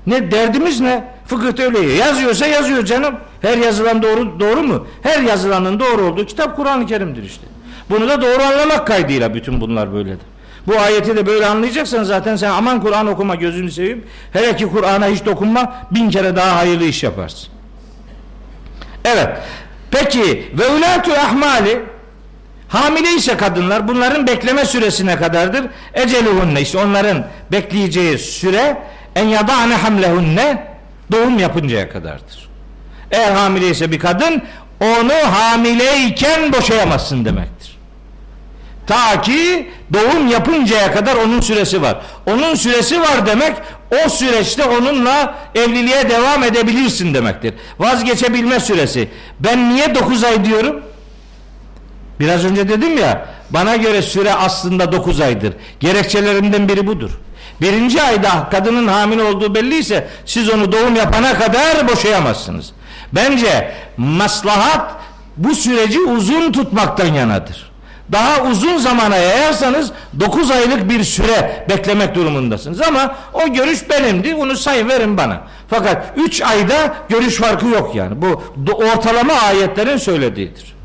Ne 0.08 0.32
derdimiz 0.32 0.80
ne? 0.80 1.04
Fıkıhta 1.30 1.64
öyle 1.64 1.80
yazıyorsa 1.94 2.48
yazıyor 2.48 2.86
canım. 2.86 3.16
Her 3.42 3.58
yazılan 3.58 4.02
doğru 4.02 4.40
doğru 4.40 4.64
mu? 4.64 4.88
Her 5.04 5.22
yazılanın 5.22 5.80
doğru 5.80 6.02
olduğu 6.02 6.26
kitap 6.26 6.56
Kur'an-ı 6.56 6.86
Kerim'dir 6.86 7.24
işte. 7.24 7.48
Bunu 7.90 8.10
da 8.10 8.22
doğru 8.22 8.44
anlamak 8.44 8.88
kaydıyla 8.88 9.34
bütün 9.34 9.62
bunlar 9.62 9.94
böyledir. 9.94 10.26
Bu 10.68 10.80
ayeti 10.80 11.16
de 11.16 11.26
böyle 11.26 11.46
anlayacaksan 11.46 12.04
zaten 12.04 12.36
sen 12.36 12.50
aman 12.50 12.82
Kur'an 12.82 13.08
okuma 13.08 13.36
gözünü 13.36 13.72
seveyim. 13.72 14.06
Hele 14.34 14.56
ki 14.56 14.68
Kur'an'a 14.68 15.08
hiç 15.08 15.26
dokunma 15.26 15.74
bin 15.92 16.10
kere 16.10 16.36
daha 16.36 16.56
hayırlı 16.56 16.84
iş 16.84 17.04
yaparsın. 17.04 17.50
Evet. 19.06 19.30
Peki 19.92 20.52
ve 20.60 20.68
ulatu 20.68 21.12
ahmali 21.14 21.80
hamile 22.68 23.14
ise 23.14 23.38
kadınlar 23.38 23.88
bunların 23.88 24.28
bekleme 24.28 24.66
süresine 24.66 25.16
kadardır. 25.18 25.66
Eceluhunne 25.94 26.62
işte 26.62 26.78
onların 26.78 27.26
bekleyeceği 27.52 28.18
süre 28.18 28.78
en 29.16 29.28
yadane 29.28 29.76
hamlehunne 29.76 30.68
doğum 31.12 31.39
yapıncaya 31.39 31.89
kadardır. 31.89 32.49
Eğer 33.12 33.32
hamile 33.32 33.70
ise 33.70 33.91
bir 33.91 33.99
kadın 33.99 34.43
onu 34.82 35.14
hamileyken 35.14 36.53
boşayamazsın 36.53 37.26
demektir. 37.26 37.78
Ta 38.88 39.22
ki 39.22 39.70
doğum 39.93 40.28
yapıncaya 40.28 40.93
kadar 40.93 41.16
onun 41.16 41.41
süresi 41.41 41.82
var. 41.82 41.97
Onun 42.26 42.55
süresi 42.55 43.01
var 43.01 43.26
demek 43.26 43.53
o 44.05 44.10
süreçte 44.10 44.64
onunla 44.64 45.36
evliliğe 45.55 46.10
devam 46.10 46.43
edebilirsin 46.43 47.14
demektir. 47.14 47.53
Vazgeçebilme 47.80 48.60
süresi. 48.60 49.10
Ben 49.39 49.76
niye 49.76 49.95
9 49.95 50.24
ay 50.24 50.45
diyorum? 50.45 50.82
Biraz 52.20 52.45
önce 52.45 52.70
dedim 52.70 52.97
ya 52.97 53.26
bana 53.49 53.76
göre 53.76 54.01
süre 54.01 54.34
aslında 54.34 54.91
9 54.91 55.22
aydır. 55.22 55.53
Gerekçelerimden 55.80 56.70
biri 56.70 56.88
budur. 56.88 57.20
Birinci 57.62 58.01
ayda 58.01 58.49
kadının 58.51 58.88
hamile 58.88 59.24
olduğu 59.24 59.55
belliyse 59.55 60.07
siz 60.26 60.49
onu 60.49 60.72
doğum 60.72 60.95
yapana 60.95 61.39
kadar 61.39 61.88
boşayamazsınız. 61.88 62.72
Bence 63.14 63.72
maslahat 63.97 64.91
bu 65.38 65.55
süreci 65.55 65.99
uzun 65.99 66.51
tutmaktan 66.51 67.14
yanadır. 67.14 67.70
Daha 68.12 68.43
uzun 68.43 68.78
zamana 68.78 69.16
yayarsanız 69.16 69.91
9 70.20 70.51
aylık 70.51 70.89
bir 70.89 71.03
süre 71.03 71.66
beklemek 71.70 72.16
durumundasınız. 72.16 72.82
Ama 72.82 73.16
o 73.34 73.53
görüş 73.53 73.89
benimdi. 73.89 74.36
Onu 74.36 74.55
sayın 74.55 74.89
verin 74.89 75.18
bana. 75.18 75.41
Fakat 75.70 76.14
3 76.16 76.41
ayda 76.41 76.93
görüş 77.10 77.36
farkı 77.36 77.68
yok 77.68 77.95
yani. 77.95 78.22
Bu 78.22 78.74
ortalama 78.74 79.34
ayetlerin 79.34 79.97
söylediğidir. 79.97 80.76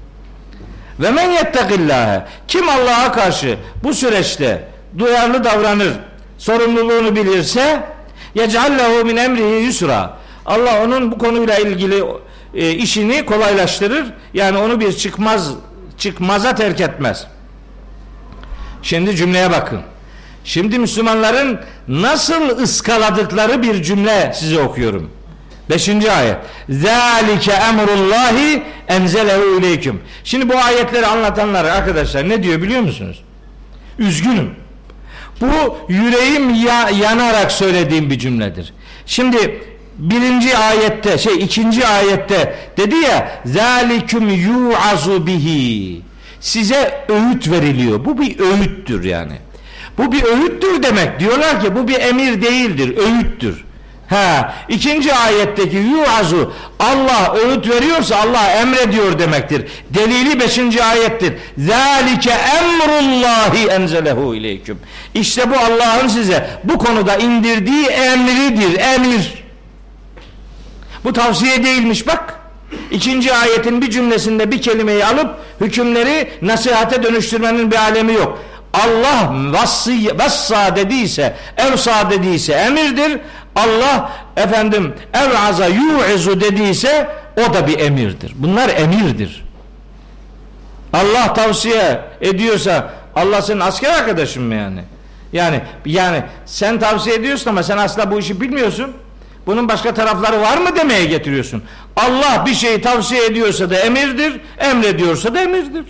Ve 1.01 1.11
men 1.11 1.31
yettekillâhe 1.31 2.25
kim 2.49 2.69
Allah'a 2.69 3.13
karşı 3.13 3.59
bu 3.85 3.95
süreçte 3.95 4.69
duyarlı 4.99 5.45
davranır, 5.45 5.93
sorumluluğunu 6.39 7.17
bilirse 7.17 7.85
yecallehu 8.35 9.05
min 9.05 9.17
emrihi 9.17 9.65
yusra. 9.65 10.19
Allah 10.47 10.85
onun 10.85 11.13
bu 11.13 11.19
konuyla 11.19 11.59
ilgili 11.59 12.05
e, 12.55 12.71
işini 12.71 13.25
kolaylaştırır. 13.25 14.07
Yani 14.35 14.59
onu 14.59 14.81
bir 14.81 14.93
çıkmaz 14.93 15.51
çıkmaza 15.99 16.55
terk 16.55 16.81
etmez. 16.81 17.27
Şimdi 18.83 19.17
cümleye 19.17 19.51
bakın. 19.51 19.81
Şimdi 20.45 20.79
Müslümanların 20.79 21.61
nasıl 21.89 22.59
ıskaladıkları 22.59 23.63
bir 23.63 23.83
cümle 23.83 24.33
size 24.35 24.61
okuyorum. 24.61 25.11
Beşinci 25.71 26.13
ayet. 26.13 26.37
Zalike 26.69 27.53
emrullahi 27.53 28.63
enzelehu 28.89 29.59
ileyküm. 29.59 30.01
Şimdi 30.25 30.49
bu 30.49 30.59
ayetleri 30.59 31.07
anlatanlar 31.07 31.65
arkadaşlar 31.65 32.29
ne 32.29 32.43
diyor 32.43 32.63
biliyor 32.63 32.81
musunuz? 32.81 33.23
Üzgünüm. 33.99 34.64
Bu 35.41 35.79
yüreğim 35.89 36.55
ya, 36.55 36.91
yanarak 36.91 37.53
söylediğim 37.53 38.11
bir 38.11 38.19
cümledir. 38.19 38.73
Şimdi 39.07 39.63
birinci 39.99 40.57
ayette 40.59 41.19
şey 41.19 41.35
ikinci 41.35 41.87
ayette 41.87 42.55
dedi 42.77 42.95
ya 42.97 43.43
zaliküm 43.45 44.29
yu'azu 44.29 45.27
bihi 45.27 46.01
size 46.41 47.05
öğüt 47.09 47.51
veriliyor. 47.51 48.05
Bu 48.05 48.19
bir 48.19 48.39
öğüttür 48.39 49.05
yani. 49.05 49.37
Bu 49.99 50.13
bir 50.13 50.23
öğüttür 50.23 50.83
demek. 50.83 51.21
Diyorlar 51.21 51.61
ki 51.61 51.75
bu 51.75 51.89
bir 51.89 52.01
emir 52.01 52.43
değildir, 52.43 52.97
öğüttür. 52.97 53.65
Ha, 54.15 54.55
ikinci 54.69 55.15
ayetteki 55.15 55.77
yuazu 55.77 56.53
Allah 56.81 57.35
öğüt 57.35 57.69
veriyorsa 57.69 58.17
Allah 58.17 58.51
emrediyor 58.51 59.19
demektir. 59.19 59.65
Delili 59.91 60.41
beşinci 60.41 60.85
ayettir. 60.85 61.35
Zalike 61.59 62.31
emrullahi 62.31 63.67
enzelehu 63.67 64.35
ileyküm. 64.35 64.79
İşte 65.15 65.51
bu 65.51 65.55
Allah'ın 65.55 66.09
size 66.09 66.51
bu 66.65 66.79
konuda 66.79 67.17
indirdiği 67.17 67.87
emridir, 67.87 68.81
emir. 68.81 69.45
Bu 71.05 71.13
tavsiye 71.13 71.65
değilmiş 71.65 72.07
bak. 72.07 72.41
İkinci 72.91 73.35
ayetin 73.35 73.83
bir 73.83 73.91
cümlesinde 73.91 74.51
bir 74.51 74.63
kelimeyi 74.63 75.05
alıp 75.05 75.31
hükümleri 75.61 76.31
nasihate 76.43 77.03
dönüştürmenin 77.03 77.71
bir 77.71 77.77
alemi 77.77 78.13
yok. 78.13 78.39
Allah 78.75 79.33
vassi, 79.53 80.19
vassa 80.19 80.77
dediyse, 80.77 81.35
evsa 81.57 82.11
dediyse 82.11 82.53
emirdir. 82.53 83.21
Allah 83.57 84.11
efendim 84.37 84.95
ev'aza 85.15 85.67
yu'izu 85.67 86.41
dediyse 86.41 87.09
o 87.37 87.55
da 87.55 87.67
bir 87.67 87.79
emirdir. 87.79 88.33
Bunlar 88.35 88.69
emirdir. 88.69 89.45
Allah 90.93 91.35
tavsiye 91.35 92.01
ediyorsa 92.21 92.91
Allah 93.17 93.43
senin 93.43 93.61
asker 93.61 93.91
arkadaşın 93.91 94.43
mı 94.43 94.55
yani? 94.55 94.81
Yani 95.33 95.61
yani 95.87 96.23
sen 96.47 96.79
tavsiye 96.79 97.17
ediyorsun 97.17 97.51
ama 97.51 97.63
sen 97.63 97.77
asla 97.77 98.11
bu 98.11 98.19
işi 98.19 98.41
bilmiyorsun. 98.41 98.93
Bunun 99.47 99.69
başka 99.69 99.95
tarafları 99.95 100.41
var 100.41 100.57
mı 100.59 100.77
demeye 100.77 101.05
getiriyorsun. 101.05 101.63
Allah 101.97 102.47
bir 102.47 102.55
şeyi 102.55 102.83
tavsiye 102.83 103.25
ediyorsa 103.25 103.71
da 103.71 103.77
emirdir, 103.77 104.41
emrediyorsa 104.59 105.35
da 105.35 105.41
emirdir. 105.41 105.85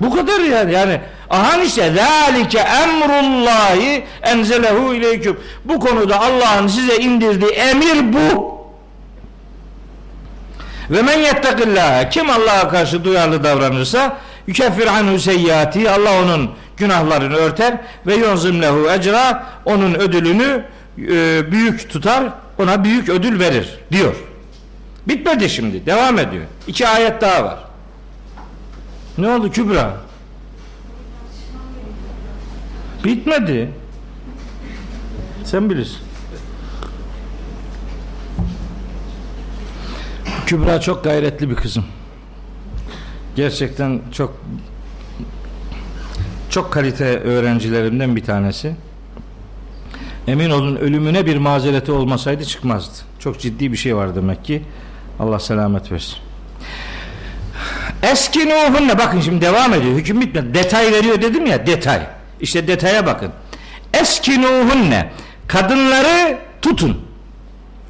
Bu 0.00 0.16
kadar 0.16 0.40
yani. 0.40 0.72
Yani 0.72 1.00
aha 1.30 1.62
işte 1.62 1.92
zalike 1.94 2.58
emrullahi 2.58 4.04
enzelehu 4.22 4.94
ileyküm. 4.94 5.40
Bu 5.64 5.80
konuda 5.80 6.20
Allah'ın 6.20 6.66
size 6.66 6.96
indirdiği 6.96 7.50
emir 7.50 8.12
bu. 8.12 8.54
Ve 10.90 11.02
men 11.02 11.18
yettekillâhe 11.18 12.08
kim 12.08 12.30
Allah'a 12.30 12.68
karşı 12.68 13.04
duyarlı 13.04 13.44
davranırsa 13.44 14.18
yükeffir 14.46 14.86
anhu 14.86 15.18
seyyati 15.18 15.90
Allah 15.90 16.22
onun 16.22 16.50
günahlarını 16.76 17.36
örter 17.36 17.76
ve 18.06 18.14
yunzim 18.14 18.62
lehu 18.62 18.90
ecra 18.90 19.46
onun 19.64 19.94
ödülünü 19.94 20.64
e, 20.98 21.52
büyük 21.52 21.90
tutar 21.90 22.24
ona 22.58 22.84
büyük 22.84 23.08
ödül 23.08 23.40
verir 23.40 23.78
diyor. 23.92 24.14
Bitmedi 25.08 25.50
şimdi 25.50 25.86
devam 25.86 26.18
ediyor. 26.18 26.44
İki 26.66 26.88
ayet 26.88 27.20
daha 27.20 27.44
var. 27.44 27.58
Ne 29.18 29.28
oldu 29.28 29.50
Kübra? 29.50 29.90
Bitmedi. 33.04 33.70
Sen 35.44 35.70
bilirsin. 35.70 35.98
Kübra 40.46 40.80
çok 40.80 41.04
gayretli 41.04 41.50
bir 41.50 41.54
kızım. 41.54 41.84
Gerçekten 43.36 44.00
çok 44.12 44.40
çok 46.50 46.72
kalite 46.72 47.04
öğrencilerimden 47.20 48.16
bir 48.16 48.24
tanesi. 48.24 48.74
Emin 50.26 50.50
olun 50.50 50.76
ölümüne 50.76 51.26
bir 51.26 51.36
mazereti 51.36 51.92
olmasaydı 51.92 52.44
çıkmazdı. 52.44 52.94
Çok 53.18 53.40
ciddi 53.40 53.72
bir 53.72 53.76
şey 53.76 53.96
var 53.96 54.16
demek 54.16 54.44
ki. 54.44 54.62
Allah 55.20 55.38
selamet 55.38 55.92
versin. 55.92 56.16
Eskinuhunne 58.02 58.98
bakın 58.98 59.20
şimdi 59.20 59.40
devam 59.40 59.74
ediyor. 59.74 59.94
Hüküm 59.96 60.20
bitmedi. 60.20 60.54
Detay 60.54 60.92
veriyor 60.92 61.22
dedim 61.22 61.46
ya 61.46 61.66
detay. 61.66 62.06
İşte 62.44 62.68
detaya 62.68 63.06
bakın. 63.06 63.32
Eskinuhunne 63.94 65.10
kadınları 65.46 66.38
tutun. 66.62 67.00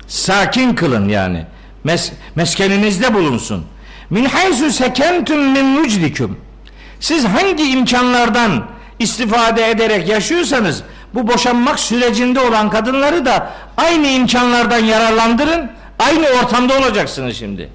Sakin 0.07 0.75
kılın 0.75 1.09
yani. 1.09 1.47
Mes 1.85 2.13
meskeninizde 2.35 3.15
bulunsun. 3.15 3.67
Min 4.11 4.25
haysu 4.25 4.71
sekentum 4.71 5.53
min 5.53 5.65
mucdikum. 5.65 6.39
Siz 7.01 7.25
hangi 7.25 7.71
imkanlardan 7.71 8.67
istifade 8.99 9.71
ederek 9.71 10.09
yaşıyorsanız 10.09 10.83
bu 11.15 11.29
boşanmak 11.29 11.81
sürecinde 11.81 12.41
olan 12.41 12.71
kadınları 12.71 13.27
da 13.27 13.51
aynı 13.77 14.07
imkanlardan 14.07 14.85
yararlandırın. 14.85 15.71
Aynı 15.99 16.27
ortamda 16.27 16.79
olacaksınız 16.79 17.37
şimdi. 17.37 17.71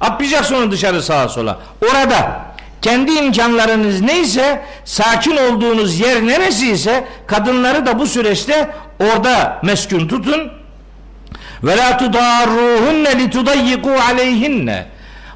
Atmayacaksın 0.00 0.54
onu 0.54 0.70
dışarı 0.70 1.02
sağa 1.02 1.28
sola. 1.28 1.58
Orada 1.82 2.44
kendi 2.84 3.12
imkanlarınız 3.12 4.00
neyse 4.00 4.62
sakin 4.84 5.36
olduğunuz 5.36 6.00
yer 6.00 6.26
neresi 6.26 6.70
ise 6.70 7.04
kadınları 7.26 7.86
da 7.86 7.98
bu 7.98 8.06
süreçte 8.06 8.70
orada 9.00 9.60
meskun 9.62 10.08
tutun. 10.08 10.52
Ve 11.62 11.76
la 11.76 11.96
tudarruhunne 11.96 13.18
litudayyiku 13.18 13.90
aleyhinne. 13.90 14.86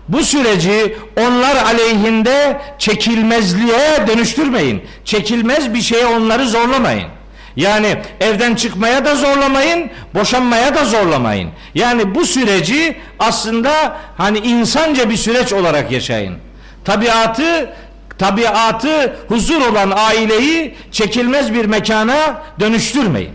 Bu 0.08 0.22
süreci 0.22 0.96
onlar 1.16 1.56
aleyhinde 1.56 2.60
çekilmezliğe 2.78 4.06
dönüştürmeyin. 4.06 4.82
Çekilmez 5.04 5.74
bir 5.74 5.82
şeye 5.82 6.06
onları 6.06 6.48
zorlamayın. 6.48 7.08
Yani 7.56 7.96
evden 8.20 8.54
çıkmaya 8.54 9.04
da 9.04 9.14
zorlamayın, 9.14 9.90
boşanmaya 10.14 10.74
da 10.74 10.84
zorlamayın. 10.84 11.50
Yani 11.74 12.14
bu 12.14 12.26
süreci 12.26 12.96
aslında 13.18 13.96
hani 14.16 14.38
insanca 14.38 15.10
bir 15.10 15.16
süreç 15.16 15.52
olarak 15.52 15.92
yaşayın. 15.92 16.47
Tabiatı 16.88 17.70
Tabiatı 18.18 19.16
huzur 19.28 19.60
olan 19.60 19.92
aileyi 19.96 20.74
çekilmez 20.92 21.54
bir 21.54 21.64
mekana 21.64 22.42
dönüştürmeyin. 22.60 23.32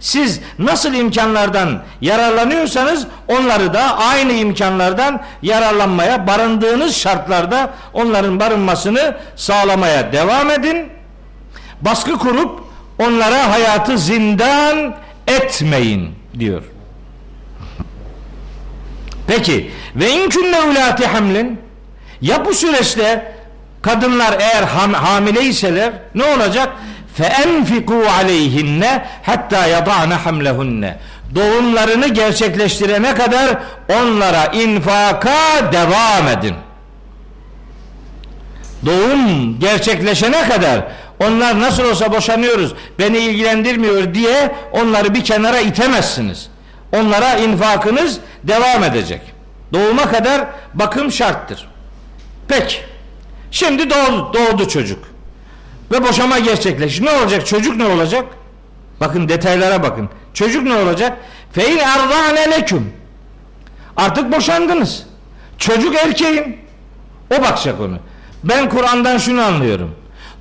Siz 0.00 0.40
nasıl 0.58 0.94
imkanlardan 0.94 1.82
yararlanıyorsanız 2.00 3.06
onları 3.28 3.74
da 3.74 3.98
aynı 3.98 4.32
imkanlardan 4.32 5.22
yararlanmaya, 5.42 6.26
barındığınız 6.26 6.96
şartlarda 6.96 7.70
onların 7.92 8.40
barınmasını 8.40 9.16
sağlamaya 9.36 10.12
devam 10.12 10.50
edin. 10.50 10.88
Baskı 11.80 12.18
kurup 12.18 12.60
onlara 12.98 13.52
hayatı 13.52 13.98
zindan 13.98 14.94
etmeyin 15.26 16.14
diyor. 16.38 16.62
Peki 19.26 19.70
ve 19.96 20.10
inkünne 20.10 20.60
ulati 20.62 21.06
hamlin 21.06 21.65
ya 22.20 22.44
bu 22.44 22.54
süreçte 22.54 23.32
kadınlar 23.82 24.36
eğer 24.40 24.62
ham, 24.62 24.92
hamile 24.92 25.42
iseler 25.42 25.92
ne 26.14 26.24
olacak? 26.24 26.68
Enfiku 27.46 28.04
aleyhinne 28.18 29.06
hatta 29.22 29.66
yada'na 29.66 30.26
hamlehunne. 30.26 30.98
Doğumlarını 31.34 32.08
gerçekleştirene 32.08 33.14
kadar 33.14 33.58
onlara 33.92 34.46
infaka 34.46 35.72
devam 35.72 36.28
edin. 36.38 36.54
Doğum 38.86 39.58
gerçekleşene 39.60 40.48
kadar 40.48 40.80
onlar 41.20 41.60
nasıl 41.60 41.84
olsa 41.84 42.12
boşanıyoruz 42.12 42.74
beni 42.98 43.18
ilgilendirmiyor 43.18 44.14
diye 44.14 44.54
onları 44.72 45.14
bir 45.14 45.24
kenara 45.24 45.60
itemezsiniz. 45.60 46.48
Onlara 46.96 47.34
infakınız 47.34 48.18
devam 48.44 48.84
edecek. 48.84 49.20
Doğuma 49.72 50.08
kadar 50.10 50.46
bakım 50.74 51.12
şarttır. 51.12 51.68
Peki. 52.48 52.76
Şimdi 53.50 53.90
doğdu, 53.90 54.32
doğdu 54.34 54.68
çocuk. 54.68 55.04
Ve 55.92 56.02
boşama 56.02 56.38
gerçekleşti. 56.38 57.04
Ne 57.04 57.10
olacak? 57.10 57.46
Çocuk 57.46 57.76
ne 57.76 57.84
olacak? 57.86 58.24
Bakın 59.00 59.28
detaylara 59.28 59.82
bakın. 59.82 60.08
Çocuk 60.34 60.62
ne 60.62 60.74
olacak? 60.74 61.18
Fein 61.52 61.78
erdane 61.78 62.50
leküm. 62.50 62.92
Artık 63.96 64.32
boşandınız. 64.32 65.06
Çocuk 65.58 65.94
erkeğin. 65.94 66.56
O 67.30 67.42
bakacak 67.42 67.80
onu. 67.80 67.98
Ben 68.44 68.68
Kur'an'dan 68.68 69.18
şunu 69.18 69.42
anlıyorum. 69.42 69.94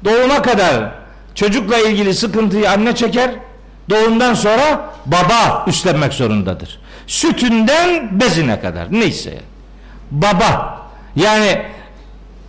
Doğuma 0.06 0.42
kadar 0.42 0.92
çocukla 1.36 1.78
ilgili 1.78 2.14
sıkıntıyı 2.14 2.70
anne 2.72 2.96
çeker. 2.96 3.32
Doğumdan 3.90 4.34
sonra 4.34 4.94
baba 5.06 5.66
üstlenmek 5.68 6.14
zorundadır. 6.14 6.80
Sütünden 7.08 8.20
bezine 8.20 8.60
kadar 8.60 8.88
neyse. 8.92 9.40
Baba 10.12 10.82
yani 11.16 11.62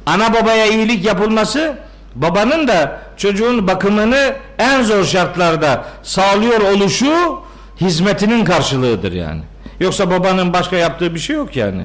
ana 0.07 0.35
babaya 0.35 0.67
iyilik 0.67 1.05
yapılması 1.05 1.75
babanın 2.15 2.69
da 2.69 2.99
çocuğun 3.17 3.69
bakımını 3.69 4.35
en 4.59 4.83
zor 4.83 5.05
şartlarda 5.05 5.85
sağlıyor 6.03 6.61
oluşu 6.61 7.41
hizmetinin 7.81 8.45
karşılığıdır 8.45 9.13
yani. 9.13 9.43
Yoksa 9.81 10.11
babanın 10.11 10.53
başka 10.53 10.77
yaptığı 10.77 11.15
bir 11.15 11.21
şey 11.21 11.37
yok 11.37 11.57
yani. 11.57 11.83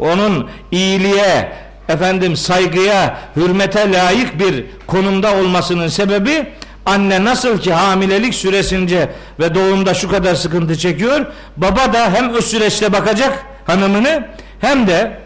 Onun 0.00 0.50
iyiliğe, 0.70 1.52
efendim 1.88 2.36
saygıya, 2.36 3.18
hürmete 3.36 3.92
layık 3.92 4.38
bir 4.38 4.64
konumda 4.86 5.36
olmasının 5.36 5.88
sebebi 5.88 6.46
anne 6.86 7.24
nasıl 7.24 7.58
ki 7.58 7.72
hamilelik 7.72 8.34
süresince 8.34 9.10
ve 9.40 9.54
doğumda 9.54 9.94
şu 9.94 10.10
kadar 10.10 10.34
sıkıntı 10.34 10.78
çekiyor, 10.78 11.26
baba 11.56 11.92
da 11.92 12.10
hem 12.12 12.34
o 12.34 12.40
süreçte 12.40 12.92
bakacak 12.92 13.46
hanımını 13.66 14.28
hem 14.60 14.86
de 14.86 15.18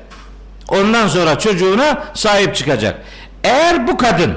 ondan 0.73 1.09
sonra 1.09 1.39
çocuğuna 1.39 2.03
sahip 2.15 2.57
çıkacak. 2.57 2.95
Eğer 3.45 3.89
bu 3.89 3.97
kadın 3.97 4.35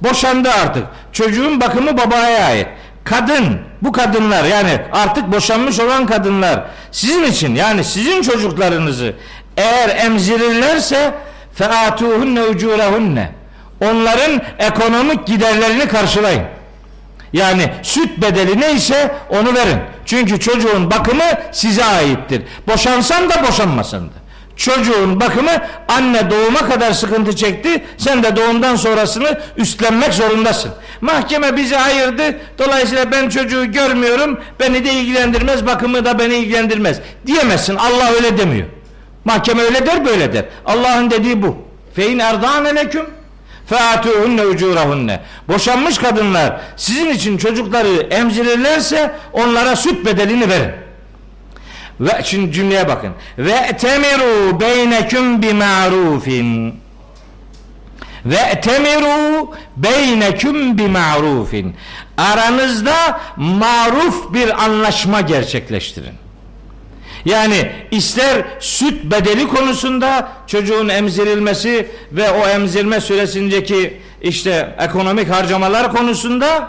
boşandı 0.00 0.50
artık, 0.50 0.84
çocuğun 1.12 1.60
bakımı 1.60 1.98
babaya 1.98 2.44
ait. 2.46 2.66
Kadın, 3.04 3.58
bu 3.82 3.92
kadınlar 3.92 4.44
yani 4.44 4.80
artık 4.92 5.32
boşanmış 5.32 5.80
olan 5.80 6.06
kadınlar 6.06 6.64
sizin 6.92 7.24
için 7.24 7.54
yani 7.54 7.84
sizin 7.84 8.22
çocuklarınızı 8.22 9.14
eğer 9.56 9.88
emzirirlerse 10.04 11.14
featuhunne 11.54 12.42
ucurahunne 12.42 13.30
onların 13.80 14.42
ekonomik 14.58 15.26
giderlerini 15.26 15.88
karşılayın. 15.88 16.42
Yani 17.32 17.72
süt 17.82 18.22
bedeli 18.22 18.60
neyse 18.60 19.14
onu 19.30 19.54
verin. 19.54 19.78
Çünkü 20.06 20.40
çocuğun 20.40 20.90
bakımı 20.90 21.24
size 21.52 21.84
aittir. 21.84 22.42
Boşansan 22.68 23.30
da 23.30 23.42
boşanmasan 23.48 24.02
da. 24.02 24.23
Çocuğun 24.56 25.20
bakımı 25.20 25.50
anne 25.88 26.30
doğuma 26.30 26.68
kadar 26.68 26.92
sıkıntı 26.92 27.36
çekti. 27.36 27.84
Sen 27.96 28.22
de 28.22 28.36
doğumdan 28.36 28.76
sonrasını 28.76 29.40
üstlenmek 29.56 30.14
zorundasın. 30.14 30.70
Mahkeme 31.00 31.56
bizi 31.56 31.78
ayırdı. 31.78 32.22
Dolayısıyla 32.58 33.12
ben 33.12 33.28
çocuğu 33.28 33.72
görmüyorum. 33.72 34.40
Beni 34.60 34.84
de 34.84 34.92
ilgilendirmez. 34.92 35.66
Bakımı 35.66 36.04
da 36.04 36.18
beni 36.18 36.34
ilgilendirmez. 36.34 37.00
Diyemezsin. 37.26 37.76
Allah 37.76 38.12
öyle 38.12 38.38
demiyor. 38.38 38.66
Mahkeme 39.24 39.62
öyle 39.62 39.86
der 39.86 40.04
böyle 40.04 40.32
der. 40.32 40.44
Allah'ın 40.66 41.10
dediği 41.10 41.42
bu. 41.42 41.56
Fein 41.94 42.18
erdâne 42.18 42.74
leküm 42.74 43.06
featuhunne 43.66 44.46
ucurahunne. 44.46 45.20
Boşanmış 45.48 45.98
kadınlar 45.98 46.60
sizin 46.76 47.10
için 47.10 47.38
çocukları 47.38 48.02
emzirirlerse 48.10 49.14
onlara 49.32 49.76
süt 49.76 50.06
bedelini 50.06 50.48
verin. 50.48 50.83
Ve 52.00 52.20
şimdi 52.24 52.52
cümleye 52.52 52.88
bakın. 52.88 53.12
Ve 53.38 53.76
temiru 53.78 54.60
beyneküm 54.60 55.42
bi 55.42 55.54
ma'rufin. 55.54 56.80
Ve 58.24 58.60
temiru 58.60 59.50
beyneküm 59.76 60.78
bi 60.78 60.88
ma'rufin. 60.88 61.76
Aranızda 62.16 63.20
maruf 63.36 64.34
bir 64.34 64.64
anlaşma 64.64 65.20
gerçekleştirin. 65.20 66.14
Yani 67.24 67.72
ister 67.90 68.44
süt 68.60 69.04
bedeli 69.04 69.48
konusunda 69.48 70.28
çocuğun 70.46 70.88
emzirilmesi 70.88 71.88
ve 72.12 72.30
o 72.30 72.48
emzirme 72.48 73.00
süresindeki 73.00 74.00
işte 74.22 74.76
ekonomik 74.78 75.30
harcamalar 75.30 75.92
konusunda 75.92 76.68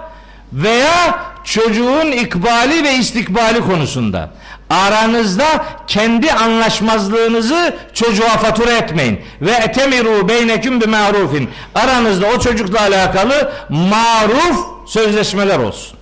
veya 0.53 1.19
çocuğun 1.43 2.11
ikbali 2.11 2.83
ve 2.83 2.93
istikbali 2.93 3.59
konusunda 3.59 4.29
aranızda 4.69 5.65
kendi 5.87 6.31
anlaşmazlığınızı 6.31 7.73
çocuğa 7.93 8.29
fatura 8.29 8.71
etmeyin 8.71 9.19
ve 9.41 9.51
etemiru 9.51 10.29
beyneküm 10.29 10.81
bi 10.81 10.87
marufin 10.87 11.49
aranızda 11.75 12.27
o 12.27 12.39
çocukla 12.39 12.81
alakalı 12.81 13.51
maruf 13.69 14.59
sözleşmeler 14.85 15.59
olsun. 15.59 15.97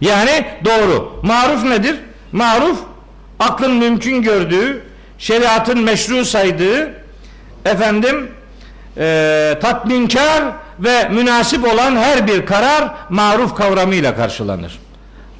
Yani 0.00 0.46
doğru. 0.64 1.20
Maruf 1.22 1.64
nedir? 1.64 1.96
Maruf 2.32 2.78
aklın 3.40 3.72
mümkün 3.72 4.22
gördüğü, 4.22 4.82
şeriatın 5.18 5.80
meşru 5.80 6.24
saydığı, 6.24 6.94
efendim 7.64 8.30
e, 8.98 9.58
tatminkar 9.62 10.42
ve 10.78 11.08
münasip 11.08 11.74
olan 11.74 11.96
her 11.96 12.26
bir 12.26 12.46
karar 12.46 12.94
maruf 13.08 13.54
kavramıyla 13.54 14.16
karşılanır. 14.16 14.78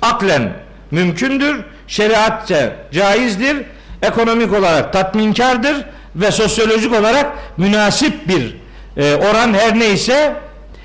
Aklen 0.03 0.53
mümkündür, 0.91 1.65
şeriatça 1.89 2.77
caizdir, 2.93 3.57
ekonomik 4.03 4.53
olarak 4.53 4.93
tatminkardır 4.93 5.77
ve 6.17 6.31
sosyolojik 6.31 6.95
olarak 6.95 7.27
münasip 7.57 8.29
bir 8.29 8.57
e, 8.97 9.15
oran 9.15 9.55
her 9.55 9.79
neyse 9.79 10.37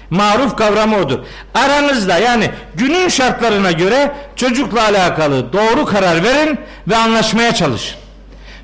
maruf 0.10 0.56
kavramı 0.56 0.98
odur. 0.98 1.20
Aranızda 1.54 2.18
yani 2.18 2.52
günün 2.76 3.08
şartlarına 3.08 3.72
göre 3.72 4.12
çocukla 4.36 4.84
alakalı 4.84 5.54
doğru 5.54 5.86
karar 5.86 6.24
verin 6.24 6.60
ve 6.88 6.96
anlaşmaya 6.96 7.56
çalışın. 7.56 7.98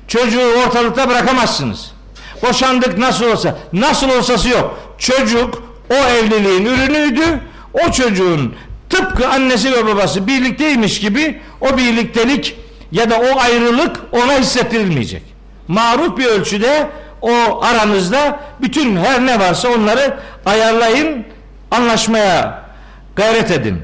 Çocuğu 0.08 0.52
ortalıkta 0.66 1.08
bırakamazsınız. 1.08 1.92
Boşandık 2.42 2.98
nasıl 2.98 3.24
olsa. 3.24 3.58
Nasıl 3.72 4.10
olsası 4.10 4.48
yok. 4.48 4.78
Çocuk 4.98 5.62
o 5.90 5.94
evliliğin 5.94 6.64
ürünüydü. 6.66 7.40
O 7.86 7.90
çocuğun 7.90 8.54
tıpkı 8.90 9.28
annesi 9.28 9.72
ve 9.72 9.86
babası 9.86 10.26
birlikteymiş 10.26 11.00
gibi 11.00 11.40
o 11.60 11.76
birliktelik 11.76 12.56
ya 12.92 13.10
da 13.10 13.20
o 13.20 13.40
ayrılık 13.40 13.96
ona 14.12 14.32
hissettirilmeyecek. 14.32 15.22
Maruf 15.68 16.18
bir 16.18 16.26
ölçüde 16.26 16.90
o 17.22 17.64
aranızda 17.64 18.40
bütün 18.62 18.96
her 18.96 19.26
ne 19.26 19.40
varsa 19.40 19.68
onları 19.68 20.18
ayarlayın, 20.46 21.26
anlaşmaya 21.70 22.64
gayret 23.16 23.50
edin. 23.50 23.82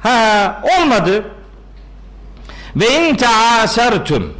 Ha 0.00 0.62
olmadı. 0.78 1.24
Ve 2.76 3.08
in 3.08 3.16
taasertum. 3.16 4.34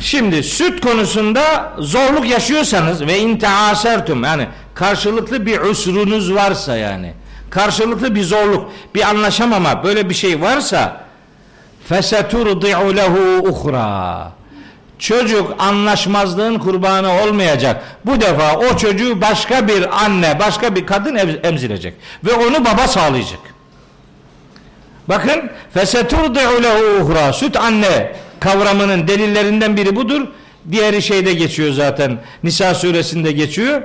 Şimdi 0.00 0.42
süt 0.42 0.80
konusunda 0.80 1.72
zorluk 1.78 2.28
yaşıyorsanız 2.28 3.06
ve 3.06 3.18
in 3.18 3.38
taasertum 3.38 4.24
yani 4.24 4.48
karşılıklı 4.74 5.46
bir 5.46 5.60
usrunuz 5.60 6.34
varsa 6.34 6.76
yani 6.76 7.12
karşılıklı 7.50 8.14
bir 8.14 8.22
zorluk, 8.22 8.70
bir 8.94 9.02
anlaşamama 9.02 9.84
böyle 9.84 10.10
bir 10.10 10.14
şey 10.14 10.40
varsa 10.40 11.00
feseturdi'u 11.88 12.96
lehu 12.96 13.48
uhra. 13.48 14.32
Çocuk 14.98 15.54
anlaşmazlığın 15.58 16.58
kurbanı 16.58 17.22
olmayacak. 17.22 17.84
Bu 18.06 18.20
defa 18.20 18.56
o 18.56 18.76
çocuğu 18.76 19.20
başka 19.20 19.68
bir 19.68 20.04
anne, 20.04 20.38
başka 20.38 20.74
bir 20.74 20.86
kadın 20.86 21.14
em- 21.14 21.40
emzirecek. 21.42 21.94
Ve 22.24 22.32
onu 22.32 22.64
baba 22.64 22.88
sağlayacak. 22.88 23.40
Bakın 25.08 25.50
feseturdi'u 25.74 26.62
lehu 26.62 27.04
uhra 27.04 27.32
süt 27.32 27.56
anne 27.56 28.12
kavramının 28.40 29.08
delillerinden 29.08 29.76
biri 29.76 29.96
budur. 29.96 30.26
Diğeri 30.70 31.02
şeyde 31.02 31.34
geçiyor 31.34 31.72
zaten. 31.72 32.18
Nisa 32.42 32.74
suresinde 32.74 33.32
geçiyor. 33.32 33.82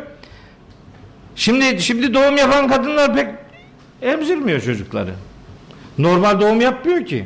Şimdi 1.36 1.82
şimdi 1.82 2.14
doğum 2.14 2.38
yapan 2.38 2.68
kadınlar 2.68 3.16
pek 3.16 3.28
emzirmiyor 4.02 4.62
çocukları. 4.62 5.14
Normal 5.98 6.40
doğum 6.42 6.62
yapmıyor 6.62 7.06
ki. 7.06 7.26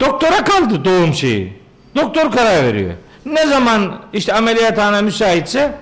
Doktora 0.00 0.44
kaldı 0.44 0.84
doğum 0.84 1.14
şeyi. 1.14 1.52
Doktor 1.96 2.32
karar 2.32 2.62
veriyor. 2.64 2.92
Ne 3.26 3.46
zaman 3.46 4.00
işte 4.12 4.32
ameliyathane 4.34 5.02
müsaitse 5.02 5.72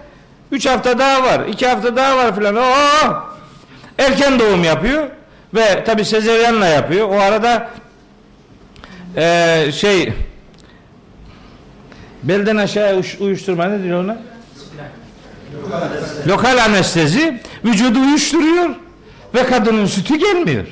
3 0.52 0.66
hafta 0.66 0.98
daha 0.98 1.22
var, 1.22 1.46
2 1.48 1.66
hafta 1.66 1.96
daha 1.96 2.16
var 2.16 2.36
filan. 2.36 2.56
Oo! 2.56 3.22
Erken 3.98 4.38
doğum 4.38 4.64
yapıyor 4.64 5.06
ve 5.54 5.84
tabi 5.84 6.04
sezeryanla 6.04 6.66
yapıyor. 6.66 7.08
O 7.08 7.18
arada 7.20 7.70
eee, 9.16 9.70
şey 9.74 10.12
belden 12.22 12.56
aşağıya 12.56 12.96
uş- 12.98 13.16
uyuşturma 13.20 13.64
ne 13.64 13.82
diyor 13.82 14.04
ona? 14.04 14.18
Lokal 16.26 16.58
anestezi 16.58 17.40
vücudu 17.64 17.98
uyuşturuyor 18.00 18.70
ve 19.34 19.46
kadının 19.46 19.86
sütü 19.86 20.16
gelmiyor. 20.16 20.66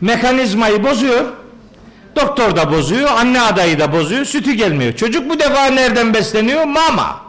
Mekanizmayı 0.00 0.84
bozuyor. 0.84 1.24
Doktor 2.16 2.56
da 2.56 2.72
bozuyor, 2.72 3.10
anne 3.10 3.40
adayı 3.40 3.78
da 3.78 3.92
bozuyor, 3.92 4.24
sütü 4.24 4.52
gelmiyor. 4.52 4.92
Çocuk 4.92 5.30
bu 5.30 5.40
defa 5.40 5.66
nereden 5.66 6.14
besleniyor? 6.14 6.64
Mama. 6.64 7.20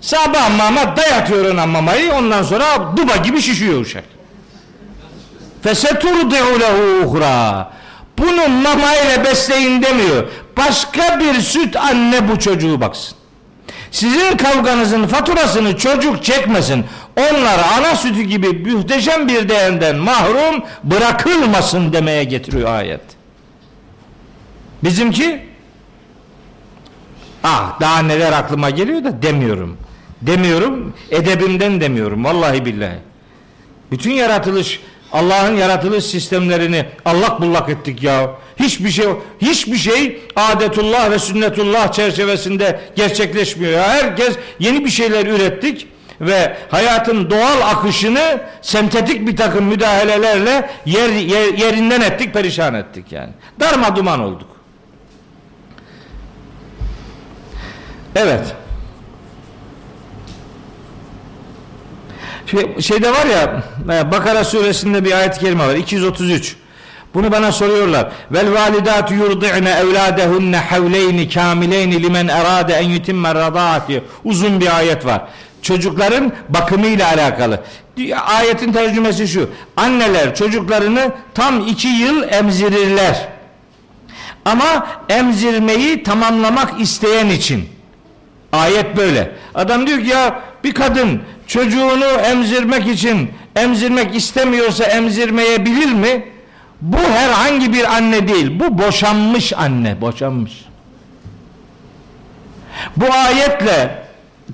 Sabah 0.00 0.56
mama 0.58 0.96
dayatıyor 0.96 1.54
ona 1.54 1.66
mamayı, 1.66 2.12
ondan 2.12 2.42
sonra 2.42 2.96
duba 2.96 3.16
gibi 3.16 3.42
şişiyor 3.42 3.80
uşak. 3.80 4.04
Feseturdi'u 5.62 6.60
lehu 6.60 7.06
uhra. 7.06 7.70
Bunu 8.18 8.48
mama 8.48 8.96
ile 8.96 9.24
besleyin 9.24 9.82
demiyor. 9.82 10.24
Başka 10.56 11.20
bir 11.20 11.40
süt 11.40 11.76
anne 11.76 12.28
bu 12.28 12.38
çocuğu 12.38 12.80
baksın. 12.80 13.16
Sizin 13.90 14.36
kavganızın 14.36 15.06
faturasını 15.06 15.76
çocuk 15.76 16.24
çekmesin. 16.24 16.84
Onlar 17.20 17.60
ana 17.78 17.96
sütü 17.96 18.22
gibi 18.22 18.72
muhteşem 18.72 19.28
bir 19.28 19.48
değerden 19.48 19.96
mahrum 19.96 20.64
bırakılmasın 20.84 21.92
demeye 21.92 22.24
getiriyor 22.24 22.68
ayet. 22.68 23.00
Bizimki 24.84 25.42
ah 27.44 27.80
daha 27.80 28.02
neler 28.02 28.32
aklıma 28.32 28.70
geliyor 28.70 29.04
da 29.04 29.22
demiyorum. 29.22 29.76
Demiyorum 30.22 30.94
edebimden 31.10 31.80
demiyorum 31.80 32.24
vallahi 32.24 32.64
billahi. 32.64 32.98
Bütün 33.90 34.10
yaratılış 34.10 34.80
Allah'ın 35.12 35.56
yaratılış 35.56 36.04
sistemlerini 36.04 36.86
allak 37.04 37.40
bullak 37.40 37.68
ettik 37.68 38.02
ya. 38.02 38.30
Hiçbir 38.56 38.90
şey 38.90 39.06
hiçbir 39.40 39.76
şey 39.76 40.20
adetullah 40.36 41.10
ve 41.10 41.18
sünnetullah 41.18 41.92
çerçevesinde 41.92 42.80
gerçekleşmiyor 42.96 43.72
ya. 43.72 43.88
Herkes 43.88 44.36
yeni 44.58 44.84
bir 44.84 44.90
şeyler 44.90 45.26
ürettik 45.26 45.86
ve 46.20 46.56
hayatın 46.70 47.30
doğal 47.30 47.60
akışını 47.60 48.40
sentetik 48.62 49.26
bir 49.26 49.36
takım 49.36 49.64
müdahalelerle 49.64 50.70
yer, 50.86 51.08
yer- 51.08 51.54
yerinden 51.54 52.00
ettik, 52.00 52.34
perişan 52.34 52.74
ettik 52.74 53.12
yani. 53.12 53.30
Darma 53.60 53.96
duman 53.96 54.20
olduk. 54.20 54.48
Evet. 58.16 58.54
Şey, 62.46 62.80
şeyde 62.80 63.10
var 63.10 63.26
ya 63.26 63.62
e, 63.94 64.12
Bakara 64.12 64.44
suresinde 64.44 65.04
bir 65.04 65.12
ayet-i 65.12 65.40
kerime 65.40 65.66
var 65.66 65.74
233 65.74 66.56
bunu 67.14 67.32
bana 67.32 67.52
soruyorlar 67.52 68.12
vel 68.30 68.52
validatu 68.54 69.14
yurdi'ne 69.14 69.70
evladehunne 69.70 70.56
havleyni 70.56 71.28
kamileyni 71.28 72.02
limen 72.02 72.28
erade 72.28 72.72
en 72.74 72.88
yutimme 72.88 73.34
radaati 73.34 74.04
uzun 74.24 74.60
bir 74.60 74.76
ayet 74.76 75.06
var 75.06 75.22
çocukların 75.62 76.32
bakımıyla 76.48 77.08
alakalı 77.08 77.60
ayetin 78.26 78.72
tercümesi 78.72 79.28
şu 79.28 79.50
anneler 79.76 80.34
çocuklarını 80.34 81.12
tam 81.34 81.66
iki 81.66 81.88
yıl 81.88 82.22
emzirirler 82.22 83.28
ama 84.44 84.86
emzirmeyi 85.08 86.02
tamamlamak 86.02 86.80
isteyen 86.80 87.28
için 87.28 87.68
Ayet 88.52 88.96
böyle. 88.96 89.32
Adam 89.54 89.86
diyor 89.86 90.00
ki 90.00 90.08
ya 90.08 90.40
bir 90.64 90.74
kadın 90.74 91.22
çocuğunu 91.46 92.04
emzirmek 92.04 92.86
için 92.86 93.30
emzirmek 93.56 94.16
istemiyorsa 94.16 94.84
emzirmeyebilir 94.84 95.92
mi? 95.92 96.24
Bu 96.80 96.98
herhangi 96.98 97.72
bir 97.72 97.84
anne 97.84 98.28
değil. 98.28 98.60
Bu 98.60 98.78
boşanmış 98.78 99.52
anne. 99.52 100.00
Boşanmış. 100.00 100.52
Bu 102.96 103.12
ayetle 103.12 104.04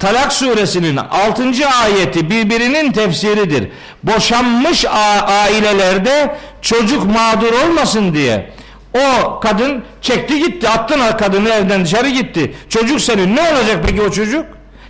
Talak 0.01 0.33
suresinin 0.33 0.97
6. 0.97 1.43
ayeti 1.83 2.31
birbirinin 2.31 2.93
tefsiridir. 2.93 3.69
Boşanmış 4.03 4.85
ailelerde 5.27 6.37
çocuk 6.63 7.07
mağdur 7.07 7.53
olmasın 7.53 8.15
diye 8.15 8.51
o 8.95 9.41
kadın 9.41 9.85
çekti 10.03 10.39
gitti 10.39 10.69
attın 10.69 11.17
kadını 11.19 11.49
evden 11.49 11.85
dışarı 11.85 12.09
gitti. 12.09 12.55
Çocuk 12.69 13.01
senin 13.01 13.37
ne 13.37 13.41
olacak 13.41 13.85
peki 13.87 14.03
o 14.03 14.11
çocuk? 14.11 14.45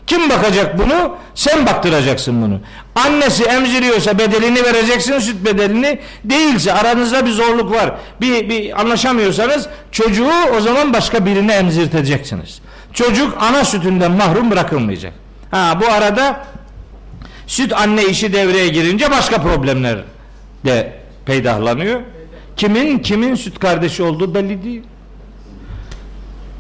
Kim 0.07 0.31
bakacak 0.31 0.79
bunu? 0.79 1.17
Sen 1.35 1.67
baktıracaksın 1.67 2.43
bunu. 2.43 2.61
Annesi 2.95 3.45
emziriyorsa 3.45 4.19
bedelini 4.19 4.65
vereceksin 4.65 5.19
süt 5.19 5.45
bedelini. 5.45 5.99
Değilse 6.25 6.73
aranızda 6.73 7.27
bir 7.27 7.31
zorluk 7.31 7.73
var. 7.73 7.95
Bir, 8.21 8.49
bir 8.49 8.81
anlaşamıyorsanız 8.81 9.69
çocuğu 9.93 10.31
o 10.57 10.61
zaman 10.61 10.93
başka 10.93 11.27
birine 11.27 11.55
emzirteceksiniz. 11.55 12.61
Çocuk 12.97 13.37
ana 13.43 13.65
sütünden 13.65 14.13
mahrum 14.13 14.51
bırakılmayacak. 14.51 15.13
Ha 15.51 15.79
bu 15.81 15.87
arada 15.87 16.47
süt 17.47 17.73
anne 17.73 18.05
işi 18.05 18.33
devreye 18.33 18.69
girince 18.69 19.11
başka 19.11 19.43
problemler 19.43 19.99
de 20.65 20.93
peydahlanıyor. 21.27 22.01
Kimin 22.57 22.99
kimin 22.99 23.35
süt 23.35 23.59
kardeşi 23.59 24.03
olduğu 24.03 24.35
belli 24.35 24.65
değil. 24.65 24.83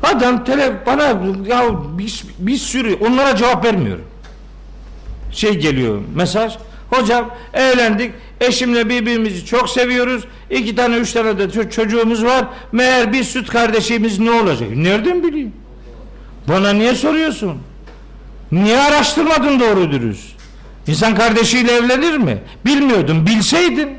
Adam 0.02 0.44
tele 0.44 0.72
bana 0.86 1.02
ya 1.46 1.64
bir, 1.98 2.24
bir 2.38 2.56
sürü 2.56 2.94
onlara 2.94 3.36
cevap 3.36 3.64
vermiyorum. 3.64 4.04
Şey 5.32 5.54
geliyor 5.58 6.00
mesaj. 6.14 6.56
Hocam 6.90 7.30
evlendik. 7.54 8.12
Eşimle 8.40 8.88
birbirimizi 8.88 9.44
çok 9.46 9.70
seviyoruz. 9.70 10.24
İki 10.50 10.76
tane 10.76 10.96
üç 10.96 11.12
tane 11.12 11.38
de 11.38 11.44
ço- 11.44 11.70
çocuğumuz 11.70 12.24
var. 12.24 12.44
Meğer 12.72 13.12
bir 13.12 13.24
süt 13.24 13.48
kardeşimiz 13.50 14.18
ne 14.18 14.30
olacak? 14.30 14.70
Nereden 14.76 15.22
bileyim? 15.22 15.52
Bana 16.48 16.72
niye 16.72 16.94
soruyorsun? 16.94 17.58
Niye 18.52 18.78
araştırmadın 18.78 19.60
doğru 19.60 19.92
dürüst? 19.92 20.36
İnsan 20.86 21.14
kardeşiyle 21.14 21.72
evlenir 21.72 22.16
mi? 22.16 22.38
Bilmiyordum. 22.64 23.26
Bilseydin. 23.26 23.98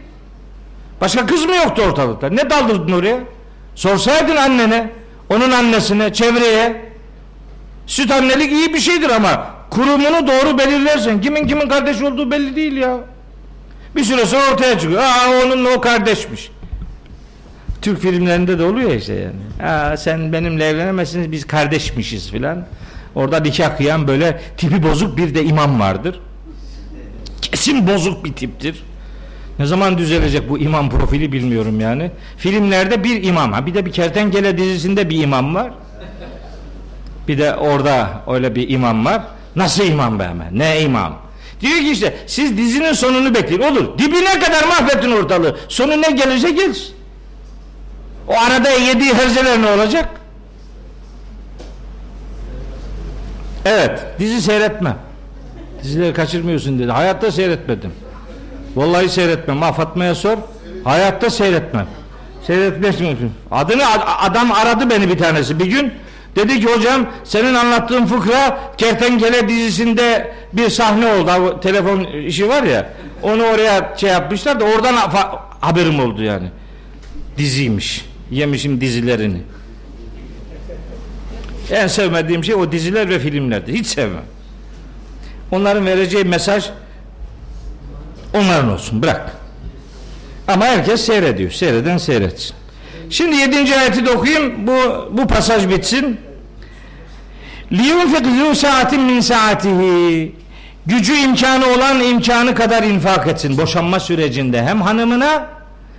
Başka 1.02 1.26
kız 1.26 1.46
mı 1.46 1.56
yoktu 1.56 1.82
ortalıkta? 1.82 2.30
Ne 2.30 2.50
daldırdın 2.50 2.92
oraya? 2.94 3.20
Sorsaydın 3.76 4.36
annene, 4.36 4.90
onun 5.30 5.52
annesine, 5.52 6.14
çevreye. 6.14 6.92
Süt 7.88 8.12
annelik 8.12 8.52
iyi 8.52 8.74
bir 8.74 8.80
şeydir 8.80 9.10
ama 9.10 9.46
kurumunu 9.70 10.28
doğru 10.28 10.58
belirlersen 10.58 11.22
kimin 11.22 11.48
kimin 11.48 11.70
kardeş 11.70 12.02
olduğu 12.02 12.32
belli 12.32 12.56
değil 12.56 12.78
ya. 12.78 12.98
Bir 13.96 14.04
süre 14.04 14.26
sonra 14.26 14.52
ortaya 14.54 14.80
çıkıyor. 14.80 15.02
Aa 15.04 15.44
onunla 15.46 15.70
o 15.70 15.82
kardeşmiş. 15.82 16.52
Türk 17.82 18.02
filmlerinde 18.02 18.60
de 18.60 18.64
oluyor 18.64 18.92
işte 18.92 19.14
yani. 19.14 19.70
Aa 19.72 19.98
sen 19.98 20.34
benimle 20.34 20.66
evlenemezsiniz 20.66 21.32
biz 21.32 21.48
kardeşmişiz 21.48 22.32
filan. 22.32 22.66
Orada 23.16 23.40
nikah 23.40 23.78
kıyan 23.78 24.08
böyle 24.08 24.42
tipi 24.58 24.84
bozuk 24.84 25.18
bir 25.18 25.36
de 25.36 25.44
imam 25.44 25.80
vardır. 25.80 26.20
Kesin 27.42 27.88
bozuk 27.88 28.26
bir 28.26 28.34
tiptir. 28.34 28.84
Ne 29.60 29.66
zaman 29.66 29.98
düzelecek 29.98 30.50
bu 30.50 30.60
imam 30.60 30.90
profili 30.90 31.32
bilmiyorum 31.32 31.80
yani. 31.80 32.12
Filmlerde 32.38 33.04
bir 33.04 33.24
imam. 33.24 33.52
Ha 33.54 33.66
bir 33.66 33.74
de 33.74 33.86
bir 33.86 33.92
kertenkele 33.92 34.58
dizisinde 34.58 35.10
bir 35.10 35.24
imam 35.24 35.56
var. 35.56 35.72
Bir 37.28 37.38
de 37.38 37.56
orada 37.56 38.24
öyle 38.28 38.56
bir 38.56 38.70
imam 38.70 39.06
var. 39.06 39.22
Nasıl 39.56 39.84
imam 39.84 40.20
be 40.20 40.24
hemen? 40.24 40.60
Ne 40.60 40.82
imam? 40.82 41.18
Diyor 41.62 41.78
ki 41.78 41.92
işte 41.92 42.18
siz 42.28 42.58
dizinin 42.58 42.94
sonunu 42.94 43.36
bekleyin. 43.36 43.62
Olur. 43.62 43.98
Dibine 43.98 44.40
kadar 44.40 44.64
mahvettin 44.68 45.12
ortalığı. 45.12 45.58
Sonu 45.68 46.02
ne 46.02 46.12
gelirse 46.12 46.52
gelsin. 46.52 46.96
O 48.28 48.34
arada 48.34 48.70
yediği 48.70 49.14
herzeler 49.14 49.62
ne 49.62 49.68
olacak? 49.68 50.10
Evet. 53.66 54.06
Dizi 54.20 54.42
seyretme. 54.42 54.96
Dizileri 55.84 56.14
kaçırmıyorsun 56.14 56.80
dedi. 56.80 56.92
Hayatta 56.92 57.32
seyretmedim. 57.32 57.92
Vallahi 58.76 59.10
seyretmem. 59.10 59.62
Ha 59.62 59.74
Fatma'ya 59.74 60.16
sor. 60.16 60.38
Hayatta 60.84 61.30
seyretmem. 61.30 61.88
Seyretmez 62.48 62.96
Adını 63.52 63.88
ad- 63.92 64.30
adam 64.32 64.52
aradı 64.52 64.90
beni 64.90 65.10
bir 65.10 65.18
tanesi 65.18 65.60
bir 65.60 65.66
gün. 65.66 65.94
Dedi 66.36 66.60
ki 66.60 66.66
hocam 66.76 67.08
senin 67.24 67.54
anlattığın 67.54 68.06
fıkra 68.06 68.60
Kertenkele 68.78 69.50
dizisinde 69.50 70.36
bir 70.54 70.70
sahne 70.70 71.08
oldu. 71.08 71.60
Telefon 71.60 72.00
işi 72.04 72.50
var 72.50 72.64
ya. 72.64 72.90
Onu 73.24 73.44
oraya 73.44 73.94
şey 73.98 74.10
yapmışlar 74.10 74.60
da 74.60 74.66
oradan 74.66 74.94
ha- 74.94 75.46
haberim 75.62 76.00
oldu 76.00 76.24
yani. 76.24 76.48
Diziymiş 77.38 78.06
Yemişim 78.31 78.81
dizilerini. 78.81 79.43
En 81.71 81.87
sevmediğim 81.87 82.45
şey 82.45 82.55
o 82.55 82.73
diziler 82.73 83.09
ve 83.09 83.19
filmlerdi. 83.19 83.73
Hiç 83.73 83.87
sevmem. 83.87 84.25
Onların 85.51 85.87
vereceği 85.87 86.25
mesaj 86.25 86.71
onların 88.35 88.71
olsun. 88.71 89.03
Bırak. 89.03 89.37
Ama 90.49 90.65
herkes 90.65 91.01
seyrediyor. 91.01 91.51
Seyreden 91.51 91.99
seyretsin. 91.99 92.57
Şimdi 93.11 93.37
yedinci 93.37 93.77
ayeti 93.77 94.07
de 94.07 94.11
okuyayım. 94.11 94.67
Bu, 94.67 95.09
bu 95.13 95.27
pasaj 95.27 95.69
bitsin. 95.69 96.21
لِيُنْفِقْ 97.73 98.25
ذُو 98.25 98.55
saatin 98.55 99.01
min 99.01 99.21
saatihi 99.21 100.33
Gücü 100.87 101.17
imkanı 101.17 101.67
olan 101.67 102.01
imkanı 102.01 102.55
kadar 102.55 102.83
infak 102.83 103.27
etsin. 103.27 103.59
Boşanma 103.59 104.01
sürecinde 104.01 104.63
hem 104.63 104.83
hanımına, 104.83 105.47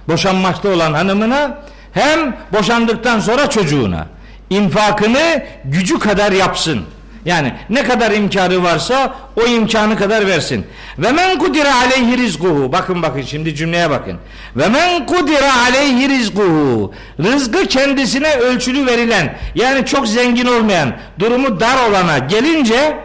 boşanmakta 0.07 0.69
olan 0.69 0.93
hanımına 0.93 1.57
hem 1.98 2.36
boşandıktan 2.52 3.20
sonra 3.20 3.50
çocuğuna. 3.50 4.06
infakını 4.50 5.42
gücü 5.64 5.98
kadar 5.98 6.32
yapsın. 6.32 6.84
Yani 7.24 7.52
ne 7.70 7.84
kadar 7.84 8.10
imkanı 8.10 8.62
varsa 8.62 9.14
o 9.36 9.46
imkanı 9.46 9.96
kadar 9.96 10.26
versin. 10.26 10.66
Ve 10.98 11.12
men 11.12 11.38
kudira 11.38 11.74
aleyhi 11.76 12.18
rizkuhu. 12.18 12.72
Bakın 12.72 13.02
bakın 13.02 13.22
şimdi 13.22 13.54
cümleye 13.54 13.90
bakın. 13.90 14.18
Ve 14.56 14.68
men 14.68 15.06
kudira 15.06 15.62
aleyhi 15.62 16.08
rizkuhu. 16.08 16.94
Rızkı 17.18 17.66
kendisine 17.66 18.34
ölçülü 18.34 18.86
verilen 18.86 19.38
yani 19.54 19.86
çok 19.86 20.08
zengin 20.08 20.46
olmayan 20.46 20.92
durumu 21.18 21.60
dar 21.60 21.88
olana 21.88 22.18
gelince 22.18 22.98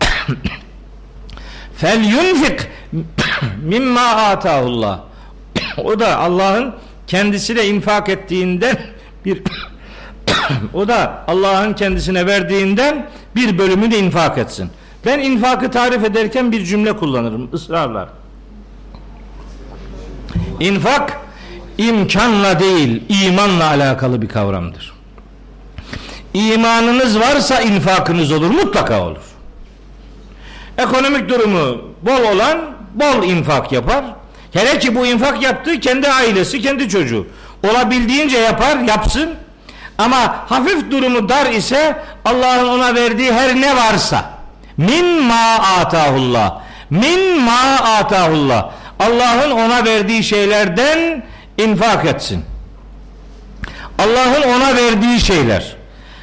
fel 1.76 2.04
yunfik 2.04 2.60
mimma 3.62 4.06
atahullah. 4.06 5.00
o 5.84 5.98
da 5.98 6.18
Allah'ın 6.18 6.74
kendisine 7.06 7.66
infak 7.66 8.08
ettiğinden 8.08 8.78
bir 9.24 9.42
o 10.74 10.88
da 10.88 11.24
Allah'ın 11.28 11.72
kendisine 11.72 12.26
verdiğinden 12.26 13.10
bir 13.36 13.58
bölümünü 13.58 13.94
infak 13.94 14.38
etsin. 14.38 14.70
Ben 15.06 15.18
infakı 15.18 15.70
tarif 15.70 16.04
ederken 16.04 16.52
bir 16.52 16.64
cümle 16.64 16.96
kullanırım 16.96 17.48
ısrarla. 17.52 18.08
İnfak 20.60 21.20
imkanla 21.78 22.60
değil 22.60 23.02
imanla 23.08 23.66
alakalı 23.66 24.22
bir 24.22 24.28
kavramdır. 24.28 24.94
İmanınız 26.34 27.20
varsa 27.20 27.60
infakınız 27.60 28.32
olur 28.32 28.50
mutlaka 28.50 29.02
olur. 29.02 29.22
Ekonomik 30.78 31.28
durumu 31.28 31.82
bol 32.02 32.34
olan 32.34 32.58
bol 32.94 33.22
infak 33.24 33.72
yapar. 33.72 34.04
Hele 34.54 34.78
ki 34.78 34.94
bu 34.94 35.06
infak 35.06 35.42
yaptığı 35.42 35.80
kendi 35.80 36.08
ailesi, 36.08 36.62
kendi 36.62 36.88
çocuğu. 36.88 37.26
Olabildiğince 37.70 38.38
yapar, 38.38 38.78
yapsın. 38.78 39.34
Ama 39.98 40.36
hafif 40.48 40.90
durumu 40.90 41.28
dar 41.28 41.46
ise 41.46 41.96
Allah'ın 42.24 42.68
ona 42.68 42.94
verdiği 42.94 43.32
her 43.32 43.60
ne 43.60 43.76
varsa 43.76 44.24
min 44.76 45.22
ma 45.22 45.54
atahullah 45.78 46.60
min 46.90 47.42
ma 47.42 47.60
atahullah 47.98 48.70
Allah'ın 49.00 49.50
ona 49.50 49.84
verdiği 49.84 50.24
şeylerden 50.24 51.24
infak 51.58 52.04
etsin. 52.06 52.44
Allah'ın 53.98 54.42
ona 54.42 54.76
verdiği 54.76 55.20
şeyler. 55.20 55.76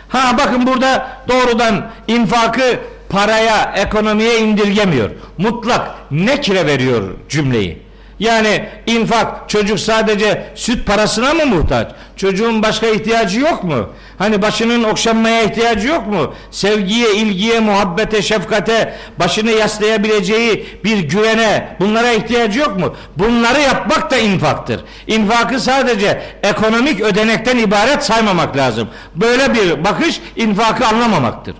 Ha 0.09 0.37
bakın 0.37 0.67
burada 0.67 1.07
doğrudan 1.27 1.89
infakı 2.07 2.79
paraya, 3.09 3.73
ekonomiye 3.75 4.39
indirgemiyor. 4.39 5.09
Mutlak 5.37 5.81
nekre 6.11 6.65
veriyor 6.65 7.03
cümleyi. 7.29 7.81
Yani 8.21 8.65
infak 8.85 9.49
çocuk 9.49 9.79
sadece 9.79 10.43
süt 10.55 10.85
parasına 10.85 11.33
mı 11.33 11.45
muhtaç? 11.45 11.87
Çocuğun 12.15 12.63
başka 12.63 12.87
ihtiyacı 12.87 13.39
yok 13.39 13.63
mu? 13.63 13.89
Hani 14.17 14.41
başının 14.41 14.83
okşanmaya 14.83 15.43
ihtiyacı 15.43 15.87
yok 15.87 16.07
mu? 16.07 16.33
Sevgiye, 16.51 17.15
ilgiye, 17.15 17.59
muhabbete, 17.59 18.21
şefkate, 18.21 18.93
başını 19.19 19.51
yaslayabileceği 19.51 20.65
bir 20.83 20.99
güvene 20.99 21.77
bunlara 21.79 22.11
ihtiyacı 22.11 22.59
yok 22.59 22.79
mu? 22.79 22.95
Bunları 23.17 23.61
yapmak 23.61 24.11
da 24.11 24.17
infaktır. 24.17 24.81
İnfakı 25.07 25.59
sadece 25.59 26.21
ekonomik 26.43 27.01
ödenekten 27.01 27.57
ibaret 27.57 28.03
saymamak 28.03 28.57
lazım. 28.57 28.89
Böyle 29.15 29.53
bir 29.53 29.83
bakış 29.83 30.21
infakı 30.35 30.87
anlamamaktır. 30.87 31.55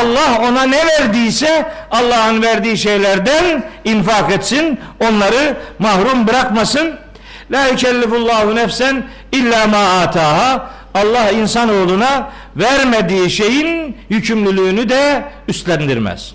Allah 0.00 0.48
ona 0.48 0.62
ne 0.62 0.86
verdiyse 0.86 1.72
Allah'ın 1.90 2.42
verdiği 2.42 2.78
şeylerden 2.78 3.64
infak 3.84 4.32
etsin. 4.32 4.80
Onları 5.00 5.56
mahrum 5.78 6.26
bırakmasın. 6.26 6.94
La 7.50 7.66
yükellifullahu 7.68 8.56
nefsen 8.56 9.04
illa 9.32 9.66
ma 9.66 10.00
ataha. 10.00 10.70
Allah 10.94 11.30
insanoğluna 11.30 12.30
vermediği 12.56 13.30
şeyin 13.30 13.96
yükümlülüğünü 14.10 14.88
de 14.88 15.24
üstlendirmez. 15.48 16.34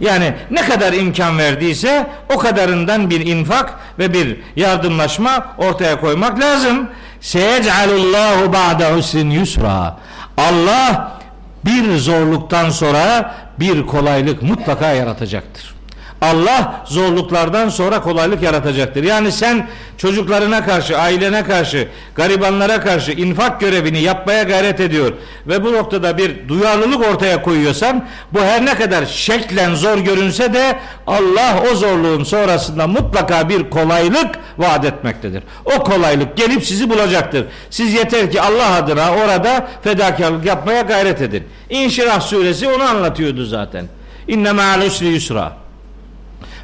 Yani 0.00 0.32
ne 0.50 0.62
kadar 0.62 0.92
imkan 0.92 1.38
verdiyse 1.38 2.06
o 2.34 2.38
kadarından 2.38 3.10
bir 3.10 3.26
infak 3.26 3.74
ve 3.98 4.14
bir 4.14 4.36
yardımlaşma 4.56 5.46
ortaya 5.58 6.00
koymak 6.00 6.40
lazım. 6.40 6.88
Seyec'alullahu 7.20 8.52
ba'de 8.52 8.92
husrin 8.92 9.30
yusra. 9.30 9.96
Allah 10.36 11.19
bir 11.64 11.98
zorluktan 11.98 12.70
sonra 12.70 13.34
bir 13.60 13.86
kolaylık 13.86 14.42
mutlaka 14.42 14.92
yaratacaktır. 14.92 15.79
Allah 16.20 16.84
zorluklardan 16.86 17.68
sonra 17.68 18.02
kolaylık 18.02 18.42
yaratacaktır. 18.42 19.04
Yani 19.04 19.32
sen 19.32 19.68
çocuklarına 19.98 20.64
karşı, 20.64 20.98
ailene 20.98 21.44
karşı, 21.44 21.88
garibanlara 22.14 22.80
karşı 22.80 23.12
infak 23.12 23.60
görevini 23.60 24.00
yapmaya 24.00 24.42
gayret 24.42 24.80
ediyor 24.80 25.12
ve 25.46 25.64
bu 25.64 25.72
noktada 25.72 26.18
bir 26.18 26.48
duyarlılık 26.48 27.06
ortaya 27.06 27.42
koyuyorsan 27.42 28.04
bu 28.32 28.40
her 28.40 28.64
ne 28.66 28.74
kadar 28.74 29.06
şeklen 29.06 29.74
zor 29.74 29.98
görünse 29.98 30.54
de 30.54 30.78
Allah 31.06 31.62
o 31.72 31.74
zorluğun 31.74 32.24
sonrasında 32.24 32.86
mutlaka 32.86 33.48
bir 33.48 33.70
kolaylık 33.70 34.38
vaat 34.58 34.84
etmektedir. 34.84 35.42
O 35.64 35.84
kolaylık 35.84 36.36
gelip 36.36 36.64
sizi 36.64 36.90
bulacaktır. 36.90 37.46
Siz 37.70 37.94
yeter 37.94 38.30
ki 38.30 38.42
Allah 38.42 38.74
adına 38.74 39.12
orada 39.12 39.68
fedakarlık 39.84 40.44
yapmaya 40.46 40.82
gayret 40.82 41.22
edin. 41.22 41.44
İnşirah 41.70 42.20
suresi 42.20 42.68
onu 42.68 42.82
anlatıyordu 42.82 43.44
zaten. 43.44 43.86
İnne 44.28 44.52
ma'al 44.52 44.82
usri 44.82 45.06
yusra. 45.06 45.59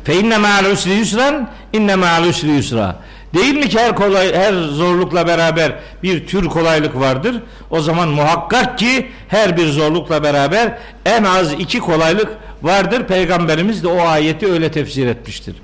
Fe 0.07 0.15
inne 0.15 0.39
ma'al 0.39 0.65
usri 0.73 0.93
yusran 0.93 1.51
inne 1.73 1.97
ma'al 1.97 2.25
usri 2.25 2.51
yusra. 2.51 2.97
Değil 3.35 3.55
mi 3.55 3.69
ki 3.69 3.79
her 3.79 3.95
kolay 3.95 4.35
her 4.35 4.53
zorlukla 4.53 5.27
beraber 5.27 5.73
bir 6.03 6.27
tür 6.27 6.49
kolaylık 6.49 7.01
vardır? 7.01 7.43
O 7.71 7.81
zaman 7.81 8.09
muhakkak 8.09 8.79
ki 8.79 9.07
her 9.29 9.57
bir 9.57 9.69
zorlukla 9.69 10.23
beraber 10.23 10.79
en 11.05 11.25
az 11.25 11.53
iki 11.53 11.79
kolaylık 11.79 12.29
vardır. 12.63 13.07
Peygamberimiz 13.07 13.83
de 13.83 13.89
o 13.89 14.01
ayeti 14.07 14.53
öyle 14.53 14.71
tefsir 14.71 15.07
etmiştir. 15.07 15.57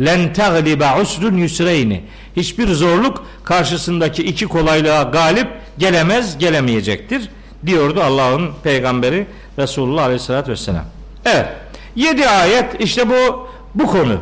Len 0.00 0.32
tagliba 0.32 1.00
usrun 1.00 1.36
yusreyni. 1.36 2.02
Hiçbir 2.36 2.68
zorluk 2.68 3.26
karşısındaki 3.44 4.22
iki 4.22 4.46
kolaylığa 4.46 5.02
galip 5.02 5.48
gelemez, 5.78 6.38
gelemeyecektir 6.38 7.28
diyordu 7.66 8.02
Allah'ın 8.02 8.50
peygamberi 8.62 9.26
Resulullah 9.58 10.04
Aleyhisselatü 10.04 10.52
Vesselam. 10.52 10.84
Evet. 11.24 11.46
Yedi 11.96 12.28
ayet 12.28 12.80
işte 12.80 13.08
bu 13.08 13.47
bu 13.74 13.86
konu. 13.86 14.20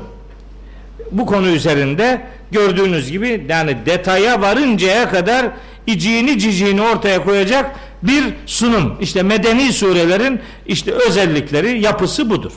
Bu 1.13 1.27
konu 1.27 1.49
üzerinde 1.49 2.27
gördüğünüz 2.51 3.11
gibi 3.11 3.47
yani 3.49 3.77
detaya 3.87 4.41
varıncaya 4.41 5.11
kadar 5.11 5.47
iciğini 5.87 6.39
ciciğini 6.39 6.83
ortaya 6.83 7.25
koyacak 7.25 7.77
bir 8.03 8.25
sunum. 8.47 8.97
İşte 9.01 9.23
medeni 9.23 9.73
surelerin 9.73 10.41
işte 10.67 10.93
özellikleri, 10.93 11.81
yapısı 11.81 12.31
budur. 12.31 12.53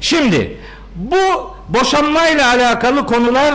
Şimdi 0.00 0.56
bu 0.94 1.16
boşanmayla 1.68 2.48
alakalı 2.48 3.06
konular 3.06 3.54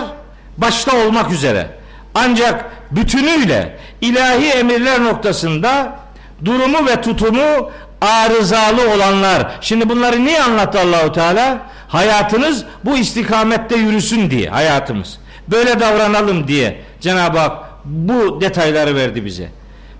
başta 0.57 0.97
olmak 0.97 1.31
üzere 1.31 1.67
ancak 2.15 2.65
bütünüyle 2.91 3.79
ilahi 4.01 4.45
emirler 4.45 5.03
noktasında 5.03 5.99
durumu 6.45 6.87
ve 6.87 7.01
tutumu 7.01 7.71
arızalı 8.01 8.93
olanlar. 8.95 9.51
Şimdi 9.61 9.89
bunları 9.89 10.25
niye 10.25 10.43
anlattı 10.43 10.79
Allahu 10.79 11.11
Teala? 11.11 11.57
Hayatınız 11.87 12.65
bu 12.85 12.97
istikamette 12.97 13.75
yürüsün 13.75 14.31
diye 14.31 14.49
hayatımız. 14.49 15.17
Böyle 15.47 15.79
davranalım 15.79 16.47
diye 16.47 16.81
Cenab-ı 17.01 17.39
Hak 17.39 17.69
bu 17.85 18.41
detayları 18.41 18.95
verdi 18.95 19.25
bize. 19.25 19.49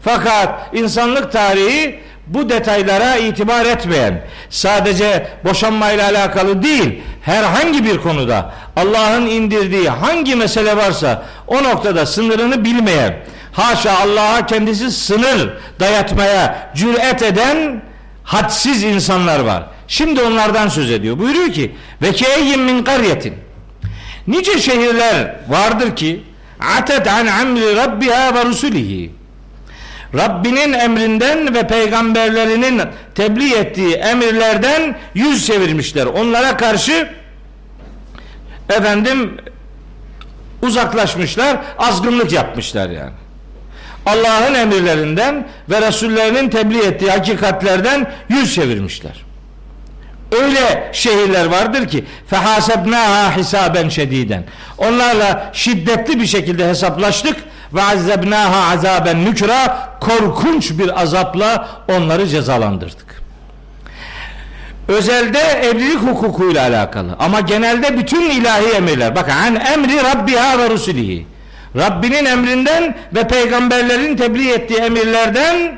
Fakat 0.02 0.76
insanlık 0.76 1.32
tarihi 1.32 2.00
bu 2.28 2.50
detaylara 2.50 3.16
itibar 3.16 3.66
etmeyen, 3.66 4.26
sadece 4.50 5.28
boşanmayla 5.45 6.10
alakalı 6.10 6.64
değil, 6.64 7.02
herhangi 7.22 7.86
bir 7.86 7.97
konuda 7.97 8.54
Allah'ın 8.76 9.26
indirdiği 9.26 9.89
hangi 9.89 10.36
mesele 10.36 10.78
varsa 10.78 11.24
o 11.47 11.64
noktada 11.64 12.06
sınırını 12.06 12.66
bilmeyen, 12.66 13.20
haşa 13.52 13.91
Allah'a 14.00 14.45
kendisi 14.45 14.91
sınır 14.91 15.54
dayatmaya 15.80 16.72
cüret 16.76 17.22
eden 17.24 17.82
hadsiz 18.30 18.84
insanlar 18.84 19.40
var. 19.40 19.64
Şimdi 19.88 20.22
onlardan 20.22 20.68
söz 20.68 20.92
ediyor. 20.92 21.20
Buyuruyor 21.20 21.54
ki 21.54 21.76
ve 22.02 22.12
keyyin 22.12 22.60
min 22.60 22.84
karyetin 22.84 23.34
nice 24.28 24.60
şehirler 24.60 25.36
vardır 25.48 25.96
ki 25.96 26.24
atet 26.78 27.08
an 27.08 27.28
amri 27.28 27.76
rabbiha 27.76 28.36
ve 28.36 28.46
rusulihi 28.46 29.12
Rabbinin 30.18 30.74
emrinden 30.74 31.56
ve 31.56 31.68
peygamberlerinin 31.68 32.82
tebliğ 33.16 33.54
ettiği 33.54 33.96
emirlerden 33.96 34.96
yüz 35.14 35.48
çevirmişler. 35.48 36.06
Onlara 36.06 36.58
karşı 36.58 37.10
efendim 38.70 39.38
uzaklaşmışlar, 40.62 41.58
azgınlık 41.78 42.32
yapmışlar 42.32 42.90
yani. 42.90 43.14
Allah'ın 44.06 44.54
emirlerinden 44.54 45.47
ve 45.70 45.82
Resullerinin 45.82 46.50
tebliğ 46.50 46.80
ettiği 46.80 47.12
hakikatlerden 47.12 48.12
yüz 48.30 48.56
çevirmişler. 48.56 49.26
Öyle 50.32 50.89
şehirler 50.93 51.45
vardır 51.45 51.88
ki 51.88 52.06
fehasebnaha 52.28 53.38
hisaben 53.38 53.89
şediden. 53.89 54.43
Onlarla 54.78 55.50
şiddetli 55.54 56.20
bir 56.20 56.26
şekilde 56.28 56.68
hesaplaştık 56.68 57.36
ve 57.74 57.84
azzebnaha 57.84 58.74
azaben 58.74 59.26
nükra 59.26 59.89
korkunç 60.00 60.72
bir 60.72 61.02
azapla 61.02 61.68
onları 61.89 62.28
cezalandırdık. 62.28 63.22
Özelde 64.88 65.39
evlilik 65.39 66.00
hukukuyla 66.00 66.62
alakalı 66.62 67.16
ama 67.20 67.39
genelde 67.39 67.97
bütün 67.97 68.30
ilahi 68.30 68.72
emirler. 68.76 69.16
Bakın 69.16 69.32
an 69.32 69.56
emri 69.56 70.04
rabbiha 70.04 70.60
ve 70.60 70.70
rusulihi. 70.70 71.26
Rabbinin 71.76 72.26
emrinden 72.26 72.95
ve 73.15 73.28
peygamberlerin 73.28 74.17
tebliğ 74.17 74.51
ettiği 74.51 74.80
emirlerden 74.80 75.78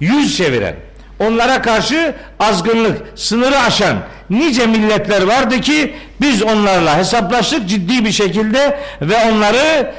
yüz 0.00 0.36
çeviren, 0.36 0.74
onlara 1.18 1.62
karşı 1.62 2.14
azgınlık, 2.40 3.02
sınırı 3.14 3.58
aşan 3.58 3.96
nice 4.30 4.66
milletler 4.66 5.22
vardı 5.22 5.60
ki 5.60 5.94
biz 6.20 6.42
onlarla 6.42 6.96
hesaplaştık 6.98 7.68
ciddi 7.68 8.04
bir 8.04 8.12
şekilde 8.12 8.80
ve 9.02 9.16
onları 9.30 9.94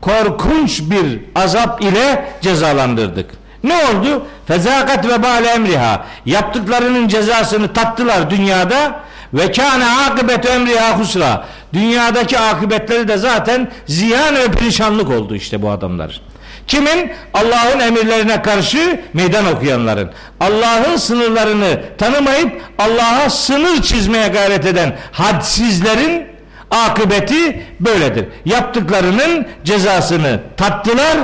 korkunç 0.00 0.80
bir 0.80 1.20
azap 1.34 1.82
ile 1.82 2.24
cezalandırdık. 2.40 3.30
Ne 3.64 3.74
oldu? 3.74 4.26
Fezakat 4.46 5.08
ve 5.08 5.22
bale 5.22 5.48
emriha. 5.48 6.04
Yaptıklarının 6.26 7.08
cezasını 7.08 7.72
tattılar 7.72 8.30
dünyada 8.30 9.00
ve 9.34 9.52
kâne 9.52 9.86
akıbet 9.86 10.46
emriha 10.46 10.98
husra. 10.98 11.44
Dünyadaki 11.72 12.38
akıbetleri 12.38 13.08
de 13.08 13.16
zaten 13.16 13.70
ziyan 13.86 14.34
ve 14.34 14.50
perişanlık 14.50 15.10
oldu 15.10 15.34
işte 15.34 15.62
bu 15.62 15.70
adamlar. 15.70 16.20
Kimin? 16.66 17.12
Allah'ın 17.34 17.80
emirlerine 17.80 18.42
karşı 18.42 19.00
meydan 19.12 19.46
okuyanların. 19.46 20.10
Allah'ın 20.40 20.96
sınırlarını 20.96 21.80
tanımayıp 21.98 22.62
Allah'a 22.78 23.30
sınır 23.30 23.82
çizmeye 23.82 24.28
gayret 24.28 24.66
eden 24.66 24.96
hadsizlerin 25.12 26.26
akıbeti 26.70 27.66
böyledir. 27.80 28.26
Yaptıklarının 28.44 29.46
cezasını 29.64 30.40
tattılar 30.56 31.18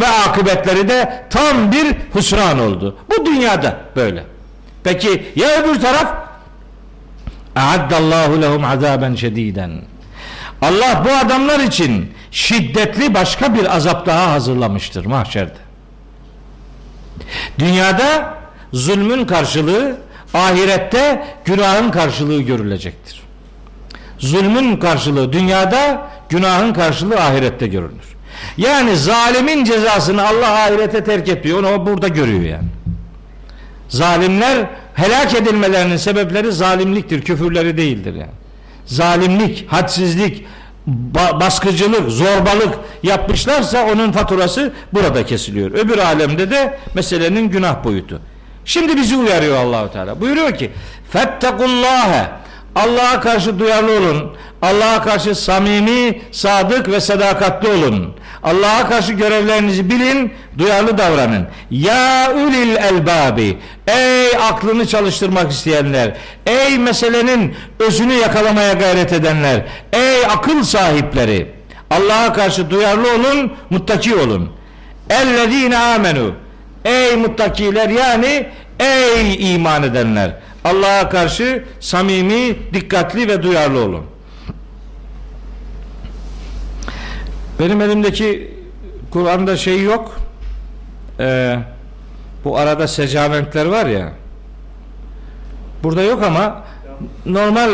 ve 0.00 0.06
akıbetleri 0.08 0.88
de 0.88 1.24
tam 1.30 1.72
bir 1.72 1.86
husran 2.12 2.58
oldu. 2.58 2.96
Bu 3.10 3.26
dünyada 3.26 3.76
böyle. 3.96 4.24
Peki 4.84 5.26
ya 5.36 5.62
öbür 5.62 5.80
taraf? 5.80 6.06
A'addallahu 7.56 8.42
lehum 8.42 8.64
azaben 8.64 9.14
şediden. 9.14 9.70
Allah 10.62 11.02
bu 11.04 11.26
adamlar 11.26 11.60
için 11.60 12.12
şiddetli 12.30 13.14
başka 13.14 13.54
bir 13.54 13.76
azap 13.76 14.06
daha 14.06 14.30
hazırlamıştır 14.30 15.06
mahşerde. 15.06 15.58
Dünyada 17.58 18.34
zulmün 18.72 19.24
karşılığı 19.24 19.96
ahirette 20.34 21.26
günahın 21.44 21.90
karşılığı 21.90 22.42
görülecektir. 22.42 23.22
Zulmün 24.18 24.76
karşılığı 24.76 25.32
dünyada, 25.32 26.08
günahın 26.28 26.72
karşılığı 26.72 27.20
ahirette 27.20 27.66
görülür. 27.66 28.16
Yani 28.56 28.96
zalimin 28.96 29.64
cezasını 29.64 30.28
Allah 30.28 30.50
ahirete 30.50 31.04
terk 31.04 31.28
etmiyor. 31.28 31.58
Onu 31.62 31.86
burada 31.86 32.08
görüyor 32.08 32.40
yani. 32.40 32.68
Zalimler 33.88 34.66
helak 34.96 35.34
edilmelerinin 35.34 35.96
sebepleri 35.96 36.52
zalimliktir, 36.52 37.22
küfürleri 37.22 37.76
değildir 37.76 38.14
yani. 38.14 38.30
Zalimlik, 38.86 39.64
hadsizlik, 39.72 40.44
ba- 41.14 41.40
baskıcılık, 41.40 42.10
zorbalık 42.10 42.74
yapmışlarsa 43.02 43.86
onun 43.92 44.12
faturası 44.12 44.72
burada 44.92 45.26
kesiliyor. 45.26 45.70
Öbür 45.70 45.98
alemde 45.98 46.50
de 46.50 46.78
meselenin 46.94 47.48
günah 47.50 47.84
boyutu. 47.84 48.20
Şimdi 48.64 48.96
bizi 48.96 49.16
uyarıyor 49.16 49.56
Allahu 49.56 49.92
Teala. 49.92 50.20
Buyuruyor 50.20 50.54
ki: 50.54 50.70
"Fettekullâhe" 51.10 52.26
Allah'a 52.74 53.20
karşı 53.20 53.58
duyarlı 53.58 53.92
olun. 53.92 54.32
Allah'a 54.62 55.02
karşı 55.02 55.34
samimi, 55.34 56.20
sadık 56.32 56.88
ve 56.88 57.00
sadakatli 57.00 57.68
olun. 57.68 58.14
Allah'a 58.46 58.88
karşı 58.88 59.12
görevlerinizi 59.12 59.90
bilin, 59.90 60.32
duyarlı 60.58 60.98
davranın. 60.98 61.46
Ya 61.70 62.32
ulil 62.34 62.76
elbabi, 62.76 63.58
ey 63.86 64.36
aklını 64.36 64.86
çalıştırmak 64.86 65.52
isteyenler, 65.52 66.16
ey 66.46 66.78
meselenin 66.78 67.54
özünü 67.80 68.12
yakalamaya 68.12 68.72
gayret 68.72 69.12
edenler, 69.12 69.62
ey 69.92 70.26
akıl 70.26 70.62
sahipleri. 70.62 71.50
Allah'a 71.90 72.32
karşı 72.32 72.70
duyarlı 72.70 73.14
olun, 73.14 73.52
muttaki 73.70 74.14
olun. 74.14 74.50
Ellezine 75.10 75.78
amenu, 75.78 76.32
ey 76.84 77.16
muttakiler 77.16 77.88
yani 77.88 78.46
ey 78.80 79.54
iman 79.54 79.82
edenler. 79.82 80.30
Allah'a 80.64 81.08
karşı 81.08 81.64
samimi, 81.80 82.56
dikkatli 82.74 83.28
ve 83.28 83.42
duyarlı 83.42 83.80
olun. 83.80 84.15
Benim 87.60 87.80
elimdeki 87.80 88.54
Kur'an'da 89.10 89.56
şey 89.56 89.82
yok. 89.82 90.16
Ee, 91.20 91.58
bu 92.44 92.58
arada 92.58 92.88
secamentler 92.88 93.66
var 93.66 93.86
ya. 93.86 94.12
Burada 95.82 96.02
yok 96.02 96.22
ama 96.22 96.64
normal 97.26 97.70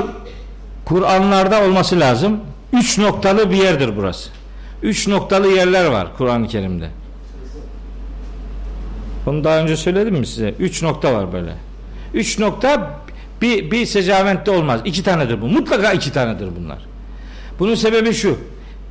Kur'anlarda 0.84 1.64
olması 1.64 2.00
lazım. 2.00 2.40
Üç 2.72 2.98
noktalı 2.98 3.50
bir 3.50 3.56
yerdir 3.56 3.96
burası. 3.96 4.30
Üç 4.82 5.08
noktalı 5.08 5.48
yerler 5.48 5.86
var 5.86 6.08
Kur'an-ı 6.18 6.48
Kerim'de. 6.48 6.88
Bunu 9.26 9.44
daha 9.44 9.58
önce 9.58 9.76
söyledim 9.76 10.14
mi 10.14 10.26
size? 10.26 10.54
Üç 10.58 10.82
nokta 10.82 11.14
var 11.14 11.32
böyle. 11.32 11.54
Üç 12.14 12.38
nokta 12.38 12.90
bir, 13.42 13.70
bir 13.70 13.86
secaventte 13.86 14.50
olmaz. 14.50 14.80
İki 14.84 15.02
tanedir 15.02 15.42
bu. 15.42 15.46
Mutlaka 15.46 15.92
iki 15.92 16.12
tanedir 16.12 16.48
bunlar. 16.56 16.78
Bunun 17.58 17.74
sebebi 17.74 18.12
şu. 18.14 18.38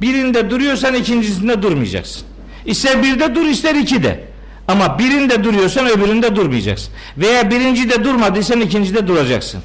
Birinde 0.02 0.50
duruyorsan 0.50 0.94
ikincisinde 0.94 1.62
durmayacaksın. 1.62 2.24
İster 2.66 3.04
birde 3.04 3.36
dur 3.36 3.46
ister 3.46 3.76
ikide. 3.76 4.24
Ama 4.68 5.00
birinde 5.00 5.44
duruyorsan 5.44 5.88
öbüründe 5.88 6.36
durmayacaksın. 6.36 6.94
Veya 7.18 7.52
birincide 7.52 8.04
durmadıysan 8.04 8.62
ikincide 8.62 9.08
duracaksın. 9.08 9.62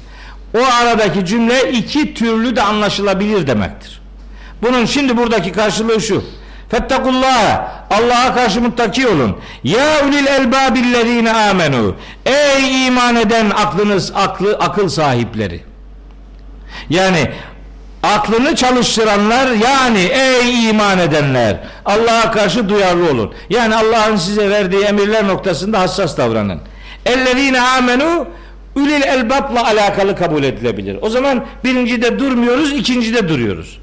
O 0.57 0.59
aradaki 0.81 1.25
cümle 1.25 1.71
iki 1.71 2.13
türlü 2.13 2.55
de 2.55 2.61
anlaşılabilir 2.61 3.47
demektir. 3.47 4.01
Bunun 4.61 4.85
şimdi 4.85 5.17
buradaki 5.17 5.51
karşılığı 5.51 6.01
şu. 6.01 6.23
Fettakullah 6.69 7.69
Allah'a 7.89 8.35
karşı 8.35 8.61
muttaki 8.61 9.07
olun. 9.07 9.37
Ya 9.63 10.05
ulil 10.07 10.27
elbabillezine 10.27 11.31
amenu. 11.33 11.95
Ey 12.25 12.87
iman 12.87 13.15
eden 13.15 13.49
aklınız 13.49 14.11
aklı 14.15 14.55
akıl 14.55 14.89
sahipleri. 14.89 15.61
Yani 16.89 17.31
aklını 18.03 18.55
çalıştıranlar 18.55 19.47
yani 19.47 19.99
ey 19.99 20.69
iman 20.69 20.99
edenler 20.99 21.59
Allah'a 21.85 22.31
karşı 22.31 22.69
duyarlı 22.69 23.11
olun. 23.11 23.33
Yani 23.49 23.75
Allah'ın 23.75 24.15
size 24.15 24.49
verdiği 24.49 24.83
emirler 24.83 25.27
noktasında 25.27 25.79
hassas 25.79 26.17
davranın. 26.17 26.59
Ellezine 27.05 27.61
amenu 27.61 28.27
ulil 28.75 29.01
elbabla 29.01 29.67
alakalı 29.67 30.15
kabul 30.15 30.43
edilebilir. 30.43 30.97
O 31.01 31.09
zaman 31.09 31.45
birincide 31.63 32.19
durmuyoruz, 32.19 32.71
ikincide 32.71 33.29
duruyoruz. 33.29 33.79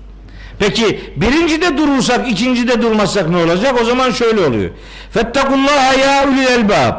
Peki 0.59 1.01
birincide 1.17 1.77
durursak, 1.77 2.31
ikincide 2.31 2.83
durmazsak 2.83 3.29
ne 3.29 3.37
olacak? 3.37 3.75
O 3.83 3.85
zaman 3.85 4.11
şöyle 4.11 4.41
oluyor. 4.41 4.71
Fettakullaha 5.11 5.95
ya 5.95 6.29
ulil 6.29 6.47
elbab. 6.47 6.95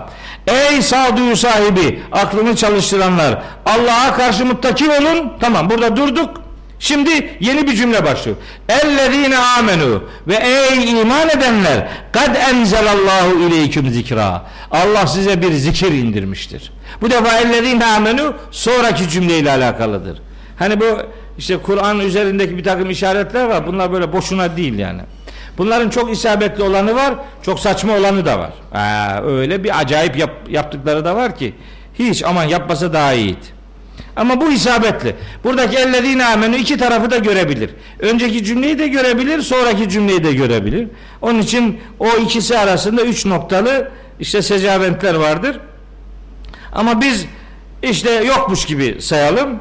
Ey 0.48 0.82
sağduyu 0.82 1.36
sahibi, 1.36 2.04
aklını 2.12 2.56
çalıştıranlar, 2.56 3.42
Allah'a 3.66 4.14
karşı 4.14 4.46
muttaki 4.46 4.90
olun. 4.90 5.34
Tamam, 5.40 5.70
burada 5.70 5.96
durduk. 5.96 6.45
Şimdi 6.80 7.38
yeni 7.40 7.68
bir 7.68 7.76
cümle 7.76 8.06
başlıyor. 8.06 8.38
Ellezine 8.70 9.38
amenu 9.38 10.04
ve 10.28 10.36
ey 10.36 11.02
iman 11.02 11.30
edenler 11.30 11.88
kad 12.12 12.36
enzelallahu 12.36 13.40
ileyküm 13.40 13.90
zikra. 13.90 14.46
Allah 14.72 15.08
size 15.08 15.42
bir 15.42 15.52
zikir 15.52 15.92
indirmiştir. 15.92 16.72
Bu 17.02 17.12
defa 17.12 17.40
ellezine 17.40 17.86
amenu 17.86 18.34
sonraki 18.52 19.10
cümleyle 19.10 19.52
alakalıdır. 19.52 20.22
Hani 20.60 20.80
bu 20.80 20.86
işte 21.38 21.58
Kur'an 21.58 22.00
üzerindeki 22.00 22.58
bir 22.58 22.64
takım 22.64 22.90
işaretler 22.90 23.46
var. 23.46 23.68
Bunlar 23.68 23.92
böyle 23.92 24.14
boşuna 24.14 24.58
değil 24.58 24.80
yani. 24.80 25.02
Bunların 25.58 25.90
çok 25.90 26.12
isabetli 26.12 26.64
olanı 26.64 26.96
var, 26.96 27.16
çok 27.42 27.60
saçma 27.60 27.94
olanı 27.94 28.26
da 28.26 28.40
var. 28.40 28.52
Ha, 28.72 29.22
öyle 29.26 29.64
bir 29.64 29.80
acayip 29.80 30.18
yap, 30.18 30.32
yaptıkları 30.50 31.06
da 31.06 31.16
var 31.16 31.36
ki 31.36 31.54
hiç 32.00 32.24
aman 32.24 32.44
yapmasa 32.44 32.94
daha 32.94 33.14
iyiydi. 33.14 33.55
Ama 34.16 34.42
bu 34.42 34.52
isabetli. 34.52 35.16
Buradaki 35.44 35.78
ellezine 35.78 36.26
amenü 36.26 36.58
iki 36.58 36.78
tarafı 36.78 37.12
da 37.12 37.18
görebilir. 37.18 37.70
Önceki 38.00 38.44
cümleyi 38.44 38.80
de 38.80 38.88
görebilir, 38.88 39.42
sonraki 39.42 39.90
cümleyi 39.90 40.24
de 40.24 40.34
görebilir. 40.34 40.88
Onun 41.22 41.40
için 41.40 41.80
o 42.00 42.08
ikisi 42.08 42.60
arasında 42.60 43.02
üç 43.02 43.26
noktalı 43.26 43.92
işte 44.20 44.42
secaventler 44.42 45.16
vardır. 45.16 45.60
Ama 46.74 47.02
biz 47.02 47.26
işte 47.84 48.12
yokmuş 48.12 48.66
gibi 48.66 49.02
sayalım. 49.02 49.60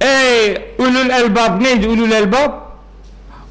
Ey 0.00 0.50
ulul 0.78 1.10
elbab 1.10 1.62
neydi 1.62 1.88
ulul 1.88 2.10
elbab? 2.10 2.52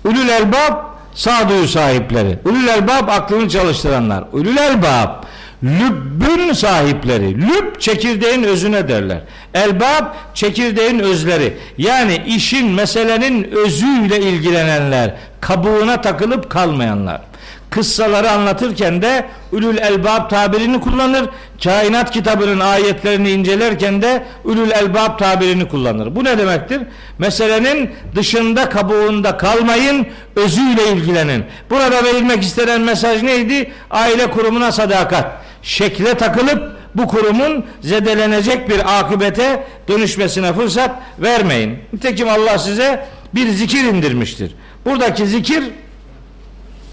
Ulul 0.06 0.30
elbab 0.30 0.86
sağduyu 1.14 1.68
sahipleri. 1.68 2.40
Ulul 2.46 2.68
elbab 2.68 3.08
aklını 3.08 3.50
çalıştıranlar. 3.50 4.24
Ulul 4.32 4.58
elbab 4.58 5.24
lübbün 5.64 6.54
sahipleri. 6.54 7.42
Lüb 7.42 7.80
çekirdeğin 7.80 8.44
özüne 8.44 8.88
derler. 8.88 9.22
Elbab 9.58 10.06
çekirdeğin 10.34 11.00
özleri. 11.00 11.58
Yani 11.78 12.22
işin 12.28 12.72
meselenin 12.72 13.44
özüyle 13.52 14.20
ilgilenenler. 14.20 15.14
Kabuğuna 15.42 16.02
takılıp 16.02 16.50
kalmayanlar. 16.50 17.22
Kıssaları 17.70 18.32
anlatırken 18.32 19.02
de 19.02 19.26
ülül 19.52 19.78
elbab 19.78 20.30
tabirini 20.30 20.82
kullanır. 20.82 21.30
Kainat 21.64 22.12
kitabının 22.12 22.60
ayetlerini 22.60 23.30
incelerken 23.30 24.02
de 24.02 24.24
ülül 24.46 24.72
elbab 24.72 25.20
tabirini 25.20 25.68
kullanır. 25.68 26.16
Bu 26.16 26.24
ne 26.24 26.38
demektir? 26.38 26.82
Meselenin 27.20 27.90
dışında 28.16 28.70
kabuğunda 28.70 29.38
kalmayın, 29.38 30.08
özüyle 30.36 30.92
ilgilenin. 30.92 31.46
Burada 31.70 32.04
verilmek 32.04 32.44
istenen 32.44 32.82
mesaj 32.82 33.24
neydi? 33.24 33.72
Aile 33.92 34.32
kurumuna 34.32 34.72
sadakat. 34.72 35.32
Şekle 35.62 36.14
takılıp 36.14 36.77
bu 36.96 37.08
kurumun 37.08 37.66
zedelenecek 37.82 38.70
bir 38.70 39.00
akıbete 39.00 39.64
dönüşmesine 39.88 40.54
fırsat 40.54 40.92
vermeyin. 41.20 41.80
Nitekim 41.94 42.30
Allah 42.30 42.58
size 42.58 43.06
bir 43.36 43.50
zikir 43.50 43.84
indirmiştir. 43.84 44.56
Buradaki 44.86 45.28
zikir 45.28 45.64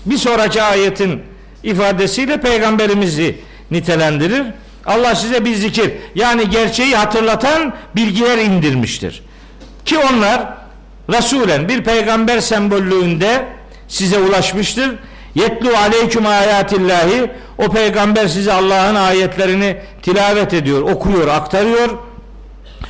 bir 0.07 0.19
sonraki 0.19 0.63
ayetin 0.63 1.23
ifadesiyle 1.63 2.41
peygamberimizi 2.41 3.39
nitelendirir. 3.71 4.43
Allah 4.87 5.15
size 5.15 5.45
bir 5.45 5.55
zikir 5.55 5.93
yani 6.15 6.51
gerçeği 6.51 6.97
hatırlatan 6.97 7.73
bilgiler 7.97 8.39
indirmiştir. 8.39 9.23
Ki 9.85 9.99
onlar 9.99 10.55
Resulen 11.13 11.69
bir 11.69 11.85
peygamber 11.85 12.41
sembollüğünde 12.41 13.45
size 13.89 14.19
ulaşmıştır. 14.19 14.91
Yetlu 15.35 15.77
aleyküm 15.77 16.27
ayatillahi 16.27 17.31
o 17.59 17.69
peygamber 17.69 18.29
size 18.29 18.53
Allah'ın 18.53 18.95
ayetlerini 18.95 19.77
tilavet 20.03 20.55
ediyor, 20.55 20.83
okuyor, 20.83 21.29
aktarıyor. 21.29 21.89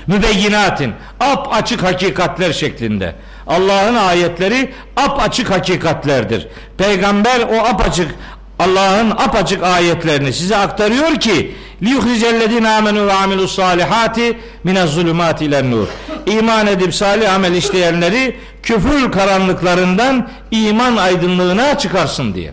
Mübeyyinatin 0.07 0.93
ap 1.21 1.49
açık 1.55 1.83
hakikatler 1.83 2.53
şeklinde. 2.53 3.15
Allah'ın 3.47 3.95
ayetleri 3.95 4.73
ap 4.97 5.23
açık 5.23 5.51
hakikatlerdir. 5.51 6.49
Peygamber 6.79 7.41
o 7.41 7.67
apaçık 7.67 8.15
Allah'ın 8.59 9.11
apaçık 9.11 9.63
ayetlerini 9.63 10.33
size 10.33 10.57
aktarıyor 10.57 11.21
ki 11.21 11.55
liyuhricellezine 11.83 12.69
amenu 12.69 13.07
ve 13.07 13.13
amilus 13.13 13.57
salihati 13.57 14.39
minez 14.65 14.91
zulümat 14.91 15.43
ile 15.43 15.71
nur. 15.71 15.87
İman 16.27 16.67
edip 16.67 16.95
salih 16.95 17.35
amel 17.35 17.53
işleyenleri 17.53 18.37
küfür 18.65 19.13
karanlıklarından 19.13 20.29
iman 20.51 20.97
aydınlığına 20.97 21.79
çıkarsın 21.79 22.35
diye. 22.35 22.53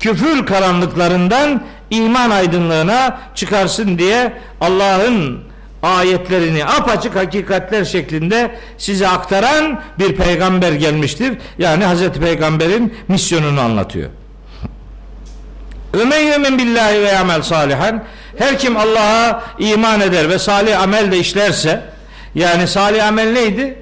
Küfür 0.00 0.46
karanlıklarından 0.46 1.62
iman 1.90 2.30
aydınlığına 2.30 3.18
çıkarsın 3.34 3.98
diye 3.98 4.32
Allah'ın 4.60 5.40
ayetlerini 5.82 6.64
apaçık 6.64 7.16
hakikatler 7.16 7.84
şeklinde 7.84 8.58
size 8.78 9.08
aktaran 9.08 9.80
bir 9.98 10.16
peygamber 10.16 10.72
gelmiştir. 10.72 11.38
Yani 11.58 11.84
Hazreti 11.84 12.20
Peygamber'in 12.20 12.94
misyonunu 13.08 13.60
anlatıyor. 13.60 14.10
Ömen 15.92 16.20
yemin 16.20 16.58
billahi 16.58 17.00
ve 17.00 17.18
amel 17.18 17.42
salihan 17.42 18.04
her 18.38 18.58
kim 18.58 18.76
Allah'a 18.76 19.42
iman 19.58 20.00
eder 20.00 20.28
ve 20.28 20.38
salih 20.38 20.82
amel 20.82 21.12
de 21.12 21.18
işlerse 21.18 21.82
yani 22.34 22.68
salih 22.68 23.06
amel 23.06 23.32
neydi? 23.32 23.81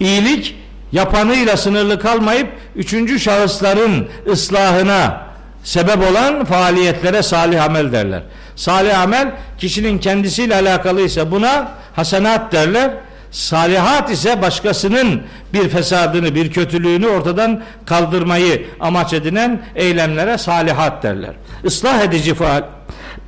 İyilik 0.00 0.56
yapanıyla 0.92 1.56
sınırlı 1.56 2.00
kalmayıp 2.00 2.48
üçüncü 2.76 3.20
şahısların 3.20 4.08
ıslahına 4.30 5.26
sebep 5.64 6.10
olan 6.10 6.44
faaliyetlere 6.44 7.22
salih 7.22 7.64
amel 7.64 7.92
derler. 7.92 8.22
Salih 8.56 9.00
amel 9.00 9.30
kişinin 9.58 9.98
kendisiyle 9.98 10.54
alakalıysa 10.54 11.30
buna 11.30 11.68
hasenat 11.96 12.52
derler. 12.52 12.90
Salihat 13.30 14.10
ise 14.10 14.42
başkasının 14.42 15.22
bir 15.52 15.68
fesadını, 15.68 16.34
bir 16.34 16.52
kötülüğünü 16.52 17.06
ortadan 17.06 17.62
kaldırmayı 17.86 18.66
amaç 18.80 19.12
edinen 19.12 19.62
eylemlere 19.74 20.38
salihat 20.38 21.02
derler. 21.02 21.32
Islah 21.64 22.00
edici 22.00 22.34
faal 22.34 22.62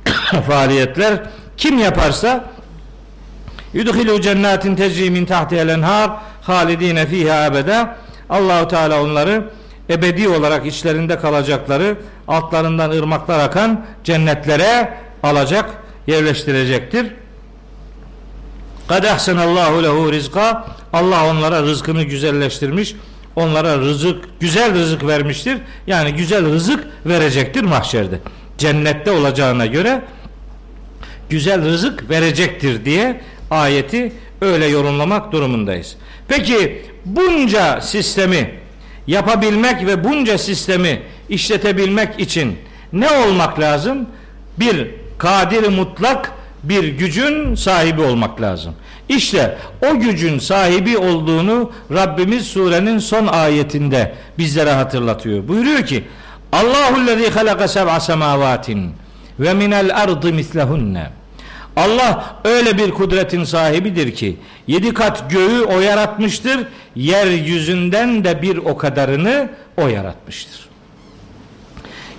faaliyetler 0.47 1.19
kim 1.57 1.77
yaparsa 1.79 2.43
yudhilu 3.73 4.21
cennetin 4.21 4.75
tecri 4.75 5.09
min 5.09 5.25
tahtihel 5.25 5.67
enhar 5.67 6.11
halidine 6.49 7.05
fiha 7.07 7.45
ebede 7.45 7.87
Allahu 8.29 8.67
Teala 8.67 9.03
onları 9.03 9.43
ebedi 9.89 10.29
olarak 10.29 10.65
içlerinde 10.65 11.19
kalacakları 11.19 11.97
altlarından 12.27 12.91
ırmaklar 12.91 13.39
akan 13.39 13.85
cennetlere 14.03 14.93
alacak, 15.23 15.69
yerleştirecektir. 16.07 17.07
Kad 18.87 19.03
ahsenallahu 19.03 19.83
lehu 19.83 20.11
rizka. 20.11 20.65
Allah 20.93 21.29
onlara 21.29 21.63
rızkını 21.63 22.03
güzelleştirmiş. 22.03 22.95
Onlara 23.35 23.77
rızık, 23.77 24.39
güzel 24.39 24.73
rızık 24.73 25.07
vermiştir. 25.07 25.57
Yani 25.87 26.13
güzel 26.13 26.45
rızık 26.45 26.87
verecektir 27.05 27.63
mahşerde. 27.63 28.19
Cennette 28.57 29.11
olacağına 29.11 29.65
göre 29.65 30.01
güzel 31.29 31.65
rızık 31.65 32.09
verecektir 32.09 32.85
diye 32.85 33.21
ayeti 33.51 34.13
öyle 34.41 34.65
yorumlamak 34.65 35.31
durumundayız. 35.31 35.95
Peki 36.29 36.85
bunca 37.05 37.81
sistemi 37.81 38.51
yapabilmek 39.07 39.85
ve 39.85 40.03
bunca 40.03 40.37
sistemi 40.37 41.01
işletebilmek 41.29 42.19
için 42.19 42.57
ne 42.93 43.11
olmak 43.11 43.59
lazım? 43.59 44.05
Bir 44.59 44.87
kadir 45.17 45.67
mutlak 45.67 46.31
bir 46.63 46.83
gücün 46.87 47.55
sahibi 47.55 48.01
olmak 48.01 48.41
lazım. 48.41 48.75
İşte 49.09 49.57
o 49.91 49.99
gücün 49.99 50.39
sahibi 50.39 50.97
olduğunu 50.97 51.71
Rabbimiz 51.91 52.47
surenin 52.47 52.99
son 52.99 53.27
ayetinde 53.27 54.15
bizlere 54.37 54.71
hatırlatıyor. 54.71 55.47
Buyuruyor 55.47 55.85
ki 55.85 56.03
Allahu 56.51 57.07
lezî 57.07 57.29
halaka 57.29 57.67
seb'a 57.67 57.99
semavatin 57.99 58.91
ve 59.39 59.53
minel 59.53 60.01
ardı 60.01 60.33
mislehunne 60.33 61.09
Allah 61.75 62.41
öyle 62.43 62.77
bir 62.77 62.91
kudretin 62.91 63.43
sahibidir 63.43 64.15
ki 64.15 64.37
yedi 64.67 64.93
kat 64.93 65.31
göğü 65.31 65.61
o 65.61 65.79
yaratmıştır 65.79 66.67
yeryüzünden 66.95 68.23
de 68.23 68.41
bir 68.41 68.57
o 68.57 68.77
kadarını 68.77 69.49
o 69.77 69.87
yaratmıştır. 69.87 70.69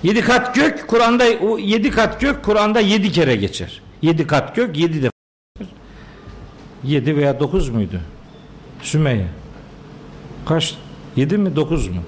Yedi 0.02 0.20
kat 0.20 0.54
gök 0.54 0.88
Kur'an'da 0.88 1.24
yedi 1.58 1.90
kat 1.90 2.20
gök 2.20 2.44
Kur'an'da 2.44 2.80
yedi 2.80 3.12
kere 3.12 3.36
geçer. 3.36 3.82
Yedi 4.02 4.26
kat 4.26 4.56
gök 4.56 4.76
yedi 4.76 5.02
defa. 5.02 5.10
Yedi 6.84 7.16
veya 7.16 7.40
dokuz 7.40 7.68
muydu? 7.68 8.00
Sümeyye. 8.82 9.26
Kaç? 10.46 10.74
Yedi 11.16 11.38
mi 11.38 11.56
dokuz 11.56 11.88
mu? 11.88 12.02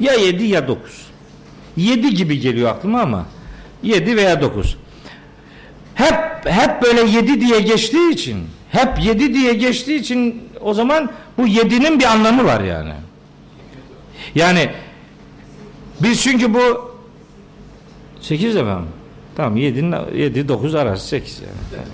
Ya 0.00 0.14
yedi 0.14 0.44
ya 0.44 0.68
dokuz. 0.68 1.06
Yedi 1.76 2.14
gibi 2.14 2.40
geliyor 2.40 2.70
aklıma 2.70 3.00
ama 3.00 3.26
yedi 3.82 4.16
veya 4.16 4.40
dokuz. 4.40 4.76
Hep 5.94 6.46
hep 6.46 6.82
böyle 6.82 7.10
yedi 7.10 7.40
diye 7.40 7.60
geçtiği 7.60 8.10
için 8.10 8.46
hep 8.70 9.04
yedi 9.04 9.34
diye 9.34 9.54
geçtiği 9.54 10.00
için 10.00 10.48
o 10.60 10.74
zaman 10.74 11.10
bu 11.38 11.46
yedinin 11.46 12.00
bir 12.00 12.04
anlamı 12.04 12.44
var 12.44 12.60
yani. 12.60 12.92
Yani 14.34 14.70
biz 16.00 16.22
çünkü 16.22 16.54
bu 16.54 16.92
8 18.20 18.54
defa 18.54 18.78
mı? 18.78 18.86
Tamam 19.36 19.56
7, 19.56 19.90
7 20.14 20.48
9 20.48 20.74
arası 20.74 21.08
8 21.08 21.40
yani. 21.40 21.84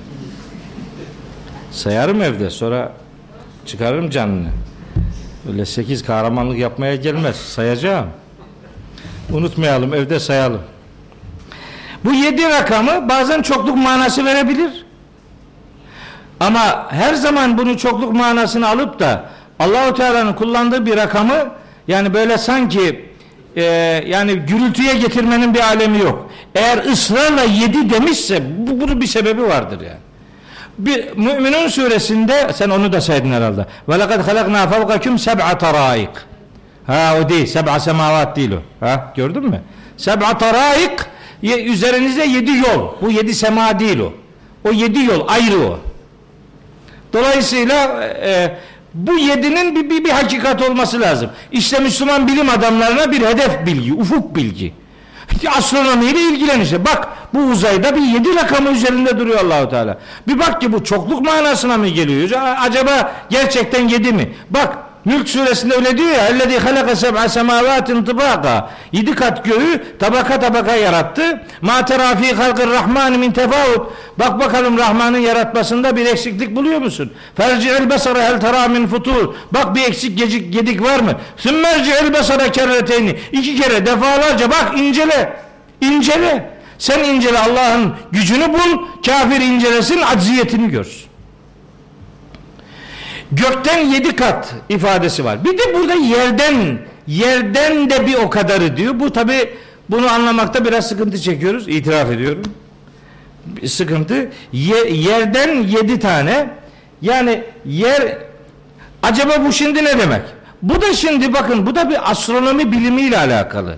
Sayarım 1.71 2.23
evde 2.23 2.51
sonra 2.51 2.93
çıkarırım 3.67 4.11
canını. 4.11 4.49
Öyle 5.49 5.67
8 5.67 6.05
kahramanlık 6.05 6.59
yapmaya 6.59 6.97
gelmez. 6.97 7.37
Sayacağım. 7.37 8.07
Unutmayalım 9.33 9.95
evde 9.95 10.21
sayalım. 10.21 10.61
Bu 12.05 12.13
7 12.13 12.45
rakamı 12.45 13.09
bazen 13.09 13.43
çokluk 13.43 13.77
manası 13.77 14.25
verebilir. 14.25 14.87
Ama 16.41 16.87
her 16.91 17.15
zaman 17.15 17.59
bunu 17.59 17.79
çokluk 17.79 18.13
manasını 18.13 18.69
alıp 18.69 19.01
da 19.01 19.25
Allahu 19.59 19.95
Teala'nın 19.95 20.33
kullandığı 20.33 20.87
bir 20.87 20.97
rakamı 20.97 21.51
Yani 21.89 22.15
böyle 22.15 22.39
sanki 22.39 23.09
e, 23.57 23.63
yani 24.07 24.35
gürültüye 24.35 24.95
getirmenin 24.95 25.55
bir 25.55 25.61
alemi 25.61 25.99
yok. 25.99 26.31
Eğer 26.55 26.79
ısrarla 26.79 27.43
yedi 27.43 27.91
demişse 27.91 28.43
bu, 28.59 28.81
bunun 28.81 29.01
bir 29.01 29.07
sebebi 29.07 29.43
vardır 29.43 29.81
yani. 29.81 29.99
Bir 30.79 31.17
Müminun 31.17 31.69
suresinde 31.69 32.51
sen 32.55 32.71
onu 32.71 32.93
da 32.93 33.01
saydın 33.01 33.33
herhalde. 33.33 33.67
Ve 33.89 33.99
lekad 33.99 34.29
halakna 34.29 34.69
fevkakum 34.69 35.19
seb'a 35.19 35.59
taraik. 35.59 36.11
Ha 36.87 37.15
o 37.21 37.29
değil. 37.29 37.47
Seb'a 37.47 37.81
semavat 37.81 38.37
değil 38.37 38.53
o. 38.53 38.87
Ha 38.87 39.13
gördün 39.17 39.45
mü? 39.45 39.63
Seb'a 39.97 40.39
taraik 40.39 40.93
ye- 41.43 41.65
üzerinize 41.65 42.25
yedi 42.27 42.51
yol. 42.51 42.89
Bu 43.03 43.11
yedi 43.11 43.35
sema 43.35 43.79
değil 43.81 43.99
o. 43.99 44.13
O 44.69 44.73
yedi 44.73 45.05
yol 45.05 45.29
ayrı 45.29 45.59
o. 45.61 45.79
Dolayısıyla 47.13 48.03
e, 48.05 48.59
bu 48.95 49.19
yedinin 49.19 49.77
bir, 49.77 49.91
bir, 49.91 50.05
bir 50.05 50.11
hakikat 50.11 50.63
olması 50.63 51.01
lazım. 51.01 51.31
İşte 51.53 51.79
Müslüman 51.79 52.29
bilim 52.29 52.49
adamlarına 52.49 53.13
bir 53.13 53.21
hedef 53.27 53.67
bilgi, 53.67 53.95
ufuk 53.95 54.37
bilgi. 54.37 54.73
Astronomiyle 55.59 56.21
ilgilen 56.21 56.61
işte. 56.61 56.85
Bak 56.85 57.09
bu 57.35 57.39
uzayda 57.39 57.97
bir 57.97 58.01
yedi 58.03 58.35
rakamı 58.35 58.71
üzerinde 58.71 59.19
duruyor 59.19 59.41
Allahu 59.45 59.69
Teala. 59.71 59.99
Bir 60.29 60.39
bak 60.39 60.61
ki 60.61 60.73
bu 60.73 60.85
çokluk 60.85 61.21
manasına 61.25 61.77
mı 61.77 61.89
geliyor? 61.89 62.31
Acaba 62.61 63.13
gerçekten 63.31 63.89
yedi 63.89 64.13
mi? 64.13 64.33
Bak 64.51 64.79
Mülk 65.05 65.29
suresinde 65.29 65.75
öyle 65.75 65.99
diyor 65.99 66.09
ya 66.09 66.27
ellezî 66.27 66.59
halaka 66.59 66.97
seb'a 66.97 67.29
semâvâtin 67.29 68.05
tıbâka 68.05 68.71
yedi 68.93 69.15
kat 69.15 69.45
göğü 69.45 69.99
tabaka 69.99 70.41
tabaka 70.41 70.77
yarattı. 70.77 71.43
Ma 71.63 71.85
terâ 71.85 72.17
fî 72.17 72.35
halkır 72.35 72.71
rahmân 72.71 73.19
min 73.19 73.33
tefâvut 73.33 73.93
bak 74.19 74.41
bakalım 74.41 74.79
Rahman'ın 74.79 75.19
yaratmasında 75.19 75.97
bir 75.97 76.07
eksiklik 76.07 76.57
buluyor 76.57 76.81
musun? 76.81 77.13
Ferci'il 77.37 77.91
besara 77.91 78.23
hel 78.23 78.41
terâ 78.41 78.69
min 78.69 78.87
futur 78.87 79.35
bak 79.51 79.75
bir 79.75 79.83
eksik 79.83 80.19
gecik 80.19 80.53
gedik 80.53 80.83
var 80.83 81.01
mı? 81.01 81.13
Sümmerci'il 81.37 82.13
besara 82.15 82.53
kerreteyni 82.53 83.17
iki 83.33 83.57
kere 83.57 83.87
defalarca 83.87 84.51
bak 84.51 84.79
incele 84.79 85.37
incele 85.81 86.51
sen 86.79 87.05
incele 87.05 87.39
Allah'ın 87.39 87.95
gücünü 88.13 88.53
bul 88.53 88.87
kafir 89.07 89.41
incelesin 89.41 90.03
acziyetini 90.03 90.71
görsün. 90.71 91.08
Gökten 93.33 93.79
yedi 93.79 94.17
kat 94.17 94.55
ifadesi 94.69 95.25
var. 95.25 95.45
Bir 95.45 95.59
de 95.59 95.75
burada 95.75 95.95
yerden 95.95 96.79
yerden 97.07 97.91
de 97.91 98.07
bir 98.07 98.15
o 98.15 98.31
kadarı 98.31 98.77
diyor. 98.77 99.01
Bu 99.01 99.13
tabi 99.13 99.51
bunu 99.91 100.11
anlamakta 100.13 100.65
biraz 100.65 100.89
sıkıntı 100.89 101.19
çekiyoruz. 101.19 101.69
İtiraf 101.69 102.11
ediyorum. 102.11 102.43
Bir 103.47 103.69
sıkıntı. 103.69 104.31
Ye- 104.53 104.91
yerden 104.91 105.63
yedi 105.63 105.99
tane 105.99 106.51
yani 107.03 107.43
yer 107.65 108.19
acaba 109.03 109.45
bu 109.47 109.53
şimdi 109.53 109.85
ne 109.85 109.99
demek? 109.99 110.23
Bu 110.63 110.83
da 110.83 110.95
şimdi 110.95 111.33
bakın 111.33 111.67
bu 111.67 111.75
da 111.75 111.91
bir 111.91 112.11
astronomi 112.11 112.73
bilimiyle 112.73 113.19
alakalı. 113.19 113.77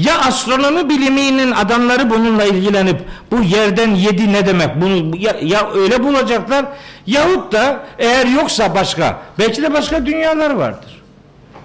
Ya 0.00 0.18
astronomi 0.18 0.88
biliminin 0.88 1.50
adamları 1.50 2.10
bununla 2.10 2.44
ilgilenip 2.44 2.96
bu 3.30 3.42
yerden 3.42 3.94
yedi 3.94 4.32
ne 4.32 4.46
demek 4.46 4.80
bunu 4.80 5.16
ya, 5.16 5.36
ya 5.42 5.70
öyle 5.72 6.04
bulacaklar 6.04 6.64
yahut 7.06 7.52
da 7.52 7.80
eğer 7.98 8.26
yoksa 8.26 8.74
başka 8.74 9.18
belki 9.38 9.62
de 9.62 9.72
başka 9.72 10.06
dünyalar 10.06 10.50
vardır. 10.50 11.02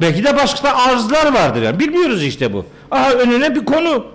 Belki 0.01 0.23
de 0.23 0.37
başka 0.37 0.69
arzlar 0.69 1.33
vardır 1.33 1.61
yani 1.61 1.79
bilmiyoruz 1.79 2.23
işte 2.23 2.53
bu. 2.53 2.65
Aha 2.91 3.11
önüne 3.11 3.55
bir 3.55 3.65
konu. 3.65 4.05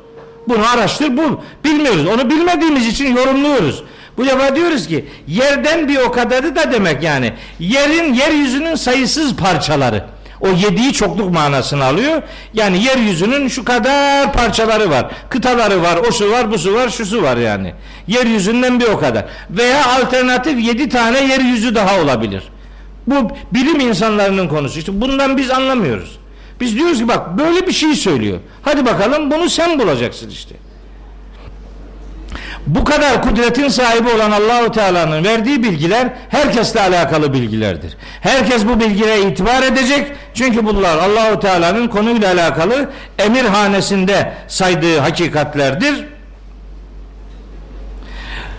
Bunu 0.48 0.68
araştır 0.68 1.16
bul. 1.16 1.36
Bilmiyoruz. 1.64 2.06
Onu 2.06 2.30
bilmediğimiz 2.30 2.86
için 2.86 3.16
yorumluyoruz. 3.16 3.82
Bu 4.16 4.26
defa 4.26 4.56
diyoruz 4.56 4.88
ki 4.88 5.04
yerden 5.26 5.88
bir 5.88 5.96
o 5.96 6.12
kadarı 6.12 6.56
da 6.56 6.72
demek 6.72 7.02
yani. 7.02 7.32
Yerin 7.58 8.14
yeryüzünün 8.14 8.74
sayısız 8.74 9.36
parçaları. 9.36 10.04
O 10.40 10.48
yediği 10.48 10.92
çokluk 10.92 11.34
manasını 11.34 11.84
alıyor. 11.84 12.22
Yani 12.54 12.84
yeryüzünün 12.84 13.48
şu 13.48 13.64
kadar 13.64 14.32
parçaları 14.32 14.90
var. 14.90 15.06
Kıtaları 15.28 15.82
var, 15.82 15.98
o 16.08 16.12
su 16.12 16.30
var, 16.30 16.50
bu 16.50 16.58
su 16.58 16.74
var, 16.74 16.88
şu 16.88 17.06
su 17.06 17.22
var 17.22 17.36
yani. 17.36 17.74
Yeryüzünden 18.06 18.80
bir 18.80 18.86
o 18.86 18.98
kadar. 18.98 19.24
Veya 19.50 19.86
alternatif 19.86 20.64
yedi 20.64 20.88
tane 20.88 21.20
yeryüzü 21.20 21.74
daha 21.74 22.00
olabilir. 22.00 22.42
Bu 23.06 23.30
bilim 23.52 23.80
insanlarının 23.80 24.48
konusu. 24.48 24.78
İşte 24.78 25.00
bundan 25.00 25.36
biz 25.36 25.50
anlamıyoruz. 25.50 26.18
Biz 26.60 26.76
diyoruz 26.76 26.98
ki 26.98 27.08
bak 27.08 27.38
böyle 27.38 27.66
bir 27.66 27.72
şey 27.72 27.94
söylüyor. 27.94 28.38
Hadi 28.62 28.86
bakalım 28.86 29.30
bunu 29.30 29.50
sen 29.50 29.78
bulacaksın 29.78 30.30
işte. 30.30 30.54
Bu 32.66 32.84
kadar 32.84 33.22
kudretin 33.22 33.68
sahibi 33.68 34.08
olan 34.08 34.30
Allahu 34.30 34.72
Teala'nın 34.72 35.24
verdiği 35.24 35.62
bilgiler 35.62 36.08
herkesle 36.28 36.80
alakalı 36.80 37.32
bilgilerdir. 37.32 37.96
Herkes 38.20 38.66
bu 38.66 38.80
bilgilere 38.80 39.20
itibar 39.22 39.62
edecek. 39.62 40.12
Çünkü 40.34 40.66
bunlar 40.66 40.98
Allahu 40.98 41.40
Teala'nın 41.40 41.88
konuyla 41.88 42.32
alakalı 42.32 42.90
emirhanesinde 43.18 44.32
saydığı 44.48 44.98
hakikatlerdir. 44.98 45.94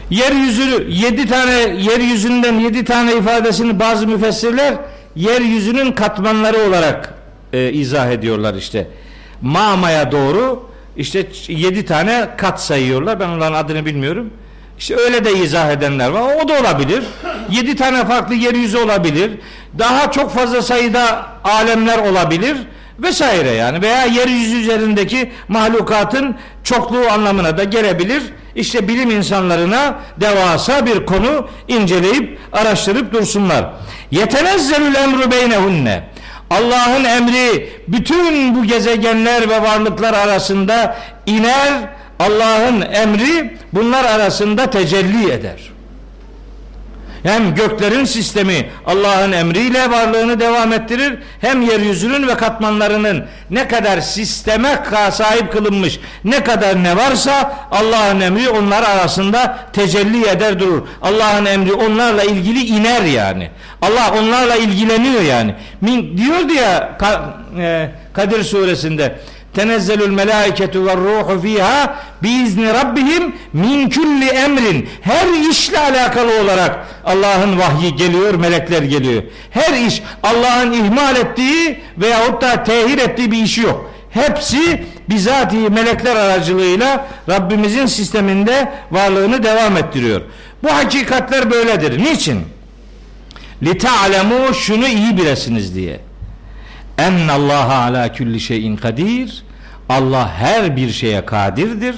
Yeryüzü 0.10 0.88
yedi 0.90 1.28
tane 1.28 1.54
yeryüzünden 1.62 2.60
yedi 2.60 2.86
tane 2.86 3.16
ifadesini 3.16 3.80
bazı 3.80 4.08
müfessirler 4.08 4.74
yeryüzünün 5.16 5.92
katmanları 5.92 6.58
olarak 6.70 7.14
e, 7.54 7.72
izah 7.72 8.12
ediyorlar 8.12 8.54
işte. 8.54 8.88
Ma'maya 9.42 10.12
doğru 10.12 10.71
işte 10.98 11.28
yedi 11.48 11.86
tane 11.86 12.30
kat 12.38 12.62
sayıyorlar. 12.62 13.20
Ben 13.20 13.30
onların 13.30 13.54
adını 13.54 13.86
bilmiyorum. 13.86 14.34
İşte 14.80 14.96
öyle 14.96 15.26
de 15.26 15.34
izah 15.34 15.72
edenler 15.72 16.10
var. 16.10 16.36
O 16.44 16.48
da 16.48 16.60
olabilir. 16.60 17.04
Yedi 17.50 17.76
tane 17.76 18.06
farklı 18.06 18.36
yeryüzü 18.36 18.78
olabilir. 18.78 19.32
Daha 19.80 20.12
çok 20.12 20.32
fazla 20.32 20.62
sayıda 20.62 21.26
alemler 21.44 21.98
olabilir 21.98 22.58
vesaire 23.00 23.50
yani 23.50 23.82
veya 23.82 24.06
yeryüzü 24.06 24.58
üzerindeki 24.58 25.32
mahlukatın 25.48 26.36
çokluğu 26.64 27.12
anlamına 27.12 27.58
da 27.58 27.64
gelebilir. 27.64 28.24
İşte 28.56 28.88
bilim 28.88 29.12
insanlarına 29.12 30.00
devasa 30.18 30.86
bir 30.86 31.06
konu 31.06 31.48
inceleyip 31.68 32.40
araştırıp 32.52 33.14
dursunlar. 33.14 33.74
Yetenezzelül 34.12 34.96
emru 34.96 35.32
beynehunne. 35.32 36.04
Allah'ın 36.52 37.04
emri 37.04 37.70
bütün 37.88 38.56
bu 38.56 38.64
gezegenler 38.64 39.50
ve 39.50 39.62
varlıklar 39.62 40.14
arasında 40.14 40.98
iner. 41.26 41.74
Allah'ın 42.20 42.82
emri 42.82 43.58
bunlar 43.74 44.06
arasında 44.06 44.70
tecelli 44.70 45.32
eder. 45.32 45.71
Hem 47.24 47.56
göklerin 47.56 48.06
sistemi 48.06 48.70
Allah'ın 48.86 49.32
emriyle 49.32 49.90
varlığını 49.92 50.40
devam 50.40 50.74
ettirir 50.74 51.20
hem 51.42 51.62
yeryüzünün 51.62 52.28
ve 52.28 52.36
katmanlarının 52.36 53.26
ne 53.50 53.68
kadar 53.68 54.02
sisteme 54.02 54.84
sahip 55.12 55.52
kılınmış 55.52 56.00
ne 56.24 56.44
kadar 56.44 56.84
ne 56.84 56.98
varsa 56.98 57.54
Allah'ın 57.72 58.20
emri 58.20 58.50
onlar 58.50 58.84
arasında 58.84 59.58
tecelli 59.74 60.28
eder 60.28 60.60
durur. 60.60 60.88
Allah'ın 61.02 61.46
emri 61.46 61.74
onlarla 61.74 62.24
ilgili 62.24 62.66
iner 62.66 63.02
yani. 63.02 63.50
Allah 63.82 64.14
onlarla 64.20 64.56
ilgileniyor 64.56 65.22
yani. 65.22 65.56
Min, 65.82 66.18
diyordu 66.18 66.54
ya 66.54 66.98
e, 67.58 67.92
Kadir 68.14 68.44
suresinde 68.44 69.16
tenezzelül 69.54 70.10
melaiketu 70.10 70.86
ve 70.86 70.96
ruhu 70.96 71.42
fiha 71.42 71.96
biizni 72.24 72.74
rabbihim 72.74 73.36
min 73.54 73.90
kulli 73.90 74.28
emrin. 74.30 74.90
Her 75.02 75.50
işle 75.50 75.80
alakalı 75.80 76.42
olarak 76.42 76.88
Allah'ın 77.06 77.60
vahyi 77.60 77.96
geliyor 77.96 78.34
melekler 78.36 78.82
geliyor. 78.82 79.24
Her 79.52 79.88
iş 79.88 80.04
Allah'ın 80.24 80.72
ihmal 80.72 81.16
ettiği 81.16 81.80
veyahut 81.98 82.42
da 82.42 82.64
tehir 82.64 82.98
ettiği 82.98 83.32
bir 83.32 83.44
işi 83.44 83.62
yok. 83.62 83.92
Hepsi 84.10 84.86
bizatihi 85.10 85.70
melekler 85.70 86.16
aracılığıyla 86.16 87.08
Rabbimizin 87.30 87.86
sisteminde 87.86 88.72
varlığını 88.92 89.44
devam 89.44 89.78
ettiriyor. 89.78 90.22
Bu 90.64 90.74
hakikatler 90.74 91.52
böyledir. 91.52 92.04
Niçin? 92.04 92.42
Li 93.64 93.78
şunu 94.54 94.88
iyi 94.88 95.18
bilesiniz 95.18 95.76
diye 95.76 96.11
Ennallaha 97.02 97.84
ala 97.84 98.12
kulli 98.12 98.40
şeyin 98.40 98.76
kadir. 98.76 99.44
Allah 99.90 100.34
her 100.34 100.76
bir 100.78 100.90
şeye 100.90 101.26
kadirdir. 101.26 101.96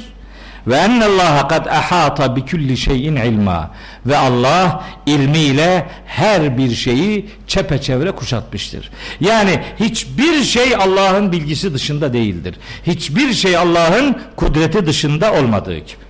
Ve 0.68 0.76
ennallaha 0.76 1.48
kad 1.48 1.66
ahata 1.66 2.36
bi 2.36 2.46
kulli 2.46 2.78
şeyin 2.78 3.16
ilma. 3.16 3.72
Ve 4.06 4.18
Allah 4.18 4.84
ilmiyle 5.06 5.88
her 6.06 6.58
bir 6.58 6.76
şeyi 6.76 7.30
çepeçevre 7.48 8.12
kuşatmıştır. 8.12 8.92
Yani 9.22 9.60
hiçbir 9.80 10.44
şey 10.44 10.76
Allah'ın 10.76 11.32
bilgisi 11.32 11.74
dışında 11.74 12.14
değildir. 12.14 12.56
Hiçbir 12.88 13.34
şey 13.34 13.58
Allah'ın 13.58 14.18
kudreti 14.36 14.86
dışında 14.86 15.34
olmadığı 15.34 15.78
gibi. 15.78 16.03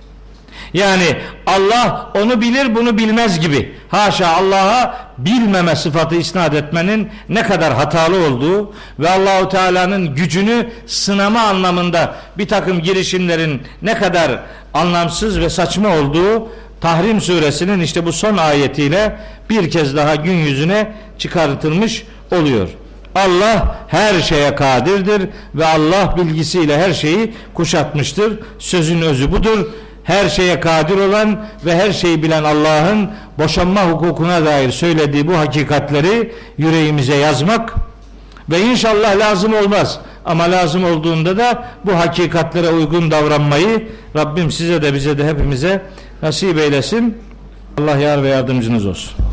Yani 0.74 1.16
Allah 1.46 2.10
onu 2.14 2.40
bilir 2.40 2.74
bunu 2.74 2.98
bilmez 2.98 3.40
gibi. 3.40 3.74
Haşa 3.88 4.28
Allah'a 4.28 4.96
bilmeme 5.18 5.76
sıfatı 5.76 6.14
isnat 6.14 6.54
etmenin 6.54 7.08
ne 7.28 7.42
kadar 7.42 7.74
hatalı 7.74 8.26
olduğu 8.26 8.72
ve 8.98 9.10
Allahu 9.10 9.48
Teala'nın 9.48 10.14
gücünü 10.14 10.70
sınama 10.86 11.40
anlamında 11.40 12.14
bir 12.38 12.48
takım 12.48 12.80
girişimlerin 12.80 13.62
ne 13.82 13.94
kadar 13.98 14.40
anlamsız 14.74 15.40
ve 15.40 15.50
saçma 15.50 15.88
olduğu 15.88 16.48
Tahrim 16.80 17.20
suresinin 17.20 17.80
işte 17.80 18.06
bu 18.06 18.12
son 18.12 18.36
ayetiyle 18.36 19.16
bir 19.50 19.70
kez 19.70 19.96
daha 19.96 20.14
gün 20.14 20.36
yüzüne 20.36 20.92
çıkartılmış 21.18 22.04
oluyor. 22.32 22.68
Allah 23.14 23.76
her 23.88 24.20
şeye 24.20 24.54
kadirdir 24.54 25.28
ve 25.54 25.66
Allah 25.66 26.16
bilgisiyle 26.16 26.78
her 26.78 26.92
şeyi 26.92 27.34
kuşatmıştır. 27.54 28.38
Sözün 28.58 29.02
özü 29.02 29.32
budur. 29.32 29.68
Her 30.04 30.28
şeye 30.28 30.60
kadir 30.60 30.96
olan 30.96 31.44
ve 31.66 31.76
her 31.76 31.92
şeyi 31.92 32.22
bilen 32.22 32.44
Allah'ın 32.44 33.10
boşanma 33.38 33.82
hukukuna 33.82 34.44
dair 34.44 34.70
söylediği 34.70 35.28
bu 35.28 35.38
hakikatleri 35.38 36.32
yüreğimize 36.58 37.14
yazmak 37.14 37.74
ve 38.50 38.60
inşallah 38.60 39.18
lazım 39.18 39.54
olmaz. 39.54 39.98
Ama 40.24 40.44
lazım 40.44 40.84
olduğunda 40.84 41.36
da 41.36 41.64
bu 41.84 41.98
hakikatlere 41.98 42.68
uygun 42.68 43.10
davranmayı 43.10 43.88
Rabbim 44.16 44.50
size 44.50 44.82
de 44.82 44.94
bize 44.94 45.18
de 45.18 45.26
hepimize 45.26 45.82
nasip 46.22 46.58
eylesin. 46.58 47.18
Allah 47.80 47.96
yar 47.96 48.22
ve 48.22 48.28
yardımcınız 48.28 48.86
olsun. 48.86 49.23